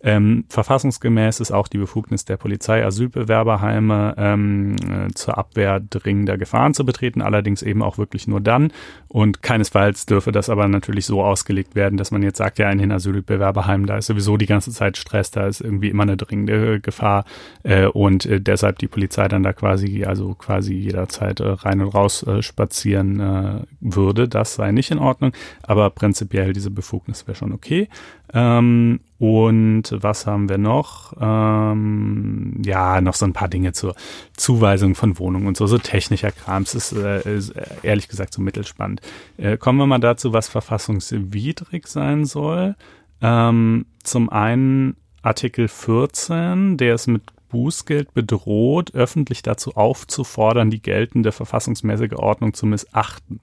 Ähm, 0.01 0.45
verfassungsgemäß 0.49 1.39
ist 1.39 1.51
auch 1.51 1.67
die 1.67 1.77
Befugnis 1.77 2.25
der 2.25 2.37
Polizei, 2.37 2.85
Asylbewerberheime 2.85 4.15
ähm, 4.17 4.75
äh, 4.75 5.13
zur 5.13 5.37
Abwehr 5.37 5.79
dringender 5.79 6.37
Gefahren 6.37 6.73
zu 6.73 6.85
betreten, 6.85 7.21
allerdings 7.21 7.61
eben 7.61 7.81
auch 7.81 7.97
wirklich 7.97 8.27
nur 8.27 8.41
dann. 8.41 8.71
Und 9.07 9.41
keinesfalls 9.41 10.05
dürfe 10.05 10.31
das 10.31 10.49
aber 10.49 10.67
natürlich 10.67 11.05
so 11.05 11.23
ausgelegt 11.23 11.75
werden, 11.75 11.97
dass 11.97 12.11
man 12.11 12.21
jetzt 12.21 12.37
sagt, 12.37 12.59
ja, 12.59 12.69
in 12.69 12.77
den 12.77 12.91
Asylbewerberheimen, 12.91 13.87
da 13.87 13.97
ist 13.97 14.07
sowieso 14.07 14.37
die 14.37 14.45
ganze 14.45 14.71
Zeit 14.71 14.97
Stress, 14.97 15.31
da 15.31 15.47
ist 15.47 15.61
irgendwie 15.61 15.89
immer 15.89 16.03
eine 16.03 16.17
dringende 16.17 16.79
Gefahr 16.79 17.25
äh, 17.63 17.85
und 17.85 18.25
äh, 18.25 18.39
deshalb 18.39 18.79
die 18.79 18.87
Polizei 18.87 19.27
dann 19.27 19.43
da 19.43 19.53
quasi, 19.53 20.05
also 20.05 20.35
quasi 20.35 20.73
jederzeit 20.73 21.39
äh, 21.39 21.47
rein 21.47 21.81
und 21.81 21.89
raus 21.89 22.23
äh, 22.23 22.41
spazieren 22.41 23.19
äh, 23.19 23.61
würde. 23.79 24.27
Das 24.27 24.55
sei 24.55 24.71
nicht 24.71 24.91
in 24.91 24.99
Ordnung, 24.99 25.31
aber 25.63 25.89
prinzipiell 25.89 26.53
diese 26.53 26.71
Befugnis 26.71 27.27
wäre 27.27 27.35
schon 27.35 27.53
okay. 27.53 27.89
Ähm, 28.33 28.99
und 29.19 29.83
was 29.91 30.27
haben 30.27 30.47
wir 30.47 30.59
noch? 30.59 31.13
Ähm, 31.19 32.61
ja, 32.63 33.01
noch 33.01 33.15
so 33.15 33.25
ein 33.25 33.33
paar 33.33 33.47
Dinge 33.47 33.73
zur 33.73 33.95
Zuweisung 34.35 34.93
von 34.93 35.17
Wohnungen 35.17 35.47
und 35.47 35.57
so, 35.57 35.65
so 35.65 35.79
technischer 35.79 36.31
Krams 36.31 36.75
ist, 36.75 36.93
äh, 36.93 37.35
ist 37.35 37.49
äh, 37.51 37.65
ehrlich 37.81 38.09
gesagt 38.09 38.33
so 38.33 38.41
mittelspannend. 38.41 39.01
Äh, 39.37 39.57
kommen 39.57 39.79
wir 39.79 39.87
mal 39.87 39.99
dazu, 39.99 40.33
was 40.33 40.47
verfassungswidrig 40.47 41.87
sein 41.87 42.25
soll. 42.25 42.75
Ähm, 43.21 43.87
zum 44.03 44.29
einen 44.29 44.95
Artikel 45.23 45.67
14, 45.67 46.77
der 46.77 46.95
ist 46.95 47.07
mit 47.07 47.23
Bußgeld 47.49 48.13
bedroht, 48.13 48.93
öffentlich 48.93 49.41
dazu 49.41 49.75
aufzufordern, 49.75 50.69
die 50.69 50.81
geltende 50.81 51.31
verfassungsmäßige 51.31 52.13
Ordnung 52.13 52.53
zu 52.53 52.65
missachten 52.65 53.39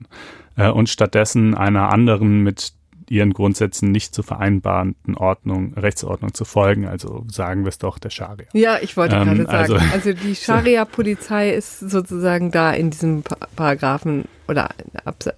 äh, 0.57 0.69
und 0.71 0.89
stattdessen 0.89 1.55
einer 1.55 1.91
anderen 1.91 2.41
mit 2.41 2.75
ihren 3.11 3.33
Grundsätzen 3.33 3.91
nicht 3.91 4.15
zu 4.15 4.23
vereinbarenden 4.23 5.17
Ordnung, 5.17 5.75
Rechtsordnung 5.75 6.35
zu 6.35 6.45
folgen. 6.45 6.87
Also 6.87 7.25
sagen 7.31 7.65
wir 7.65 7.69
es 7.69 7.79
doch 7.79 7.99
der 7.99 8.11
Scharia. 8.11 8.47
Ja, 8.53 8.79
ich 8.81 8.97
wollte 8.97 9.17
ähm, 9.17 9.45
gerade 9.45 9.67
sagen. 9.69 9.91
Also, 9.93 10.11
also 10.11 10.13
die 10.13 10.35
Scharia-Polizei 10.35 11.55
ist 11.55 11.81
sozusagen 11.81 12.51
da 12.51 12.73
in 12.73 12.91
diesem 12.91 13.23
Paragraphen 13.57 14.25
oder 14.49 14.71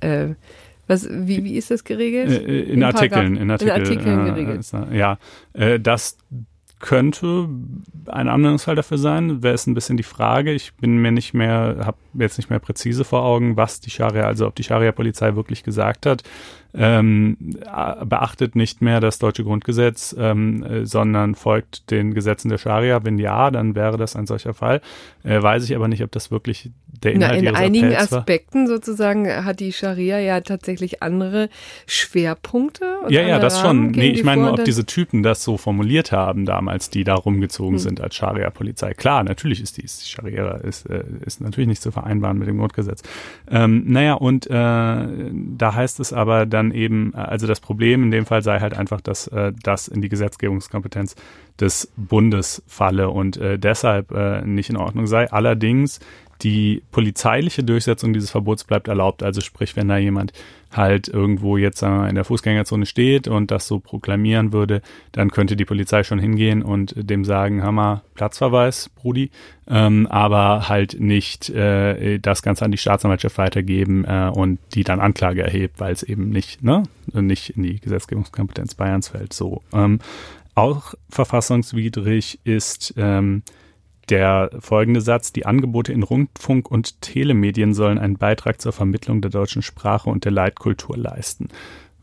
äh, 0.01 0.35
was, 0.87 1.09
wie, 1.11 1.43
wie 1.45 1.57
ist 1.57 1.71
das 1.71 1.85
geregelt? 1.85 2.31
Äh, 2.31 2.37
äh, 2.37 2.61
in, 2.63 2.75
in 2.75 2.85
Artikeln, 2.85 3.37
in, 3.37 3.51
Artikel, 3.51 3.75
in 3.75 3.83
Artikeln 3.83 4.25
geregelt. 4.25 4.67
Äh, 4.73 4.97
ja, 4.97 5.19
äh, 5.53 5.81
das 5.81 6.17
könnte 6.79 7.49
ein 8.07 8.29
Anwendungsfall 8.29 8.77
dafür 8.77 8.99
sein. 8.99 9.43
Wäre 9.43 9.55
es 9.55 9.67
ein 9.67 9.75
bisschen 9.75 9.97
die 9.97 10.03
Frage. 10.03 10.53
Ich 10.53 10.75
bin 10.75 10.99
mir 10.99 11.11
nicht 11.11 11.33
mehr, 11.33 11.79
habe 11.81 11.97
jetzt 12.15 12.37
nicht 12.37 12.51
mehr 12.51 12.59
präzise 12.59 13.05
vor 13.05 13.23
Augen, 13.23 13.57
was 13.57 13.81
die 13.81 13.91
Scharia, 13.91 14.27
also 14.27 14.47
ob 14.47 14.55
die 14.55 14.63
Scharia-Polizei 14.63 15.35
wirklich 15.35 15.65
gesagt 15.65 16.07
hat 16.07 16.23
ähm, 16.75 17.37
beachtet 18.05 18.57
nicht 18.57 18.83
mehr 18.83 19.01
das 19.01 19.19
deutsche 19.19 19.45
Grundgesetz, 19.45 20.15
ähm, 20.19 20.63
äh, 20.63 20.87
sondern 20.87 21.35
folgt 21.35 21.91
den 21.91 22.15
Gesetzen 22.15 22.49
der 22.49 22.59
Scharia. 22.59 23.05
Wenn 23.05 23.19
ja, 23.19 23.51
dann 23.51 23.75
wäre 23.75 23.97
das 23.97 24.17
ein 24.17 24.27
solcher 24.27 24.55
Fall. 24.55 24.81
Äh, 25.25 25.43
weiß 25.43 25.65
ich 25.65 25.75
aber 25.75 25.89
nicht, 25.89 26.03
ob 26.03 26.13
das 26.13 26.31
wirklich 26.31 26.71
der 27.03 27.13
Inhalt 27.13 27.43
Na, 27.43 27.51
In 27.51 27.57
einigen 27.57 27.87
Appells 27.87 28.13
Aspekten 28.13 28.67
sozusagen 28.67 29.29
hat 29.45 29.61
die 29.61 29.73
Scharia 29.73 30.19
ja 30.19 30.41
tatsächlich 30.41 31.03
andere 31.03 31.49
Schwerpunkte. 31.87 32.85
Ja, 33.09 33.23
ja, 33.23 33.39
das 33.39 33.61
schon. 33.61 33.91
Nee, 33.91 34.11
ich 34.11 34.25
meine 34.25 34.43
nur, 34.43 34.53
ob 34.53 34.65
diese 34.65 34.87
Typen 34.87 35.23
das 35.23 35.43
so 35.43 35.57
formuliert 35.57 36.13
haben 36.13 36.47
damals, 36.47 36.91
die 36.91 37.05
da 37.05 37.15
rumgezogen 37.15 37.75
hm. 37.75 37.79
sind 37.79 38.01
als 38.01 38.15
Scharia-Polizei. 38.15 38.95
Klar, 38.95 39.25
natürlich 39.25 39.61
ist 39.61 39.77
dies. 39.77 39.99
Die 39.99 40.09
Scharia 40.09 40.57
ist, 40.57 40.89
äh, 40.89 41.05
ist 41.25 41.41
natürlich 41.41 41.69
nicht 41.69 41.83
zu 41.83 41.91
vereinbaren 41.91 42.39
mit 42.39 42.49
dem 42.49 42.59
Grundgesetz. 42.59 43.03
Ähm, 43.51 43.85
naja, 43.87 44.15
und 44.15 44.47
äh, 44.47 44.51
da 44.51 45.75
heißt 45.75 46.01
es 46.01 46.13
aber 46.13 46.47
dann, 46.47 46.66
dann 46.67 46.77
eben, 46.77 47.15
also 47.15 47.47
das 47.47 47.61
Problem 47.61 48.03
in 48.03 48.11
dem 48.11 48.27
Fall 48.27 48.43
sei 48.43 48.61
halt 48.61 48.75
einfach, 48.75 49.01
dass 49.01 49.29
äh, 49.29 49.53
das 49.63 49.89
in 49.89 50.03
die 50.03 50.09
Gesetzgebungskompetenz 50.09 51.17
des 51.61 51.91
Bundes 51.97 52.63
falle 52.67 53.09
und 53.11 53.37
äh, 53.37 53.59
deshalb 53.59 54.13
äh, 54.13 54.43
nicht 54.43 54.71
in 54.71 54.77
Ordnung 54.77 55.07
sei. 55.07 55.31
Allerdings 55.31 56.01
die 56.43 56.83
polizeiliche 56.91 57.65
Durchsetzung 57.65 58.13
dieses 58.13 58.31
Verbots 58.31 58.65
bleibt 58.65 58.89
erlaubt. 58.89 59.23
Also 59.23 59.41
sprich, 59.41 59.77
wenn 59.77 59.89
da 59.89 59.97
jemand 59.97 60.33
halt 60.73 61.09
irgendwo 61.09 61.57
jetzt 61.57 61.83
äh, 61.83 62.09
in 62.09 62.15
der 62.15 62.25
Fußgängerzone 62.25 62.87
steht 62.87 63.29
und 63.29 63.51
das 63.51 63.67
so 63.67 63.79
proklamieren 63.79 64.53
würde, 64.53 64.83
dann 65.13 65.31
könnte 65.31 65.57
die 65.57 65.65
Polizei 65.65 66.03
schon 66.03 66.19
hingehen 66.19 66.63
und 66.63 66.95
dem 66.97 67.25
sagen, 67.25 67.63
Hammer, 67.63 68.03
Platzverweis, 68.15 68.91
Brudi, 68.91 69.31
ähm, 69.69 70.07
aber 70.09 70.69
halt 70.69 71.01
nicht 71.01 71.49
äh, 71.51 72.19
das 72.19 72.43
Ganze 72.43 72.65
an 72.65 72.73
die 72.73 72.79
Staatsanwaltschaft 72.79 73.39
weitergeben 73.39 74.05
äh, 74.05 74.31
und 74.33 74.59
die 74.75 74.85
dann 74.85 75.01
Anklage 75.01 75.43
erhebt, 75.43 75.81
weil 75.81 75.93
es 75.93 76.03
eben 76.03 76.29
nicht, 76.29 76.63
ne, 76.63 76.83
nicht 77.13 77.51
in 77.51 77.63
die 77.63 77.81
Gesetzgebungskompetenz 77.81 78.75
Bayerns 78.75 79.09
fällt. 79.09 79.33
So. 79.33 79.63
Ähm, 79.73 80.01
auch 80.55 80.95
verfassungswidrig 81.11 82.41
ist 82.45 82.95
ähm, 82.97 83.43
der 84.09 84.51
folgende 84.61 85.01
Satz, 85.01 85.33
die 85.33 85.47
Angebote 85.47 85.93
in 85.93 86.03
Rundfunk 86.03 86.71
und 86.71 87.01
Telemedien 87.01 87.75
sollen 87.75 87.99
einen 87.99 88.17
Beitrag 88.17 88.61
zur 88.61 88.73
Vermittlung 88.73 89.21
der 89.21 89.31
deutschen 89.31 89.63
Sprache 89.63 90.11
und 90.11 90.25
der 90.25 90.33
Leitkultur 90.33 90.97
leisten, 90.97 91.49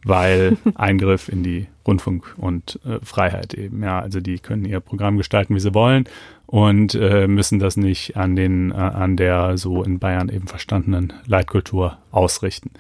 weil 0.04 0.58
Eingriff 0.76 1.30
in 1.30 1.44
die 1.44 1.68
Rundfunk 1.88 2.36
und 2.38 2.80
äh, 2.86 3.00
Freiheit 3.04 3.54
eben, 3.54 3.84
ja, 3.84 4.00
also 4.00 4.20
die 4.20 4.40
können 4.40 4.66
ihr 4.66 4.80
Programm 4.80 5.18
gestalten, 5.18 5.56
wie 5.56 5.60
sie 5.60 5.74
wollen 5.74 6.06
und 6.46 6.96
äh, 6.96 7.28
müssen 7.28 7.60
das 7.60 7.78
nicht 7.78 8.18
an 8.18 8.36
den, 8.36 8.72
äh, 8.72 8.76
an 8.76 9.18
der 9.18 9.58
so 9.58 9.84
in 9.84 10.00
Bayern 10.00 10.30
eben 10.30 10.48
verstandenen 10.48 11.14
Leitkultur 11.26 11.98
ausrichten. 12.12 12.72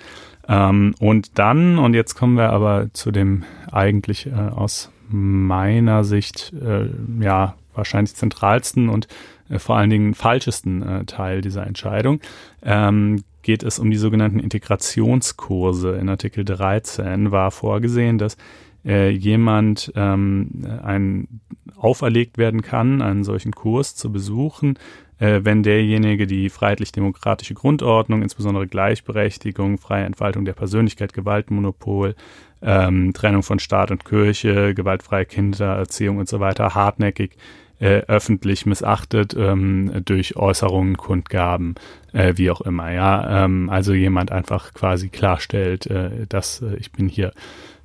Ähm, 0.48 0.94
und 1.00 1.38
dann, 1.40 1.80
und 1.80 1.94
jetzt 1.94 2.16
kommen 2.16 2.36
wir 2.36 2.50
aber 2.50 2.88
zu 2.94 3.12
dem 3.12 3.44
eigentlich 3.72 4.28
äh, 4.28 4.32
aus 4.32 4.92
meiner 5.10 6.04
Sicht 6.04 6.54
äh, 6.54 6.90
ja 7.20 7.56
wahrscheinlich 7.76 8.16
zentralsten 8.16 8.90
und 8.90 9.08
äh, 9.50 9.60
vor 9.60 9.78
allen 9.78 9.90
Dingen 9.90 10.14
falschesten 10.14 10.82
äh, 10.82 11.06
Teil 11.06 11.42
dieser 11.42 11.66
Entscheidung, 11.66 12.20
ähm, 12.64 13.24
geht 13.42 13.64
es 13.64 13.80
um 13.80 13.92
die 13.92 13.98
sogenannten 13.98 14.40
Integrationskurse. 14.40 15.98
In 15.98 16.10
Artikel 16.10 16.46
13 16.46 17.32
war 17.32 17.52
vorgesehen, 17.52 18.18
dass 18.18 18.38
äh, 18.86 19.10
jemand 19.10 19.92
ähm, 19.96 20.66
ein, 20.84 21.28
auferlegt 21.76 22.38
werden 22.38 22.62
kann, 22.62 23.02
einen 23.02 23.24
solchen 23.24 23.52
Kurs 23.52 23.96
zu 23.96 24.12
besuchen, 24.12 24.78
äh, 25.20 25.42
wenn 25.44 25.64
derjenige 25.64 26.28
die 26.28 26.50
freiheitlich-demokratische 26.50 27.54
Grundordnung, 27.54 28.22
insbesondere 28.22 28.68
Gleichberechtigung, 28.68 29.78
freie 29.78 30.06
Entfaltung 30.06 30.46
der 30.46 30.54
Persönlichkeit, 30.54 31.14
Gewaltmonopol, 31.14 32.16
ähm, 32.62 33.14
Trennung 33.14 33.44
von 33.44 33.60
Staat 33.60 33.92
und 33.92 34.06
Kirche, 34.06 34.74
gewaltfreie 34.74 35.26
Kindererziehung 35.26 36.18
und 36.18 36.28
so 36.28 36.40
weiter 36.40 36.76
hartnäckig 36.76 37.38
äh, 37.84 38.06
öffentlich 38.08 38.66
missachtet 38.66 39.36
ähm, 39.38 39.92
durch 40.06 40.38
Äußerungen, 40.38 40.96
Kundgaben, 40.96 41.76
äh, 42.14 42.34
wie 42.38 42.50
auch 42.50 42.62
immer. 42.62 42.94
Ja, 42.94 43.44
ähm, 43.44 43.70
also 43.70 43.94
jemand 43.94 44.32
einfach 44.32 44.74
quasi 44.74 45.10
klarstellt, 45.10 45.88
äh, 45.88 46.26
dass 46.30 46.62
äh, 46.62 46.78
ich 46.78 46.94
bin 46.94 47.10
hier 47.10 47.34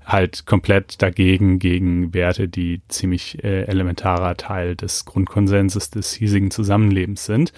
halt 0.04 0.46
komplett 0.46 1.02
dagegen 1.02 1.58
gegen 1.58 2.14
Werte, 2.14 2.46
die 2.46 2.80
ziemlich 2.86 3.42
äh, 3.42 3.64
elementarer 3.64 4.36
Teil 4.36 4.76
des 4.76 5.04
Grundkonsenses 5.04 5.90
des 5.90 6.12
hiesigen 6.12 6.52
Zusammenlebens 6.52 7.24
sind. 7.24 7.52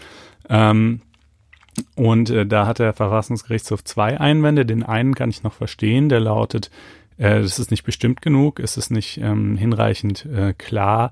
Ähm, 0.48 1.02
und 1.94 2.30
äh, 2.30 2.46
da 2.46 2.66
hat 2.66 2.78
der 2.78 2.94
Verfassungsgerichtshof 2.94 3.84
zwei 3.84 4.18
Einwände. 4.18 4.64
Den 4.64 4.82
einen 4.82 5.14
kann 5.14 5.28
ich 5.28 5.42
noch 5.42 5.52
verstehen, 5.52 6.08
der 6.08 6.20
lautet, 6.20 6.70
äh, 7.18 7.42
das 7.42 7.58
ist 7.58 7.70
nicht 7.70 7.84
bestimmt 7.84 8.22
genug, 8.22 8.60
es 8.60 8.78
ist 8.78 8.90
nicht 8.90 9.18
ähm, 9.18 9.58
hinreichend 9.58 10.24
äh, 10.24 10.54
klar, 10.54 11.10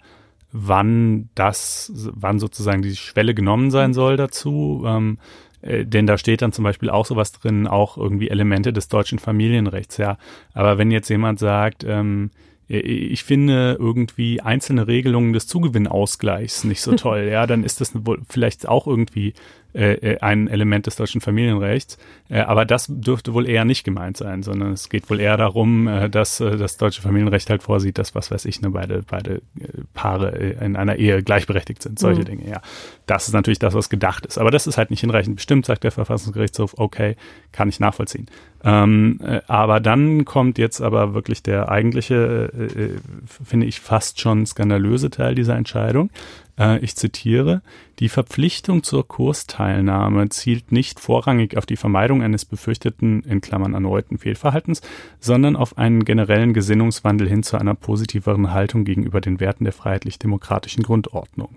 wann 0.52 1.28
das, 1.34 1.92
wann 1.94 2.38
sozusagen 2.38 2.82
die 2.82 2.96
Schwelle 2.96 3.34
genommen 3.34 3.70
sein 3.70 3.92
soll 3.92 4.16
dazu. 4.16 4.84
Ähm, 4.86 5.18
äh, 5.60 5.84
denn 5.84 6.06
da 6.06 6.18
steht 6.18 6.42
dann 6.42 6.52
zum 6.52 6.64
Beispiel 6.64 6.90
auch 6.90 7.06
sowas 7.06 7.32
drin, 7.32 7.66
auch 7.66 7.96
irgendwie 7.96 8.30
Elemente 8.30 8.72
des 8.72 8.88
deutschen 8.88 9.18
Familienrechts, 9.18 9.96
ja. 9.96 10.18
Aber 10.54 10.78
wenn 10.78 10.90
jetzt 10.90 11.08
jemand 11.08 11.38
sagt, 11.38 11.84
ähm, 11.84 12.30
ich 12.70 13.24
finde 13.24 13.78
irgendwie 13.80 14.42
einzelne 14.42 14.86
Regelungen 14.86 15.32
des 15.32 15.46
Zugewinnausgleichs 15.46 16.64
nicht 16.64 16.82
so 16.82 16.92
toll, 16.96 17.28
ja, 17.30 17.46
dann 17.46 17.64
ist 17.64 17.80
das 17.80 17.92
wohl 18.04 18.20
vielleicht 18.28 18.68
auch 18.68 18.86
irgendwie 18.86 19.32
äh, 19.78 19.92
äh, 19.92 20.18
ein 20.18 20.48
Element 20.48 20.86
des 20.86 20.96
deutschen 20.96 21.20
Familienrechts. 21.20 21.98
Äh, 22.28 22.40
aber 22.40 22.64
das 22.64 22.86
dürfte 22.88 23.32
wohl 23.32 23.48
eher 23.48 23.64
nicht 23.64 23.84
gemeint 23.84 24.16
sein, 24.16 24.42
sondern 24.42 24.72
es 24.72 24.88
geht 24.88 25.08
wohl 25.08 25.20
eher 25.20 25.36
darum, 25.36 25.86
äh, 25.86 26.10
dass 26.10 26.40
äh, 26.40 26.56
das 26.56 26.78
deutsche 26.78 27.00
Familienrecht 27.00 27.48
halt 27.48 27.62
vorsieht, 27.62 27.96
dass, 27.96 28.12
was 28.16 28.32
weiß 28.32 28.44
ich, 28.46 28.60
ne, 28.60 28.70
beide, 28.70 29.04
beide 29.08 29.36
äh, 29.60 29.68
Paare 29.94 30.30
in 30.30 30.74
einer 30.74 30.96
Ehe 30.96 31.22
gleichberechtigt 31.22 31.80
sind, 31.82 32.00
solche 32.00 32.22
mhm. 32.22 32.26
Dinge, 32.26 32.50
ja. 32.50 32.60
Das 33.06 33.28
ist 33.28 33.34
natürlich 33.34 33.60
das, 33.60 33.72
was 33.74 33.88
gedacht 33.88 34.26
ist. 34.26 34.36
Aber 34.36 34.50
das 34.50 34.66
ist 34.66 34.78
halt 34.78 34.90
nicht 34.90 35.00
hinreichend 35.00 35.36
bestimmt, 35.36 35.64
sagt 35.64 35.84
der 35.84 35.92
Verfassungsgerichtshof, 35.92 36.74
okay, 36.76 37.14
kann 37.52 37.68
ich 37.68 37.78
nachvollziehen. 37.78 38.26
Ähm, 38.64 39.20
äh, 39.22 39.40
aber 39.46 39.80
dann 39.80 40.24
kommt 40.24 40.58
jetzt 40.58 40.80
aber 40.80 41.14
wirklich 41.14 41.42
der 41.42 41.68
eigentliche, 41.68 42.50
äh, 42.56 42.82
äh, 42.82 42.96
finde 43.44 43.66
ich, 43.66 43.80
fast 43.80 44.20
schon 44.20 44.46
skandalöse 44.46 45.10
Teil 45.10 45.34
dieser 45.34 45.56
Entscheidung. 45.56 46.10
Äh, 46.58 46.78
ich 46.80 46.96
zitiere, 46.96 47.62
die 48.00 48.08
Verpflichtung 48.08 48.82
zur 48.82 49.06
Kursteilnahme 49.06 50.28
zielt 50.28 50.72
nicht 50.72 50.98
vorrangig 50.98 51.56
auf 51.56 51.66
die 51.66 51.76
Vermeidung 51.76 52.22
eines 52.22 52.44
befürchteten, 52.44 53.22
in 53.22 53.40
Klammern 53.40 53.74
erneuten 53.74 54.18
Fehlverhaltens, 54.18 54.82
sondern 55.20 55.54
auf 55.54 55.78
einen 55.78 56.04
generellen 56.04 56.52
Gesinnungswandel 56.52 57.28
hin 57.28 57.42
zu 57.44 57.58
einer 57.58 57.74
positiveren 57.74 58.52
Haltung 58.52 58.84
gegenüber 58.84 59.20
den 59.20 59.38
Werten 59.38 59.64
der 59.64 59.72
freiheitlich-demokratischen 59.72 60.82
Grundordnung. 60.82 61.56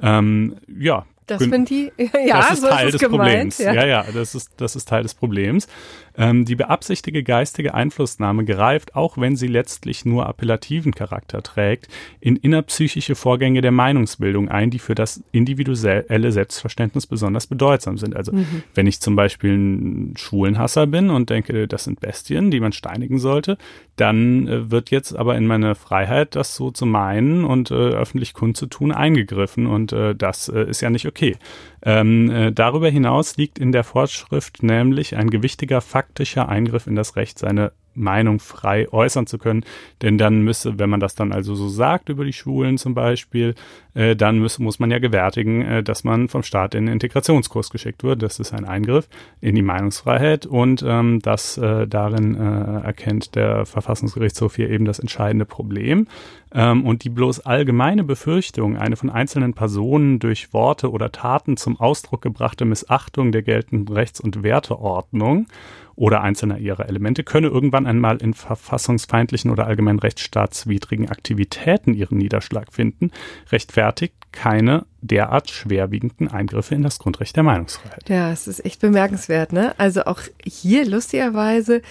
Ähm, 0.00 0.56
ja, 0.66 1.06
das 1.26 1.44
finde 1.44 1.72
ja, 2.26 2.38
das 2.38 2.52
ist 2.52 2.60
so 2.62 2.68
Teil 2.68 2.88
ist 2.88 2.94
des 2.94 3.00
gemeint, 3.00 3.20
Problems. 3.20 3.58
Ja. 3.58 3.72
ja, 3.72 3.86
ja, 3.86 4.04
das 4.12 4.34
ist, 4.34 4.50
das 4.56 4.76
ist 4.76 4.88
Teil 4.88 5.02
des 5.02 5.14
Problems. 5.14 5.68
Ähm, 6.16 6.44
die 6.44 6.56
beabsichtigte 6.56 7.22
geistige 7.22 7.74
Einflussnahme 7.74 8.44
greift, 8.44 8.94
auch 8.94 9.18
wenn 9.18 9.36
sie 9.36 9.46
letztlich 9.46 10.04
nur 10.04 10.26
appellativen 10.26 10.92
Charakter 10.92 11.42
trägt, 11.42 11.88
in 12.20 12.36
innerpsychische 12.36 13.14
Vorgänge 13.14 13.60
der 13.60 13.72
Meinungsbildung 13.72 14.48
ein, 14.48 14.70
die 14.70 14.78
für 14.78 14.94
das 14.94 15.22
individuelle 15.32 16.32
Selbstverständnis 16.32 17.06
besonders 17.06 17.46
bedeutsam 17.46 17.98
sind. 17.98 18.14
Also 18.16 18.32
mhm. 18.32 18.62
wenn 18.74 18.86
ich 18.86 19.00
zum 19.00 19.16
Beispiel 19.16 19.56
ein 19.56 20.14
Schwulenhasser 20.16 20.86
bin 20.86 21.10
und 21.10 21.30
denke, 21.30 21.66
das 21.66 21.84
sind 21.84 22.00
Bestien, 22.00 22.50
die 22.50 22.60
man 22.60 22.72
steinigen 22.72 23.18
sollte, 23.18 23.56
dann 23.96 24.48
äh, 24.48 24.70
wird 24.70 24.90
jetzt 24.90 25.16
aber 25.16 25.36
in 25.36 25.46
meine 25.46 25.74
Freiheit, 25.74 26.36
das 26.36 26.56
so 26.56 26.70
zu 26.70 26.86
meinen 26.86 27.44
und 27.44 27.70
äh, 27.70 27.74
öffentlich 27.74 28.34
kundzutun, 28.34 28.92
eingegriffen 28.92 29.66
und 29.66 29.92
äh, 29.92 30.14
das 30.14 30.48
äh, 30.48 30.68
ist 30.68 30.80
ja 30.80 30.90
nicht 30.90 31.06
okay. 31.06 31.36
Ähm, 31.84 32.30
äh, 32.30 32.52
darüber 32.52 32.88
hinaus 32.88 33.36
liegt 33.36 33.58
in 33.58 33.72
der 33.72 33.84
Vorschrift 33.84 34.62
nämlich 34.62 35.16
ein 35.16 35.30
gewichtiger 35.30 35.80
faktischer 36.02 36.48
Eingriff 36.48 36.86
in 36.86 36.96
das 36.96 37.16
Recht, 37.16 37.38
seine 37.38 37.72
Meinung 37.94 38.38
frei 38.38 38.90
äußern 38.92 39.26
zu 39.26 39.38
können. 39.38 39.64
Denn 40.02 40.18
dann 40.18 40.42
müsse, 40.42 40.78
wenn 40.78 40.90
man 40.90 41.00
das 41.00 41.14
dann 41.14 41.32
also 41.32 41.54
so 41.54 41.68
sagt 41.68 42.08
über 42.08 42.24
die 42.24 42.32
Schwulen 42.32 42.78
zum 42.78 42.94
Beispiel, 42.94 43.54
äh, 43.94 44.16
dann 44.16 44.38
muss, 44.38 44.58
muss 44.58 44.78
man 44.78 44.90
ja 44.90 44.98
gewärtigen, 44.98 45.62
äh, 45.62 45.82
dass 45.82 46.04
man 46.04 46.28
vom 46.28 46.42
Staat 46.42 46.74
in 46.74 46.86
den 46.86 46.92
Integrationskurs 46.94 47.70
geschickt 47.70 48.02
wird. 48.02 48.22
Das 48.22 48.38
ist 48.38 48.52
ein 48.52 48.64
Eingriff 48.64 49.08
in 49.40 49.54
die 49.54 49.62
Meinungsfreiheit 49.62 50.46
und 50.46 50.84
ähm, 50.86 51.20
das 51.20 51.58
äh, 51.58 51.86
darin 51.86 52.34
äh, 52.34 52.84
erkennt 52.84 53.34
der 53.34 53.66
Verfassungsgerichtshof 53.66 54.56
hier 54.56 54.70
eben 54.70 54.84
das 54.84 54.98
entscheidende 54.98 55.44
Problem. 55.44 56.06
Ähm, 56.54 56.84
und 56.84 57.04
die 57.04 57.10
bloß 57.10 57.40
allgemeine 57.40 58.04
Befürchtung, 58.04 58.76
eine 58.76 58.96
von 58.96 59.10
einzelnen 59.10 59.54
Personen 59.54 60.18
durch 60.18 60.52
Worte 60.52 60.90
oder 60.90 61.12
Taten 61.12 61.56
zum 61.56 61.80
Ausdruck 61.80 62.22
gebrachte 62.22 62.64
Missachtung 62.64 63.32
der 63.32 63.42
geltenden 63.42 63.88
Rechts- 63.94 64.20
und 64.20 64.42
Werteordnung 64.42 65.46
oder 65.94 66.22
einzelner 66.22 66.58
ihrer 66.58 66.88
Elemente 66.88 67.22
könne 67.22 67.48
irgendwann 67.48 67.81
einmal 67.86 68.18
in 68.18 68.34
verfassungsfeindlichen 68.34 69.50
oder 69.50 69.66
allgemein 69.66 69.98
rechtsstaatswidrigen 69.98 71.08
Aktivitäten 71.08 71.94
ihren 71.94 72.18
Niederschlag 72.18 72.72
finden, 72.72 73.10
rechtfertigt 73.50 74.14
keine 74.32 74.86
derart 75.00 75.50
schwerwiegenden 75.50 76.28
Eingriffe 76.28 76.74
in 76.74 76.82
das 76.82 76.98
Grundrecht 76.98 77.36
der 77.36 77.42
Meinungsfreiheit. 77.42 78.08
Ja, 78.08 78.32
es 78.32 78.48
ist 78.48 78.64
echt 78.64 78.80
bemerkenswert, 78.80 79.52
ne? 79.52 79.74
Also 79.78 80.04
auch 80.04 80.20
hier 80.44 80.86
lustigerweise 80.86 81.82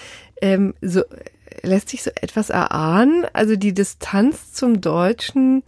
ähm, 0.42 0.74
so 0.82 1.04
lässt 1.62 1.90
sich 1.90 2.04
so 2.04 2.12
etwas 2.16 2.50
erahnen. 2.50 3.26
Also 3.34 3.56
die 3.56 3.74
Distanz 3.74 4.54
zum 4.54 4.82
deutschen 4.82 5.64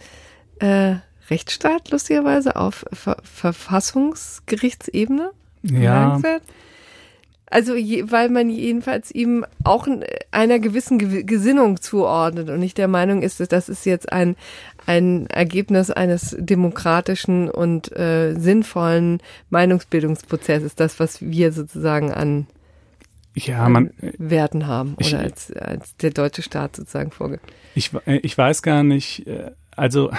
äh, 0.59 0.95
Rechtsstaat 1.29 1.91
lustigerweise 1.91 2.55
auf 2.55 2.85
Ver 2.91 3.17
Verfassungsgerichtsebene. 3.23 5.31
Ja. 5.63 6.19
Also 7.53 7.75
je, 7.75 8.05
weil 8.09 8.29
man 8.29 8.49
jedenfalls 8.49 9.11
ihm 9.11 9.45
auch 9.63 9.87
einer 10.31 10.57
gewissen 10.57 10.97
Ge 10.97 11.21
Gesinnung 11.21 11.79
zuordnet 11.79 12.49
und 12.49 12.59
nicht 12.59 12.79
der 12.79 12.87
Meinung 12.87 13.21
ist, 13.21 13.39
dass 13.39 13.47
das 13.47 13.69
ist 13.69 13.85
jetzt 13.85 14.11
ein, 14.11 14.35
ein 14.87 15.27
Ergebnis 15.27 15.91
eines 15.91 16.35
demokratischen 16.39 17.51
und 17.51 17.95
äh, 17.95 18.33
sinnvollen 18.33 19.21
Meinungsbildungsprozesses, 19.51 20.73
das, 20.73 20.99
was 20.99 21.21
wir 21.21 21.51
sozusagen 21.51 22.11
an 22.11 22.47
ja, 23.35 23.69
man, 23.69 23.91
Werten 24.17 24.65
haben 24.65 24.95
oder 24.95 25.05
ich, 25.05 25.15
als, 25.15 25.51
als 25.53 25.95
der 25.97 26.09
deutsche 26.09 26.41
Staat 26.41 26.75
sozusagen 26.75 27.11
vorgibt. 27.11 27.43
Ich, 27.75 27.91
ich 28.07 28.35
weiß 28.35 28.63
gar 28.63 28.81
nicht, 28.81 29.27
also 29.75 30.11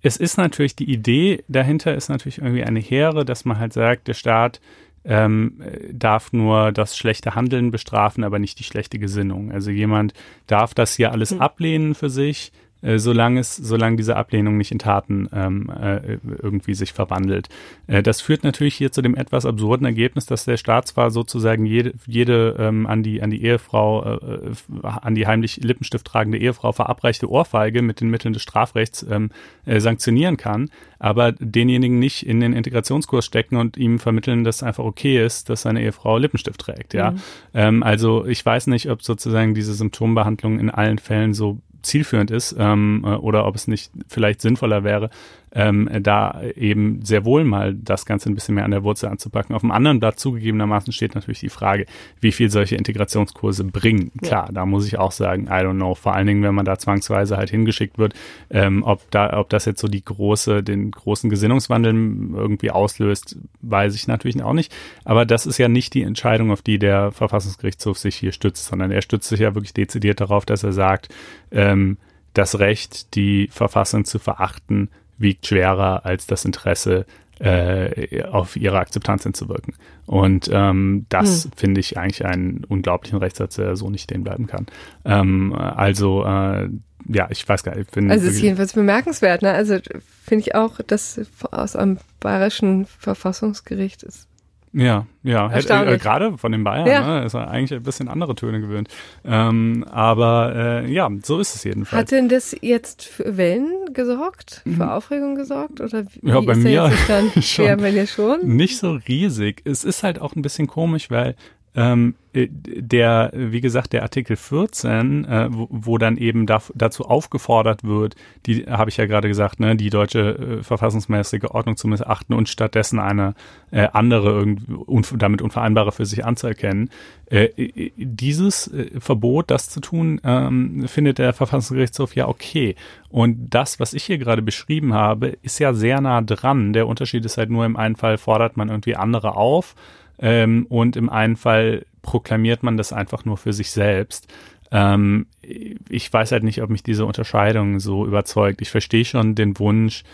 es 0.00 0.16
ist 0.16 0.36
natürlich, 0.36 0.76
die 0.76 0.92
Idee 0.92 1.42
dahinter 1.48 1.96
ist 1.96 2.08
natürlich 2.08 2.38
irgendwie 2.38 2.62
eine 2.62 2.78
hehre, 2.78 3.24
dass 3.24 3.44
man 3.44 3.58
halt 3.58 3.72
sagt, 3.72 4.06
der 4.06 4.14
Staat 4.14 4.60
ähm, 5.04 5.60
darf 5.92 6.32
nur 6.32 6.72
das 6.72 6.96
schlechte 6.96 7.34
Handeln 7.34 7.70
bestrafen, 7.70 8.24
aber 8.24 8.38
nicht 8.38 8.58
die 8.58 8.64
schlechte 8.64 8.98
Gesinnung. 8.98 9.52
Also 9.52 9.70
jemand 9.70 10.12
darf 10.46 10.74
das 10.74 10.94
hier 10.94 11.12
alles 11.12 11.30
hm. 11.30 11.40
ablehnen 11.40 11.94
für 11.94 12.10
sich, 12.10 12.52
äh, 12.82 12.98
solange 12.98 13.40
es, 13.40 13.56
solange 13.56 13.96
diese 13.96 14.16
Ablehnung 14.16 14.56
nicht 14.56 14.70
in 14.70 14.78
Taten 14.78 15.28
ähm, 15.32 15.70
äh, 15.70 16.18
irgendwie 16.42 16.74
sich 16.74 16.92
verwandelt. 16.92 17.48
Äh, 17.86 18.02
das 18.02 18.20
führt 18.20 18.44
natürlich 18.44 18.74
hier 18.74 18.92
zu 18.92 19.02
dem 19.02 19.16
etwas 19.16 19.46
absurden 19.46 19.84
Ergebnis, 19.84 20.26
dass 20.26 20.44
der 20.44 20.56
Staat 20.56 20.86
zwar 20.86 21.10
sozusagen 21.10 21.66
jede, 21.66 21.94
jede 22.06 22.56
ähm, 22.58 22.86
an 22.86 23.02
die 23.02 23.22
an 23.22 23.30
die 23.30 23.42
Ehefrau, 23.42 24.04
äh, 24.04 24.16
äh, 24.16 24.52
an 24.82 25.14
die 25.14 25.26
heimlich 25.26 25.56
Lippenstift 25.56 26.06
tragende 26.06 26.38
Ehefrau 26.38 26.72
verabreichte 26.72 27.28
Ohrfeige 27.28 27.82
mit 27.82 28.00
den 28.00 28.10
Mitteln 28.10 28.32
des 28.32 28.42
Strafrechts 28.42 29.04
ähm, 29.08 29.30
äh, 29.66 29.80
sanktionieren 29.80 30.36
kann, 30.36 30.70
aber 30.98 31.32
denjenigen 31.32 31.98
nicht 31.98 32.26
in 32.26 32.40
den 32.40 32.52
Integrationskurs 32.52 33.24
stecken 33.24 33.56
und 33.56 33.76
ihm 33.76 33.98
vermitteln, 33.98 34.44
dass 34.44 34.62
einfach 34.62 34.84
okay 34.84 35.24
ist, 35.24 35.50
dass 35.50 35.62
seine 35.62 35.82
Ehefrau 35.82 36.18
Lippenstift 36.18 36.60
trägt. 36.60 36.94
Ja, 36.94 37.12
mhm. 37.12 37.20
ähm, 37.54 37.82
also 37.82 38.24
ich 38.24 38.44
weiß 38.44 38.68
nicht, 38.68 38.90
ob 38.90 39.02
sozusagen 39.02 39.54
diese 39.54 39.74
Symptombehandlung 39.74 40.58
in 40.60 40.70
allen 40.70 40.98
Fällen 40.98 41.34
so 41.34 41.58
zielführend 41.82 42.30
ist 42.30 42.56
ähm, 42.58 43.04
äh, 43.04 43.14
oder 43.14 43.46
ob 43.46 43.54
es 43.54 43.68
nicht 43.68 43.90
vielleicht 44.08 44.40
sinnvoller 44.40 44.84
wäre, 44.84 45.10
ähm, 45.52 45.88
da 46.00 46.42
eben 46.56 47.04
sehr 47.04 47.24
wohl 47.24 47.44
mal 47.44 47.74
das 47.74 48.06
Ganze 48.06 48.30
ein 48.30 48.34
bisschen 48.34 48.54
mehr 48.54 48.64
an 48.64 48.70
der 48.70 48.84
Wurzel 48.84 49.08
anzupacken. 49.08 49.54
Auf 49.54 49.62
dem 49.62 49.70
anderen 49.70 50.00
Blatt 50.00 50.18
zugegebenermaßen 50.18 50.92
steht 50.92 51.14
natürlich 51.14 51.40
die 51.40 51.48
Frage, 51.48 51.86
wie 52.20 52.32
viel 52.32 52.50
solche 52.50 52.76
Integrationskurse 52.76 53.64
bringen. 53.64 54.12
Klar, 54.22 54.46
ja. 54.46 54.52
da 54.52 54.66
muss 54.66 54.86
ich 54.86 54.98
auch 54.98 55.12
sagen, 55.12 55.46
I 55.46 55.62
don't 55.64 55.74
know. 55.74 55.94
Vor 55.94 56.14
allen 56.14 56.26
Dingen, 56.26 56.42
wenn 56.42 56.54
man 56.54 56.64
da 56.64 56.78
zwangsweise 56.78 57.36
halt 57.36 57.50
hingeschickt 57.50 57.98
wird, 57.98 58.14
ähm, 58.50 58.82
ob 58.82 59.10
da, 59.10 59.38
ob 59.38 59.48
das 59.50 59.64
jetzt 59.64 59.80
so 59.80 59.88
die 59.88 60.04
große, 60.04 60.62
den 60.62 60.90
großen 60.90 61.30
Gesinnungswandel 61.30 61.94
irgendwie 62.34 62.70
auslöst, 62.70 63.36
weiß 63.62 63.94
ich 63.94 64.06
natürlich 64.06 64.42
auch 64.42 64.52
nicht. 64.52 64.74
Aber 65.04 65.24
das 65.24 65.46
ist 65.46 65.58
ja 65.58 65.68
nicht 65.68 65.94
die 65.94 66.02
Entscheidung, 66.02 66.50
auf 66.50 66.62
die 66.62 66.78
der 66.78 67.12
Verfassungsgerichtshof 67.12 67.98
sich 67.98 68.16
hier 68.16 68.32
stützt, 68.32 68.66
sondern 68.66 68.90
er 68.90 69.02
stützt 69.02 69.28
sich 69.28 69.40
ja 69.40 69.54
wirklich 69.54 69.74
dezidiert 69.74 70.20
darauf, 70.20 70.44
dass 70.44 70.62
er 70.62 70.72
sagt, 70.72 71.08
ähm, 71.50 71.96
das 72.34 72.58
Recht, 72.58 73.14
die 73.14 73.48
Verfassung 73.50 74.04
zu 74.04 74.18
verachten, 74.18 74.90
wiegt 75.18 75.46
schwerer 75.46 76.04
als 76.06 76.26
das 76.26 76.44
Interesse, 76.44 77.06
äh, 77.40 78.24
auf 78.24 78.56
ihre 78.56 78.78
Akzeptanz 78.78 79.22
hinzuwirken. 79.22 79.74
Und 80.06 80.50
ähm, 80.52 81.06
das 81.08 81.44
hm. 81.44 81.50
finde 81.56 81.80
ich 81.80 81.96
eigentlich 81.96 82.24
einen 82.24 82.64
unglaublichen 82.64 83.18
Rechtssatz, 83.18 83.56
der 83.56 83.76
so 83.76 83.90
nicht 83.90 84.04
stehen 84.04 84.24
bleiben 84.24 84.46
kann. 84.46 84.66
Ähm, 85.04 85.52
also 85.54 86.24
äh, 86.24 86.68
ja, 87.08 87.28
ich 87.30 87.48
weiß 87.48 87.62
gar 87.62 87.76
nicht. 87.76 87.92
Bin 87.92 88.10
also 88.10 88.26
es 88.26 88.34
ist 88.34 88.42
jedenfalls 88.42 88.72
bemerkenswert. 88.72 89.42
Ne? 89.42 89.52
Also 89.52 89.78
finde 90.24 90.42
ich 90.42 90.54
auch, 90.54 90.80
dass 90.86 91.20
aus 91.50 91.76
einem 91.76 91.98
bayerischen 92.20 92.86
Verfassungsgericht 92.86 94.02
ist 94.02 94.28
ja, 94.72 95.06
ja, 95.22 95.50
äh, 95.52 95.98
gerade 95.98 96.38
von 96.38 96.52
den 96.52 96.64
Bayern, 96.64 96.86
ja. 96.86 97.20
ne, 97.20 97.24
ist 97.24 97.34
er 97.34 97.48
eigentlich 97.48 97.72
ein 97.72 97.82
bisschen 97.82 98.08
andere 98.08 98.34
Töne 98.34 98.60
gewöhnt. 98.60 98.88
Ähm, 99.24 99.84
aber 99.90 100.52
äh, 100.84 100.90
ja, 100.90 101.10
so 101.22 101.38
ist 101.38 101.54
es 101.54 101.64
jedenfalls. 101.64 102.00
Hat 102.00 102.10
denn 102.10 102.28
das 102.28 102.56
jetzt 102.60 103.04
für 103.04 103.36
Wellen 103.36 103.92
gesorgt, 103.92 104.62
für 104.64 104.70
mhm. 104.70 104.82
Aufregung 104.82 105.34
gesorgt 105.34 105.80
oder 105.80 106.04
wie 106.04 106.28
ja, 106.28 106.40
bei 106.40 106.52
ist 106.52 106.62
mir 106.62 106.92
dann 107.08 107.30
schon, 107.42 107.64
ja, 107.64 107.76
bei 107.76 107.90
dir 107.90 108.06
schon? 108.06 108.46
Nicht 108.56 108.78
so 108.78 108.98
riesig. 109.08 109.62
Es 109.64 109.84
ist 109.84 110.02
halt 110.02 110.20
auch 110.20 110.36
ein 110.36 110.42
bisschen 110.42 110.66
komisch, 110.66 111.10
weil 111.10 111.34
ähm, 111.78 112.16
äh, 112.32 112.48
der, 112.50 113.30
wie 113.32 113.60
gesagt, 113.60 113.92
der 113.92 114.02
Artikel 114.02 114.34
14, 114.34 115.24
äh, 115.24 115.46
wo, 115.50 115.68
wo, 115.70 115.96
dann 115.96 116.16
eben 116.16 116.44
da, 116.44 116.60
dazu 116.74 117.04
aufgefordert 117.04 117.84
wird, 117.84 118.16
die 118.46 118.64
habe 118.66 118.90
ich 118.90 118.96
ja 118.96 119.06
gerade 119.06 119.28
gesagt, 119.28 119.60
ne, 119.60 119.76
die 119.76 119.88
deutsche 119.88 120.58
äh, 120.58 120.62
verfassungsmäßige 120.64 121.44
Ordnung 121.44 121.76
zu 121.76 121.86
missachten 121.86 122.34
und 122.34 122.48
stattdessen 122.48 122.98
eine 122.98 123.34
äh, 123.70 123.86
andere 123.92 124.30
irgendwie 124.30 124.74
un, 124.74 125.04
damit 125.18 125.40
unvereinbare 125.40 125.92
für 125.92 126.04
sich 126.04 126.24
anzuerkennen. 126.24 126.90
Äh, 127.30 127.44
äh, 127.44 127.92
dieses 127.96 128.70
Verbot, 128.98 129.48
das 129.48 129.70
zu 129.70 129.80
tun, 129.80 130.20
ähm, 130.24 130.88
findet 130.88 131.18
der 131.18 131.32
Verfassungsgerichtshof 131.32 132.16
ja 132.16 132.26
okay. 132.26 132.74
Und 133.08 133.50
das, 133.50 133.78
was 133.78 133.94
ich 133.94 134.02
hier 134.02 134.18
gerade 134.18 134.42
beschrieben 134.42 134.94
habe, 134.94 135.38
ist 135.42 135.60
ja 135.60 135.74
sehr 135.74 136.00
nah 136.00 136.22
dran. 136.22 136.72
Der 136.72 136.88
Unterschied 136.88 137.24
ist 137.24 137.38
halt 137.38 137.50
nur 137.50 137.64
im 137.64 137.76
einen 137.76 137.94
Fall 137.94 138.18
fordert 138.18 138.56
man 138.56 138.68
irgendwie 138.68 138.96
andere 138.96 139.36
auf 139.36 139.76
ähm, 140.18 140.66
und 140.68 140.96
im 140.96 141.08
einen 141.10 141.36
Fall 141.36 141.86
proklamiert 142.02 142.62
man 142.62 142.76
das 142.76 142.92
einfach 142.92 143.24
nur 143.24 143.36
für 143.36 143.52
sich 143.52 143.70
selbst. 143.70 144.32
Ähm, 144.70 145.26
ich 145.42 146.12
weiß 146.12 146.32
halt 146.32 146.42
nicht, 146.42 146.62
ob 146.62 146.70
mich 146.70 146.82
diese 146.82 147.06
Unterscheidung 147.06 147.80
so 147.80 148.06
überzeugt. 148.06 148.60
Ich 148.60 148.70
verstehe 148.70 149.04
schon 149.04 149.34
den 149.34 149.58
Wunsch, 149.58 150.04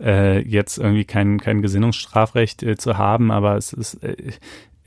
äh, 0.00 0.40
jetzt 0.40 0.78
irgendwie 0.78 1.04
kein, 1.04 1.38
kein 1.38 1.62
Gesinnungsstrafrecht 1.62 2.62
äh, 2.62 2.76
zu 2.76 2.98
haben, 2.98 3.30
aber 3.30 3.56
es 3.56 3.72
ist, 3.72 4.02
äh, 4.02 4.16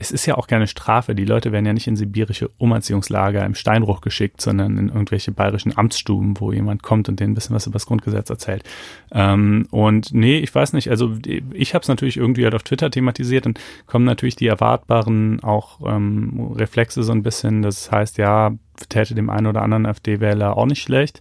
es 0.00 0.12
ist 0.12 0.26
ja 0.26 0.36
auch 0.36 0.46
keine 0.46 0.68
Strafe. 0.68 1.14
Die 1.16 1.24
Leute 1.24 1.50
werden 1.50 1.66
ja 1.66 1.72
nicht 1.72 1.88
in 1.88 1.96
sibirische 1.96 2.48
Umerziehungslager 2.58 3.44
im 3.44 3.54
Steinbruch 3.54 4.00
geschickt, 4.00 4.40
sondern 4.40 4.78
in 4.78 4.88
irgendwelche 4.88 5.32
bayerischen 5.32 5.76
Amtsstuben, 5.76 6.38
wo 6.38 6.52
jemand 6.52 6.84
kommt 6.84 7.08
und 7.08 7.18
denen 7.18 7.32
ein 7.32 7.34
bisschen 7.34 7.56
was 7.56 7.66
über 7.66 7.74
das 7.74 7.86
Grundgesetz 7.86 8.30
erzählt. 8.30 8.62
Ähm, 9.10 9.66
und 9.72 10.14
nee, 10.14 10.38
ich 10.38 10.54
weiß 10.54 10.72
nicht. 10.72 10.88
Also 10.90 11.16
ich 11.52 11.74
habe 11.74 11.82
es 11.82 11.88
natürlich 11.88 12.16
irgendwie 12.16 12.44
halt 12.44 12.54
auf 12.54 12.62
Twitter 12.62 12.90
thematisiert 12.90 13.46
und 13.46 13.58
kommen 13.86 14.04
natürlich 14.04 14.36
die 14.36 14.46
erwartbaren 14.46 15.42
auch 15.42 15.80
ähm, 15.84 16.52
Reflexe 16.54 17.02
so 17.02 17.10
ein 17.10 17.24
bisschen. 17.24 17.62
Das 17.62 17.90
heißt, 17.90 18.18
ja, 18.18 18.52
täte 18.88 19.16
dem 19.16 19.30
einen 19.30 19.48
oder 19.48 19.62
anderen 19.62 19.86
AfD-Wähler 19.86 20.56
auch 20.56 20.66
nicht 20.66 20.82
schlecht. 20.82 21.20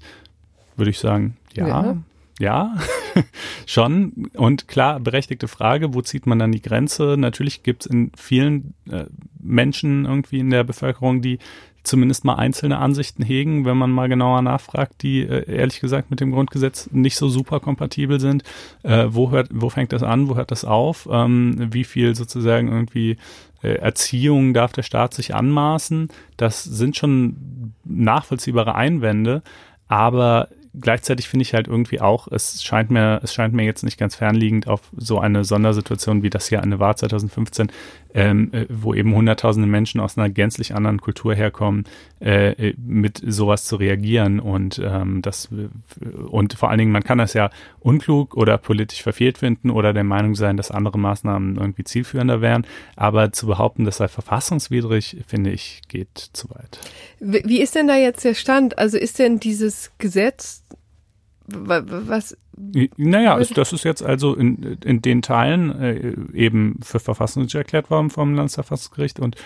Würde 0.76 0.92
ich 0.92 1.00
sagen, 1.00 1.38
ja. 1.56 1.68
ja 1.68 1.98
ja, 2.40 2.76
schon. 3.66 4.30
Und 4.34 4.68
klar, 4.68 5.00
berechtigte 5.00 5.48
Frage, 5.48 5.94
wo 5.94 6.02
zieht 6.02 6.26
man 6.26 6.40
dann 6.40 6.52
die 6.52 6.62
Grenze? 6.62 7.16
Natürlich 7.18 7.64
gibt 7.64 7.86
es 7.86 7.92
in 7.92 8.12
vielen 8.16 8.74
äh, 8.90 9.06
Menschen 9.40 10.06
irgendwie 10.06 10.40
in 10.40 10.50
der 10.50 10.64
Bevölkerung, 10.64 11.22
die 11.22 11.40
zumindest 11.88 12.26
mal 12.26 12.36
einzelne 12.36 12.78
Ansichten 12.78 13.24
hegen, 13.24 13.66
wenn 13.66 13.78
man 13.78 13.92
mal 13.92 14.10
genauer 14.10 14.42
nachfragt, 14.42 15.02
die 15.02 15.22
äh, 15.22 15.50
ehrlich 15.50 15.80
gesagt 15.80 16.12
mit 16.12 16.20
dem 16.20 16.32
Grundgesetz 16.32 16.90
nicht 16.92 17.16
so 17.16 17.30
super 17.30 17.60
kompatibel 17.60 18.20
sind. 18.20 18.44
Äh, 18.84 19.08
wo, 19.10 19.32
hört, 19.32 19.50
wo 19.52 19.70
fängt 19.70 19.94
das 19.94 20.04
an, 20.04 20.28
wo 20.28 20.36
hört 20.36 20.52
das 20.52 20.66
auf? 20.66 21.08
Ähm, 21.10 21.56
wie 21.72 21.86
viel 21.86 22.14
sozusagen 22.14 22.68
irgendwie 22.68 23.18
äh, 23.64 23.76
Erziehung 23.76 24.54
darf 24.54 24.74
der 24.74 24.84
Staat 24.84 25.14
sich 25.14 25.34
anmaßen? 25.34 26.10
Das 26.36 26.64
sind 26.64 26.98
schon 26.98 27.74
nachvollziehbare 27.86 28.76
Einwände. 28.76 29.42
Aber 29.88 30.50
gleichzeitig 30.80 31.28
finde 31.28 31.44
ich 31.44 31.54
halt 31.54 31.68
irgendwie 31.68 32.02
auch, 32.02 32.28
es 32.28 32.64
scheint 32.64 32.92
mir, 32.92 33.20
es 33.24 33.34
scheint 33.34 33.54
mir 33.54 33.64
jetzt 33.64 33.84
nicht 33.84 33.98
ganz 33.98 34.16
fernliegend 34.16 34.68
auf 34.68 34.82
so 34.96 35.20
eine 35.20 35.44
Sondersituation 35.44 36.24
wie 36.24 36.30
das 36.30 36.48
hier 36.48 36.62
eine 36.62 36.80
war 36.80 36.96
2015, 36.96 37.72
ähm, 38.14 38.50
äh, 38.54 38.66
wo 38.70 38.94
eben 38.94 39.14
hunderttausende 39.14 39.68
Menschen 39.68 40.02
aus 40.02 40.18
einer 40.18 40.30
gänzlich 40.30 40.74
anderen 40.74 41.02
Kultur 41.02 41.36
herkommen, 41.36 41.86
äh, 42.20 42.74
mit 42.78 43.22
sowas 43.26 43.66
zu 43.66 43.76
reagieren 43.76 44.40
und 44.40 44.82
ähm, 44.84 45.22
das 45.22 45.50
und 46.28 46.54
vor 46.54 46.70
allen 46.70 46.80
Dingen, 46.80 46.92
man 46.92 47.04
kann 47.04 47.18
das 47.18 47.34
ja 47.34 47.50
unklug 47.80 48.36
oder 48.36 48.58
politisch 48.58 49.04
verfehlt 49.04 49.38
finden 49.38 49.70
oder 49.70 49.94
der 49.94 50.04
Meinung 50.04 50.36
sein, 50.36 50.58
dass 50.58 50.72
andere 50.72 50.98
Maßnahmen 50.98 51.58
irgendwie 51.58 51.84
zielführender 51.84 52.42
wären, 52.42 52.66
aber 52.96 53.32
zu 53.32 53.48
behaupten, 53.48 53.86
das 53.86 53.98
sei 53.98 54.08
verfassungswidrig, 54.08 55.18
finde 55.28 55.52
ich, 55.52 55.82
geht 55.88 56.18
zu 56.34 56.50
weit. 56.50 56.80
Wie 57.20 57.62
ist 57.62 57.76
denn 57.76 57.88
da 57.88 57.96
jetzt 57.96 58.24
der 58.24 58.34
Stand? 58.34 58.78
Also 58.78 58.98
ist 58.98 59.20
denn 59.20 59.40
dieses 59.40 59.92
Gesetz 59.98 60.64
was? 61.48 62.38
Naja, 62.98 63.40
das 63.40 63.74
ist 63.74 63.84
jetzt 63.84 64.04
also 64.04 64.36
in, 64.36 64.78
in 64.84 65.02
den 65.02 65.22
Teilen 65.22 65.72
äh, 65.80 66.14
eben 66.34 66.80
für 66.82 67.00
verfassungswidrig 67.00 67.56
erklärt 67.56 67.90
worden 67.90 68.10
vom 68.10 68.34
Landesverfassungsgericht 68.36 69.20
und 69.20 69.38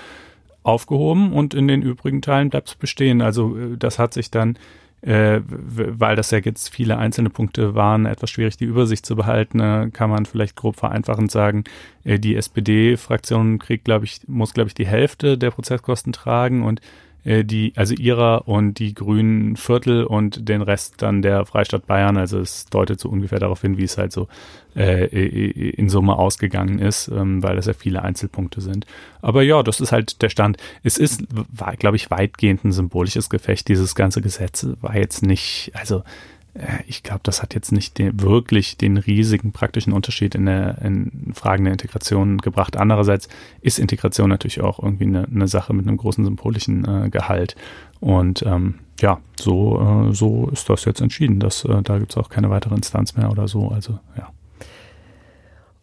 aufgehoben 0.64 1.34
und 1.34 1.54
in 1.54 1.68
den 1.68 1.82
übrigen 1.82 2.22
Teilen 2.22 2.50
bleibt 2.50 2.70
es 2.70 2.76
bestehen. 2.76 3.22
Also 3.22 3.58
äh, 3.58 3.78
das 3.78 4.00
hat 4.00 4.14
sich 4.14 4.32
dann, 4.32 4.58
äh, 5.02 5.42
weil 5.46 6.16
das 6.16 6.32
ja 6.32 6.40
jetzt 6.40 6.70
viele 6.70 6.98
einzelne 6.98 7.30
Punkte 7.30 7.76
waren, 7.76 8.06
etwas 8.06 8.30
schwierig 8.30 8.58
die 8.58 8.66
Übersicht 8.66 9.06
zu 9.06 9.16
behalten, 9.16 9.60
äh, 9.60 9.90
kann 9.92 10.10
man 10.10 10.26
vielleicht 10.26 10.56
grob 10.56 10.76
vereinfachend 10.76 11.32
sagen, 11.32 11.64
äh, 12.04 12.20
die 12.20 12.36
SPD-Fraktion 12.36 13.60
kriegt, 13.60 13.86
glaube 13.86 14.06
ich, 14.06 14.22
muss, 14.28 14.54
glaube 14.54 14.70
ich, 14.70 14.74
die 14.74 14.88
Hälfte 14.88 15.38
der 15.38 15.52
Prozesskosten 15.52 16.14
tragen 16.14 16.64
und 16.64 16.80
äh, 16.80 16.84
die, 17.24 17.74
also 17.76 17.94
ihrer 17.94 18.48
und 18.48 18.80
die 18.80 18.94
Grünen 18.94 19.56
Viertel 19.56 20.04
und 20.06 20.50
den 20.50 20.62
Rest 20.62 21.02
dann 21.02 21.22
der 21.22 21.46
Freistaat 21.46 21.86
Bayern. 21.86 22.18
Also 22.18 22.40
es 22.40 22.66
deutet 22.66 23.00
so 23.00 23.10
ungefähr 23.10 23.40
darauf 23.40 23.62
hin, 23.62 23.78
wie 23.78 23.84
es 23.84 23.98
halt 23.98 24.12
so 24.12 24.28
äh, 24.76 25.06
in 25.06 25.90
Summe 25.90 26.18
ausgegangen 26.18 26.80
ist, 26.80 27.10
ähm, 27.10 27.44
weil 27.44 27.56
das 27.56 27.66
ja 27.66 27.74
viele 27.74 28.02
Einzelpunkte 28.02 28.62
sind. 28.62 28.86
Aber 29.22 29.44
ja, 29.44 29.62
das 29.64 29.82
ist 29.82 29.92
halt 29.92 30.22
der 30.22 30.30
Stand. 30.30 30.58
Es 30.84 30.98
ist, 30.98 31.24
glaube 31.78 31.98
ich, 31.98 32.10
weitgehend 32.10 32.64
ein 32.64 32.72
symbolisches 32.72 33.30
Gefecht. 33.30 33.68
Dieses 33.68 33.96
ganze 33.96 34.22
Gesetz 34.22 34.66
war 34.82 34.96
jetzt 34.96 35.24
nicht, 35.24 35.72
also 35.74 36.00
äh, 36.00 36.02
ich 36.86 37.04
glaube, 37.04 37.22
das 37.24 37.42
hat 37.42 37.54
jetzt 37.54 37.72
nicht 37.72 37.98
den, 37.98 38.22
wirklich 38.22 38.76
den 38.76 38.98
riesigen 38.98 39.54
praktischen 39.54 39.94
Unterschied 39.94 40.36
in 40.36 40.46
der 40.46 40.80
in 40.82 41.32
Fragen 41.34 41.64
der 41.64 41.74
Integration 41.74 42.40
gebracht. 42.40 42.76
Andererseits 42.76 43.30
ist 43.62 43.80
Integration 43.80 44.30
natürlich 44.30 44.60
auch 44.60 44.80
irgendwie 44.84 45.06
eine, 45.06 45.26
eine 45.26 45.48
Sache 45.48 45.74
mit 45.74 45.88
einem 45.88 45.98
großen 45.98 46.26
symbolischen 46.26 46.86
äh, 46.86 47.10
Gehalt. 47.10 47.56
Und 48.02 48.44
ähm, 48.44 48.80
ja, 49.00 49.20
so, 49.40 50.10
äh, 50.10 50.14
so 50.14 50.50
ist 50.50 50.70
das 50.70 50.84
jetzt 50.84 51.00
entschieden. 51.00 51.40
Dass, 51.40 51.64
äh, 51.64 51.82
da 51.84 52.00
gibt 52.00 52.12
es 52.12 52.18
auch 52.18 52.30
keine 52.30 52.50
weitere 52.50 52.76
Instanz 52.76 53.16
mehr 53.16 53.32
oder 53.32 53.48
so. 53.48 53.70
Also 53.70 54.00
ja. 54.18 54.30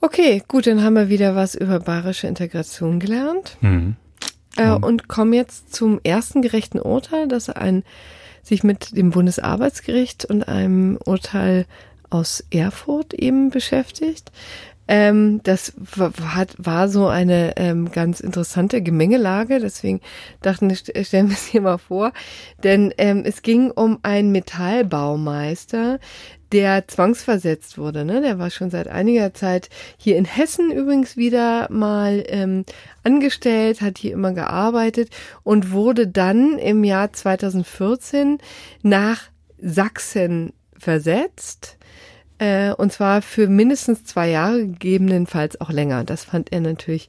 Okay, 0.00 0.42
gut, 0.48 0.66
dann 0.66 0.82
haben 0.82 0.94
wir 0.94 1.08
wieder 1.08 1.34
was 1.34 1.54
über 1.54 1.80
bayerische 1.80 2.26
Integration 2.26 3.00
gelernt. 3.00 3.56
Mhm. 3.62 3.96
Äh, 4.56 4.72
und 4.72 5.08
kommen 5.08 5.32
jetzt 5.32 5.74
zum 5.74 5.98
ersten 6.04 6.42
gerechten 6.42 6.78
Urteil, 6.78 7.26
das 7.26 7.48
ein 7.48 7.84
sich 8.48 8.64
mit 8.64 8.96
dem 8.96 9.10
Bundesarbeitsgericht 9.10 10.24
und 10.24 10.48
einem 10.48 10.98
Urteil 11.04 11.66
aus 12.10 12.44
Erfurt 12.50 13.14
eben 13.14 13.50
beschäftigt. 13.50 14.32
Ähm, 14.88 15.40
das 15.42 15.74
hat, 16.22 16.54
war 16.56 16.88
so 16.88 17.06
eine 17.06 17.56
ähm, 17.58 17.92
ganz 17.92 18.20
interessante 18.20 18.80
Gemengelage, 18.82 19.60
deswegen 19.60 20.00
dachten 20.40 20.70
wir, 20.70 20.76
stellen 21.04 21.28
wir 21.28 21.34
es 21.34 21.46
hier 21.46 21.60
mal 21.60 21.78
vor. 21.78 22.12
Denn 22.64 22.92
ähm, 22.96 23.22
es 23.24 23.42
ging 23.42 23.70
um 23.70 23.98
einen 24.02 24.32
Metallbaumeister, 24.32 26.00
der 26.52 26.88
zwangsversetzt 26.88 27.76
wurde. 27.76 28.06
Ne? 28.06 28.22
Der 28.22 28.38
war 28.38 28.50
schon 28.50 28.70
seit 28.70 28.88
einiger 28.88 29.34
Zeit 29.34 29.68
hier 29.98 30.16
in 30.16 30.24
Hessen 30.24 30.70
übrigens 30.70 31.18
wieder 31.18 31.70
mal 31.70 32.24
ähm, 32.26 32.64
angestellt, 33.04 33.82
hat 33.82 33.98
hier 33.98 34.14
immer 34.14 34.32
gearbeitet 34.32 35.10
und 35.42 35.70
wurde 35.72 36.08
dann 36.08 36.58
im 36.58 36.84
Jahr 36.84 37.12
2014 37.12 38.38
nach 38.82 39.24
Sachsen 39.58 40.54
versetzt 40.76 41.76
äh, 42.38 42.72
und 42.72 42.92
zwar 42.92 43.22
für 43.22 43.48
mindestens 43.48 44.04
zwei 44.04 44.28
Jahre, 44.30 44.66
gegebenenfalls 44.66 45.60
auch 45.60 45.70
länger. 45.70 46.04
Das 46.04 46.24
fand 46.24 46.52
er 46.52 46.60
natürlich, 46.60 47.08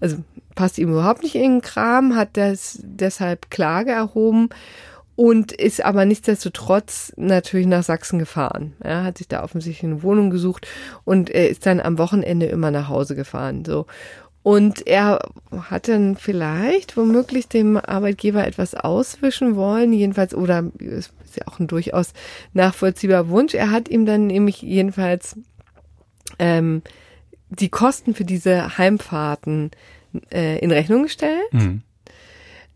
also 0.00 0.18
passt 0.54 0.78
ihm 0.78 0.90
überhaupt 0.90 1.22
nicht 1.22 1.34
in 1.34 1.42
den 1.42 1.60
Kram, 1.62 2.16
hat 2.16 2.36
das 2.36 2.78
deshalb 2.82 3.50
Klage 3.50 3.92
erhoben 3.92 4.48
und 5.16 5.52
ist 5.52 5.82
aber 5.82 6.04
nichtsdestotrotz 6.04 7.12
natürlich 7.16 7.66
nach 7.66 7.82
Sachsen 7.82 8.18
gefahren. 8.18 8.74
Er 8.80 9.02
hat 9.02 9.18
sich 9.18 9.28
da 9.28 9.42
offensichtlich 9.42 9.90
eine 9.90 10.02
Wohnung 10.02 10.30
gesucht 10.30 10.68
und 11.04 11.30
er 11.30 11.48
ist 11.48 11.64
dann 11.64 11.80
am 11.80 11.98
Wochenende 11.98 12.46
immer 12.46 12.70
nach 12.70 12.88
Hause 12.88 13.16
gefahren. 13.16 13.64
So. 13.64 13.86
Und 14.46 14.86
er 14.86 15.18
hat 15.68 15.88
dann 15.88 16.14
vielleicht 16.14 16.96
womöglich 16.96 17.48
dem 17.48 17.76
Arbeitgeber 17.76 18.46
etwas 18.46 18.76
auswischen 18.76 19.56
wollen, 19.56 19.92
jedenfalls, 19.92 20.36
oder 20.36 20.70
ist 20.78 21.10
ja 21.34 21.48
auch 21.48 21.58
ein 21.58 21.66
durchaus 21.66 22.12
nachvollziehbarer 22.52 23.28
Wunsch. 23.28 23.54
Er 23.54 23.72
hat 23.72 23.88
ihm 23.88 24.06
dann 24.06 24.28
nämlich 24.28 24.62
jedenfalls 24.62 25.36
ähm, 26.38 26.82
die 27.50 27.70
Kosten 27.70 28.14
für 28.14 28.24
diese 28.24 28.78
Heimfahrten 28.78 29.72
äh, 30.32 30.60
in 30.60 30.70
Rechnung 30.70 31.02
gestellt. 31.02 31.52
Mhm. 31.52 31.82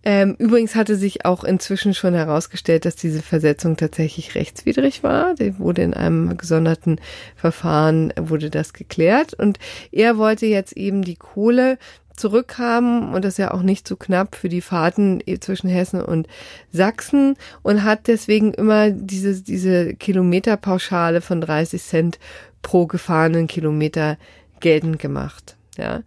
Ähm, 0.02 0.34
übrigens 0.38 0.74
hatte 0.74 0.96
sich 0.96 1.26
auch 1.26 1.44
inzwischen 1.44 1.92
schon 1.92 2.14
herausgestellt, 2.14 2.86
dass 2.86 2.96
diese 2.96 3.20
Versetzung 3.20 3.76
tatsächlich 3.76 4.34
rechtswidrig 4.34 5.02
war. 5.02 5.34
Die 5.34 5.58
wurde 5.58 5.82
in 5.82 5.92
einem 5.92 6.36
gesonderten 6.38 7.00
Verfahren 7.36 8.12
wurde 8.18 8.48
das 8.48 8.72
geklärt 8.72 9.34
und 9.34 9.58
er 9.92 10.16
wollte 10.16 10.46
jetzt 10.46 10.72
eben 10.76 11.02
die 11.02 11.16
Kohle 11.16 11.78
zurückhaben 12.16 13.12
und 13.14 13.24
das 13.24 13.38
ja 13.38 13.50
auch 13.50 13.62
nicht 13.62 13.88
so 13.88 13.96
knapp 13.96 14.36
für 14.36 14.48
die 14.48 14.60
Fahrten 14.60 15.22
zwischen 15.40 15.68
Hessen 15.68 16.02
und 16.02 16.28
Sachsen 16.70 17.36
und 17.62 17.82
hat 17.82 18.06
deswegen 18.06 18.52
immer 18.54 18.90
diese, 18.90 19.42
diese 19.42 19.94
Kilometerpauschale 19.94 21.20
von 21.22 21.40
30 21.40 21.82
Cent 21.82 22.18
pro 22.62 22.86
gefahrenen 22.86 23.46
Kilometer 23.46 24.18
geltend 24.60 24.98
gemacht. 24.98 25.56
Ja. 25.78 26.02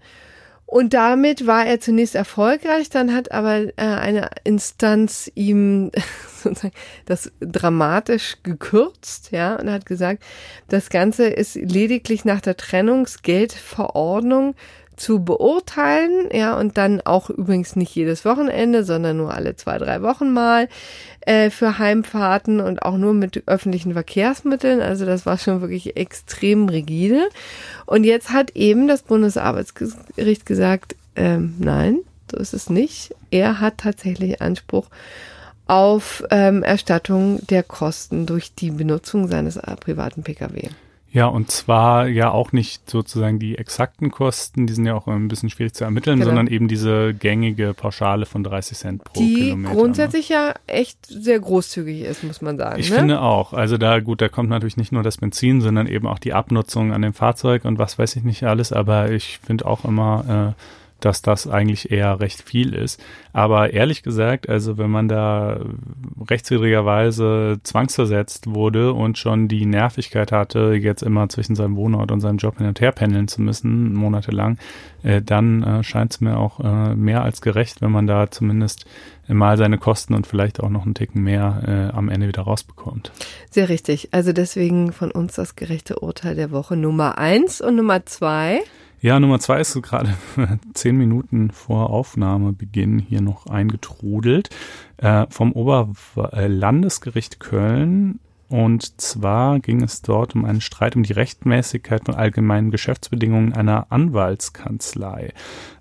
Und 0.66 0.94
damit 0.94 1.46
war 1.46 1.66
er 1.66 1.80
zunächst 1.80 2.16
erfolgreich, 2.16 2.90
dann 2.90 3.14
hat 3.14 3.32
aber 3.32 3.68
äh, 3.78 3.84
eine 3.84 4.30
Instanz 4.44 5.30
ihm 5.36 5.92
sozusagen 6.42 6.74
das 7.06 7.32
dramatisch 7.40 8.38
gekürzt, 8.44 9.32
ja, 9.32 9.56
und 9.56 9.70
hat 9.70 9.86
gesagt, 9.86 10.24
das 10.70 10.90
Ganze 10.90 11.28
ist 11.28 11.56
lediglich 11.56 12.26
nach 12.26 12.42
der 12.42 12.58
Trennungsgeldverordnung 12.58 14.56
zu 14.96 15.24
beurteilen, 15.24 16.30
ja, 16.32 16.58
und 16.58 16.78
dann 16.78 17.02
auch 17.02 17.30
übrigens 17.30 17.76
nicht 17.76 17.96
jedes 17.96 18.26
Wochenende, 18.26 18.84
sondern 18.84 19.18
nur 19.18 19.34
alle 19.34 19.56
zwei, 19.56 19.78
drei 19.78 20.02
Wochen 20.02 20.34
mal 20.34 20.68
äh, 21.22 21.50
für 21.50 21.80
Heimfahrten 21.80 22.60
und 22.60 22.84
auch 22.84 22.98
nur 22.98 23.14
mit 23.14 23.44
öffentlichen 23.48 23.94
Verkehrsmitteln. 23.94 24.82
Also 24.82 25.06
das 25.06 25.26
war 25.26 25.38
schon 25.38 25.62
wirklich 25.62 25.96
extrem 25.98 26.70
rigide. 26.70 27.30
Und 27.86 28.04
jetzt 28.04 28.32
hat 28.32 28.52
eben 28.56 28.88
das 28.88 29.04
Bundesarbeitsgericht 29.04 30.46
gesagt, 30.46 30.96
ähm, 31.16 31.56
nein, 31.60 32.00
so 32.32 32.38
ist 32.38 32.54
es 32.54 32.70
nicht. 32.70 33.14
Er 33.32 33.60
hat 33.60 33.78
tatsächlich 33.78 34.42
Anspruch 34.42 34.88
auf 35.68 36.24
ähm, 36.30 36.64
Erstattung 36.64 37.40
der 37.48 37.64
Kosten 37.64 38.26
durch 38.26 38.54
die 38.54 38.72
Benutzung 38.72 39.28
seines 39.28 39.60
privaten 39.80 40.24
Pkw. 40.24 40.70
Ja, 41.14 41.28
und 41.28 41.52
zwar 41.52 42.08
ja 42.08 42.32
auch 42.32 42.54
nicht 42.54 42.90
sozusagen 42.90 43.38
die 43.38 43.56
exakten 43.56 44.10
Kosten, 44.10 44.66
die 44.66 44.74
sind 44.74 44.88
ja 44.88 44.96
auch 44.96 45.06
ein 45.06 45.28
bisschen 45.28 45.52
schwierig 45.52 45.76
zu 45.76 45.84
ermitteln, 45.84 46.18
genau. 46.18 46.30
sondern 46.30 46.48
eben 46.48 46.68
diese 46.68 47.14
gängige 47.14 47.76
Pauschale 47.76 48.26
von 48.26 48.44
30 48.44 48.76
Cent 48.76 49.04
pro 49.04 49.22
die 49.22 49.36
Kilometer. 49.36 49.56
Die 49.56 49.76
ne? 49.76 49.80
grundsätzlich 49.80 50.30
ne? 50.30 50.36
ja 50.36 50.54
echt 50.66 51.06
sehr 51.06 51.40
großzügig 51.40 52.02
ist, 52.02 52.24
muss 52.24 52.42
man 52.42 52.58
sagen. 52.58 52.80
Ich 52.80 52.90
ne? 52.90 52.98
finde 52.98 53.22
auch. 53.22 53.54
Also 53.54 53.78
da, 53.78 54.00
gut, 54.00 54.22
da 54.22 54.28
kommt 54.28 54.50
natürlich 54.50 54.76
nicht 54.76 54.92
nur 54.92 55.04
das 55.04 55.18
Benzin, 55.18 55.62
sondern 55.62 55.86
eben 55.86 56.08
auch 56.08 56.18
die 56.18 56.34
Abnutzung 56.34 56.92
an 56.92 57.04
dem 57.04 57.14
Fahrzeug 57.14 57.66
und 57.66 57.78
was 57.78 58.00
weiß 58.00 58.16
ich 58.16 58.24
nicht 58.24 58.44
alles, 58.44 58.74
aber 58.74 59.12
ich 59.12 59.38
finde 59.46 59.68
auch 59.68 59.86
immer, 59.86 60.56
äh, 60.58 60.62
dass 61.06 61.22
das 61.22 61.48
eigentlich 61.48 61.92
eher 61.92 62.20
recht 62.20 62.42
viel 62.42 62.74
ist. 62.74 63.04
Aber 63.34 63.74
ehrlich 63.74 64.04
gesagt, 64.04 64.48
also 64.48 64.78
wenn 64.78 64.90
man 64.90 65.08
da 65.08 65.60
rechtswidrigerweise 66.30 67.60
zwangsversetzt 67.64 68.54
wurde 68.54 68.94
und 68.94 69.18
schon 69.18 69.48
die 69.48 69.66
Nervigkeit 69.66 70.32
hatte, 70.32 70.74
jetzt 70.74 71.04
immer 71.04 71.30
zwischen 71.30 71.56
seinem 71.56 71.76
Wohnort 71.76 72.12
und 72.12 72.22
seinem 72.22 72.38
Job 72.38 72.58
hin 72.58 72.68
und 72.68 72.80
her 72.80 72.92
pendeln 72.92 73.28
zu 73.28 73.42
müssen, 73.42 73.94
monatelang, 73.94 74.58
äh, 75.04 75.22
dann 75.22 75.64
äh, 75.64 75.84
scheint 75.84 76.14
es 76.14 76.22
mir 76.22 76.38
auch 76.38 76.60
äh, 76.60 76.96
mehr 76.96 77.24
als 77.24 77.42
gerecht, 77.42 77.82
wenn 77.82 77.92
man 77.92 78.08
da 78.08 78.32
zumindest 78.32 78.86
mal 79.28 79.58
seine 79.58 79.78
Kosten 79.78 80.14
und 80.14 80.28
vielleicht 80.28 80.60
auch 80.60 80.70
noch 80.70 80.84
einen 80.84 80.96
Ticken 80.96 81.24
mehr 81.24 81.90
äh, 81.92 81.96
am 81.96 82.10
Ende 82.10 82.28
wieder 82.28 82.44
rausbekommt. 82.44 83.12
Sehr 83.50 83.70
richtig. 83.70 84.10
Also 84.12 84.34
deswegen 84.34 84.92
von 84.92 85.12
uns 85.12 85.36
das 85.36 85.56
gerechte 85.56 86.00
Urteil 86.00 86.36
der 86.36 86.52
Woche 86.52 86.76
Nummer 86.76 87.18
eins 87.18 87.62
und 87.62 87.76
Nummer 87.76 88.06
zwei. 88.06 88.62
Ja, 89.04 89.20
Nummer 89.20 89.42
zwei 89.42 89.60
ist 89.60 89.74
gerade 89.82 90.14
zehn 90.74 90.96
Minuten 90.96 91.52
vor 91.52 91.90
Aufnahmebeginn 91.90 93.00
hier 93.00 93.20
noch 93.20 93.48
eingetrudelt 93.48 94.50
äh, 94.96 95.26
vom 95.30 95.52
Oberlandesgericht 95.52 97.42
Köln. 97.42 98.22
Und 98.48 99.02
zwar 99.02 99.60
ging 99.60 99.84
es 99.84 100.04
dort 100.04 100.36
um 100.36 100.46
einen 100.46 100.62
Streit 100.62 100.96
um 100.96 101.04
die 101.04 101.12
Rechtmäßigkeit 101.12 102.06
von 102.06 102.16
allgemeinen 102.16 102.72
Geschäftsbedingungen 102.72 103.52
einer 103.52 103.88
Anwaltskanzlei. 103.92 105.34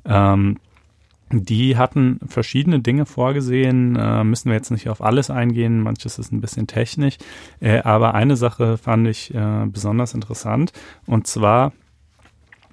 Ähm, 0.05 0.59
die 1.31 1.77
hatten 1.77 2.19
verschiedene 2.27 2.81
Dinge 2.81 3.07
vorgesehen, 3.07 3.95
äh, 3.95 4.25
müssen 4.25 4.49
wir 4.49 4.57
jetzt 4.57 4.73
nicht 4.73 4.89
auf 4.89 5.01
alles 5.01 5.31
eingehen, 5.31 5.81
manches 5.81 6.19
ist 6.19 6.33
ein 6.33 6.41
bisschen 6.41 6.67
technisch, 6.67 7.19
äh, 7.61 7.83
aber 7.83 8.15
eine 8.15 8.35
Sache 8.35 8.79
fand 8.79 9.07
ich 9.07 9.33
äh, 9.33 9.67
besonders 9.67 10.13
interessant 10.13 10.73
und 11.07 11.29
zwar 11.29 11.73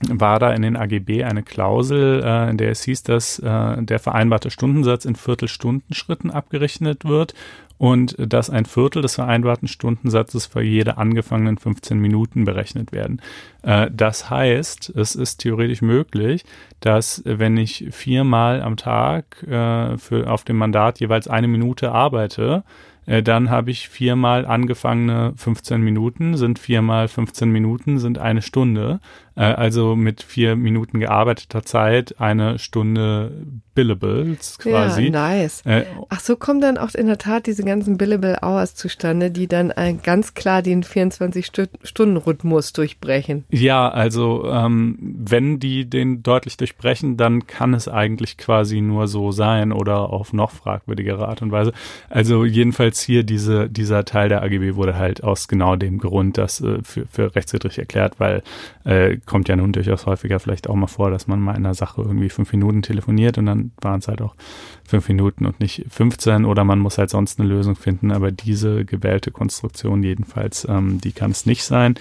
war 0.07 0.39
da 0.39 0.53
in 0.53 0.61
den 0.61 0.75
AGB 0.75 1.23
eine 1.23 1.43
Klausel, 1.43 2.23
äh, 2.23 2.49
in 2.49 2.57
der 2.57 2.71
es 2.71 2.83
hieß, 2.83 3.03
dass 3.03 3.39
äh, 3.39 3.81
der 3.81 3.99
vereinbarte 3.99 4.51
Stundensatz 4.51 5.05
in 5.05 5.15
Viertelstundenschritten 5.15 6.31
abgerechnet 6.31 7.05
wird 7.05 7.33
und 7.79 8.15
dass 8.19 8.49
ein 8.49 8.65
Viertel 8.65 9.01
des 9.01 9.15
vereinbarten 9.15 9.67
Stundensatzes 9.67 10.45
für 10.45 10.61
jede 10.61 10.97
angefangenen 10.97 11.57
15 11.57 11.97
Minuten 11.97 12.43
berechnet 12.45 12.91
werden. 12.91 13.21
Äh, 13.63 13.89
das 13.91 14.29
heißt, 14.29 14.93
es 14.95 15.15
ist 15.15 15.37
theoretisch 15.37 15.81
möglich, 15.81 16.43
dass 16.81 17.23
wenn 17.25 17.57
ich 17.57 17.87
viermal 17.91 18.61
am 18.61 18.75
Tag 18.75 19.41
äh, 19.43 19.97
für, 19.97 20.29
auf 20.29 20.43
dem 20.43 20.57
Mandat 20.57 20.99
jeweils 20.99 21.27
eine 21.27 21.47
Minute 21.47 21.91
arbeite, 21.91 22.63
äh, 23.09 23.23
dann 23.23 23.49
habe 23.49 23.71
ich 23.71 23.89
viermal 23.89 24.45
angefangene 24.45 25.33
15 25.35 25.81
Minuten, 25.81 26.37
sind 26.37 26.59
viermal 26.59 27.07
15 27.07 27.49
Minuten, 27.49 27.97
sind 27.97 28.19
eine 28.19 28.41
Stunde. 28.41 28.99
Äh, 29.39 29.53
also 29.53 29.95
mit 29.95 30.21
vier 30.21 30.57
Minuten 30.57 30.99
gearbeiteter 30.99 31.63
Zeit 31.63 32.19
eine 32.19 32.59
Stunde 32.59 33.31
Billables 33.73 34.57
quasi. 34.57 35.03
Ja, 35.03 35.11
nice. 35.11 35.61
Äh, 35.65 35.85
Ach, 36.09 36.19
so 36.19 36.35
kommen 36.35 36.59
dann 36.59 36.77
auch 36.77 36.93
in 36.93 37.07
der 37.07 37.17
Tat 37.17 37.47
diese 37.47 37.63
ganzen 37.63 37.97
Billable 37.97 38.39
Hours 38.41 38.75
zustande, 38.75 39.31
die 39.31 39.47
dann 39.47 39.71
äh, 39.71 39.93
ganz 39.93 40.33
klar 40.33 40.61
den 40.61 40.83
24-Stunden-Rhythmus 40.83 42.73
durchbrechen. 42.73 43.45
Ja, 43.49 43.87
also 43.87 44.43
ähm, 44.51 44.97
wenn 44.99 45.59
die 45.59 45.89
den 45.89 46.23
deutlich 46.23 46.57
durchbrechen, 46.57 47.15
dann 47.15 47.47
kann 47.47 47.73
es 47.73 47.87
eigentlich 47.87 48.37
quasi 48.37 48.81
nur 48.81 49.07
so 49.07 49.31
sein 49.31 49.71
oder 49.71 50.09
auf 50.09 50.33
noch 50.33 50.51
fragwürdigere 50.51 51.29
Art 51.29 51.41
und 51.41 51.53
Weise. 51.53 51.71
Also 52.09 52.43
jedenfalls 52.43 52.99
hier 52.99 53.23
diese, 53.23 53.69
dieser 53.69 54.03
Teil 54.03 54.27
der 54.27 54.43
AGB 54.43 54.75
wurde 54.75 54.97
halt 54.97 55.23
aus 55.23 55.47
genau 55.47 55.77
dem 55.77 55.99
Grund, 55.99 56.37
das 56.37 56.59
äh, 56.59 56.79
für, 56.83 57.05
für 57.05 57.33
rechtswidrig 57.33 57.79
erklärt, 57.79 58.19
weil 58.19 58.43
äh, 58.83 59.17
kommt 59.29 59.47
ja 59.47 59.55
nun 59.55 59.71
durchaus 59.71 60.05
häufiger 60.05 60.39
vielleicht 60.39 60.67
auch 60.69 60.75
mal 60.75 60.87
vor, 60.87 61.11
dass 61.11 61.27
man 61.27 61.39
mal 61.39 61.51
in 61.51 61.65
einer 61.65 61.75
Sache 61.75 62.01
irgendwie 62.01 62.29
fünf 62.29 62.51
Minuten 62.51 62.81
telefoniert 62.81 63.37
und 63.37 63.45
dann 63.45 63.71
waren 63.79 63.99
es 63.99 64.07
halt 64.07 64.21
auch 64.21 64.35
fünf 64.83 65.07
Minuten 65.07 65.45
und 65.45 65.59
nicht 65.59 65.85
15 65.89 66.45
oder 66.45 66.63
man 66.63 66.79
muss 66.79 66.97
halt 66.97 67.11
sonst 67.11 67.39
eine 67.39 67.47
Lösung 67.47 67.75
finden. 67.75 68.11
Aber 68.11 68.31
diese 68.31 68.83
gewählte 68.85 69.31
Konstruktion 69.31 70.03
jedenfalls, 70.03 70.67
ähm, 70.67 70.99
die 70.99 71.11
kann 71.11 71.31
es 71.31 71.45
nicht 71.45 71.63
sein. 71.63 71.95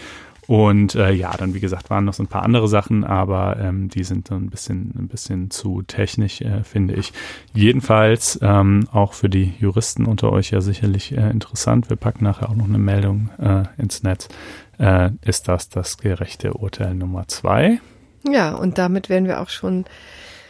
Und 0.49 0.95
äh, 0.95 1.13
ja, 1.13 1.37
dann 1.37 1.53
wie 1.53 1.61
gesagt 1.61 1.91
waren 1.91 2.07
noch 2.07 2.15
so 2.15 2.23
ein 2.23 2.27
paar 2.27 2.43
andere 2.43 2.69
Sachen, 2.69 3.05
aber 3.05 3.59
ähm, 3.61 3.91
die 3.91 4.03
sind 4.03 4.31
dann 4.31 4.45
ein 4.45 4.51
bisschen 4.51 4.95
ein 4.99 5.07
bisschen 5.07 5.51
zu 5.51 5.83
technisch, 5.83 6.41
äh, 6.41 6.65
finde 6.65 6.95
ich. 6.95 7.13
Jedenfalls 7.53 8.39
ähm, 8.41 8.89
auch 8.91 9.13
für 9.13 9.29
die 9.29 9.53
Juristen 9.59 10.07
unter 10.07 10.33
euch 10.33 10.51
ja 10.51 10.63
sicherlich 10.63 11.15
äh, 11.15 11.29
interessant. 11.29 11.91
Wir 11.91 11.99
packen 11.99 12.25
nachher 12.25 12.49
auch 12.49 12.55
noch 12.55 12.65
eine 12.65 12.79
Meldung 12.79 13.29
äh, 13.39 13.65
ins 13.77 14.03
Netz. 14.03 14.29
Äh, 14.79 15.11
ist 15.21 15.49
das 15.49 15.69
das 15.69 15.99
gerechte 15.99 16.55
Urteil 16.55 16.95
Nummer 16.95 17.29
zwei? 17.29 17.83
Ja, 18.27 18.55
und 18.55 18.79
damit 18.79 19.11
wären 19.11 19.27
wir 19.27 19.43
auch 19.43 19.51
schon 19.51 19.85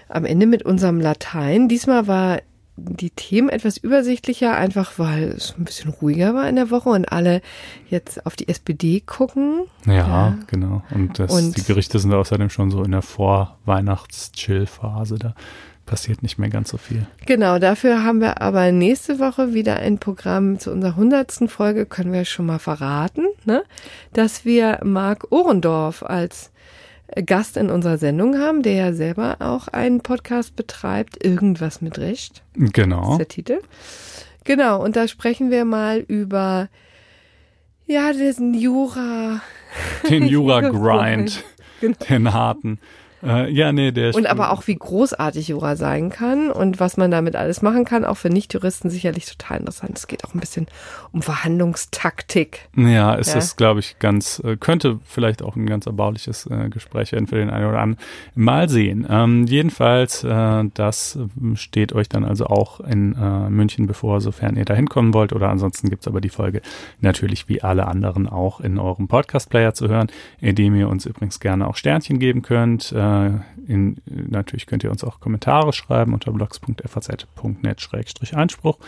am 0.09 0.24
Ende 0.24 0.46
mit 0.46 0.62
unserem 0.62 1.01
Latein. 1.01 1.68
Diesmal 1.68 2.07
war 2.07 2.38
die 2.79 3.11
Themen 3.11 3.49
etwas 3.49 3.76
übersichtlicher, 3.76 4.57
einfach 4.57 4.93
weil 4.99 5.24
es 5.24 5.57
ein 5.59 5.64
bisschen 5.64 5.91
ruhiger 5.91 6.33
war 6.35 6.49
in 6.49 6.55
der 6.57 6.70
Woche 6.70 6.91
und 6.91 7.11
alle 7.11 7.43
jetzt 7.91 8.24
auf 8.26 8.37
die 8.37 8.47
SPD 8.49 9.01
gucken. 9.01 9.62
Ja, 9.87 9.95
ja. 9.95 10.39
genau. 10.47 10.85
Und, 10.91 11.18
das, 11.18 11.33
und, 11.33 11.57
die 11.57 11.64
Gerichte 11.64 11.99
sind 11.99 12.14
außerdem 12.14 12.51
schon 12.51 12.70
so 12.70 12.85
in 12.85 12.93
der 12.93 13.03
Vorweihnachts-Chill-Phase. 13.03 15.18
Da 15.18 15.35
passiert 15.87 16.22
nicht 16.22 16.39
mehr 16.39 16.51
ganz 16.51 16.68
so 16.68 16.76
viel. 16.76 17.09
Genau, 17.26 17.59
dafür 17.59 18.05
haben 18.05 18.20
wir 18.20 18.41
aber 18.43 18.70
nächste 18.72 19.18
Woche 19.18 19.55
wieder 19.55 19.76
ein 19.76 19.97
Programm 19.99 20.59
zu 20.59 20.70
unserer 20.70 20.97
hundertsten 20.97 21.49
Folge, 21.49 21.87
können 21.87 22.12
wir 22.12 22.26
schon 22.26 22.45
mal 22.47 22.59
verraten, 22.59 23.24
ne? 23.45 23.62
dass 24.12 24.45
wir 24.45 24.81
Marc 24.85 25.33
Ohrendorf 25.33 26.03
als 26.03 26.51
Gast 27.24 27.56
in 27.56 27.70
unserer 27.70 27.98
Sendung 27.98 28.38
haben, 28.38 28.62
der 28.62 28.74
ja 28.74 28.92
selber 28.92 29.36
auch 29.40 29.68
einen 29.68 30.00
Podcast 30.00 30.56
betreibt, 30.56 31.24
irgendwas 31.24 31.80
mit 31.80 31.98
Recht. 31.98 32.42
Genau. 32.54 33.00
Das 33.00 33.11
ist 33.12 33.18
der 33.18 33.28
Titel. 33.28 33.59
Genau, 34.44 34.82
und 34.82 34.96
da 34.96 35.09
sprechen 35.09 35.50
wir 35.50 35.64
mal 35.64 35.98
über 35.98 36.68
ja, 37.86 38.12
diesen 38.12 38.54
Jura. 38.54 39.40
Den 40.09 40.26
Jura-Grind. 40.26 41.42
genau. 41.80 41.96
Den 42.09 42.32
harten. 42.32 42.78
Äh, 43.23 43.51
ja, 43.51 43.73
nee, 43.73 43.91
der 43.91 44.14
Und 44.14 44.27
aber 44.27 44.53
auch, 44.53 44.66
wie 44.66 44.77
großartig 44.77 45.49
Jura 45.49 45.77
sein 45.77 46.11
kann 46.11 46.51
und 46.51 46.79
was 46.79 46.97
man 46.97 47.11
damit 47.11 47.35
alles 47.35 47.62
machen 47.62 47.85
kann, 47.85 48.05
auch 48.05 48.16
für 48.16 48.31
Nichtjuristen 48.31 48.91
sicherlich 48.91 49.27
total 49.27 49.59
interessant. 49.59 49.99
Es 49.99 50.07
geht 50.07 50.25
auch 50.25 50.35
ein 50.35 50.41
bisschen 50.41 50.66
um 51.12 51.23
Verhandlungstaktik. 51.23 52.69
Ja, 52.77 53.16
es 53.16 53.33
ja. 53.33 53.39
ist, 53.39 53.57
glaube 53.57 53.81
ich, 53.81 53.99
ganz, 53.99 54.41
äh, 54.45 54.57
könnte 54.57 55.01
vielleicht 55.05 55.43
auch 55.43 55.57
ein 55.57 55.66
ganz 55.66 55.87
erbauliches 55.87 56.47
äh, 56.47 56.69
Gespräch 56.69 57.12
werden 57.12 57.27
für 57.27 57.37
den 57.37 57.51
einen 57.51 57.66
oder 57.66 57.81
anderen. 57.81 58.05
Mal 58.35 58.69
sehen. 58.69 59.07
Ähm, 59.09 59.47
jedenfalls, 59.47 60.23
äh, 60.23 60.64
das 60.75 61.19
steht 61.55 61.93
euch 61.93 62.09
dann 62.09 62.25
also 62.25 62.47
auch 62.47 62.81
in 62.81 63.14
äh, 63.14 63.51
München 63.51 63.87
bevor, 63.87 64.21
sofern 64.21 64.57
ihr 64.57 64.64
da 64.64 64.75
hinkommen 64.75 65.12
wollt. 65.12 65.33
Oder 65.33 65.49
ansonsten 65.49 65.91
gibt's 65.91 66.07
aber 66.07 66.21
die 66.21 66.29
Folge 66.29 66.62
natürlich 67.01 67.49
wie 67.49 67.62
alle 67.62 67.87
anderen 67.87 68.29
auch 68.29 68.61
in 68.61 68.79
eurem 68.79 69.09
Podcast-Player 69.09 69.75
zu 69.75 69.89
hören, 69.89 70.09
indem 70.41 70.77
ihr 70.77 70.89
uns 70.89 71.07
übrigens 71.07 71.41
gerne 71.41 71.66
auch 71.66 71.77
Sternchen 71.77 72.19
geben 72.19 72.43
könnt. 72.43 72.93
Äh, 73.09 73.30
in, 73.66 73.96
natürlich 74.06 74.66
könnt 74.66 74.84
ihr 74.84 74.90
uns 74.90 75.04
auch 75.04 75.20
Kommentare 75.20 75.74
schreiben 75.74 76.14
unter 76.14 76.32
blogs.faz.net-einspruch. 76.32 78.78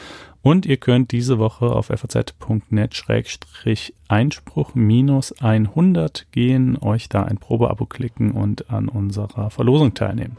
Und 0.43 0.65
ihr 0.65 0.79
könnt 0.79 1.13
diese 1.13 1.39
Woche 1.39 1.67
auf 1.67 1.85
faz.net-einspruch 1.87 4.75
minus 4.75 5.33
100 5.41 6.33
gehen, 6.33 6.79
euch 6.81 7.11
da 7.11 7.25
ein 7.25 7.37
Probeabo 7.37 7.85
klicken 7.85 8.31
und 8.33 8.71
an 8.71 8.89
unserer 8.89 9.51
Verlosung 9.51 9.93
teilnehmen. 9.95 10.39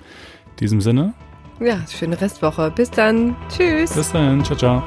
In 0.51 0.57
diesem 0.57 0.81
Sinne. 0.81 1.13
Ja, 1.59 1.85
schöne 1.87 2.19
Restwoche. 2.19 2.71
Bis 2.71 2.89
dann. 2.89 3.35
Tschüss. 3.49 3.93
Bis 3.93 4.11
dann. 4.11 4.43
Ciao, 4.43 4.57
ciao. 4.57 4.81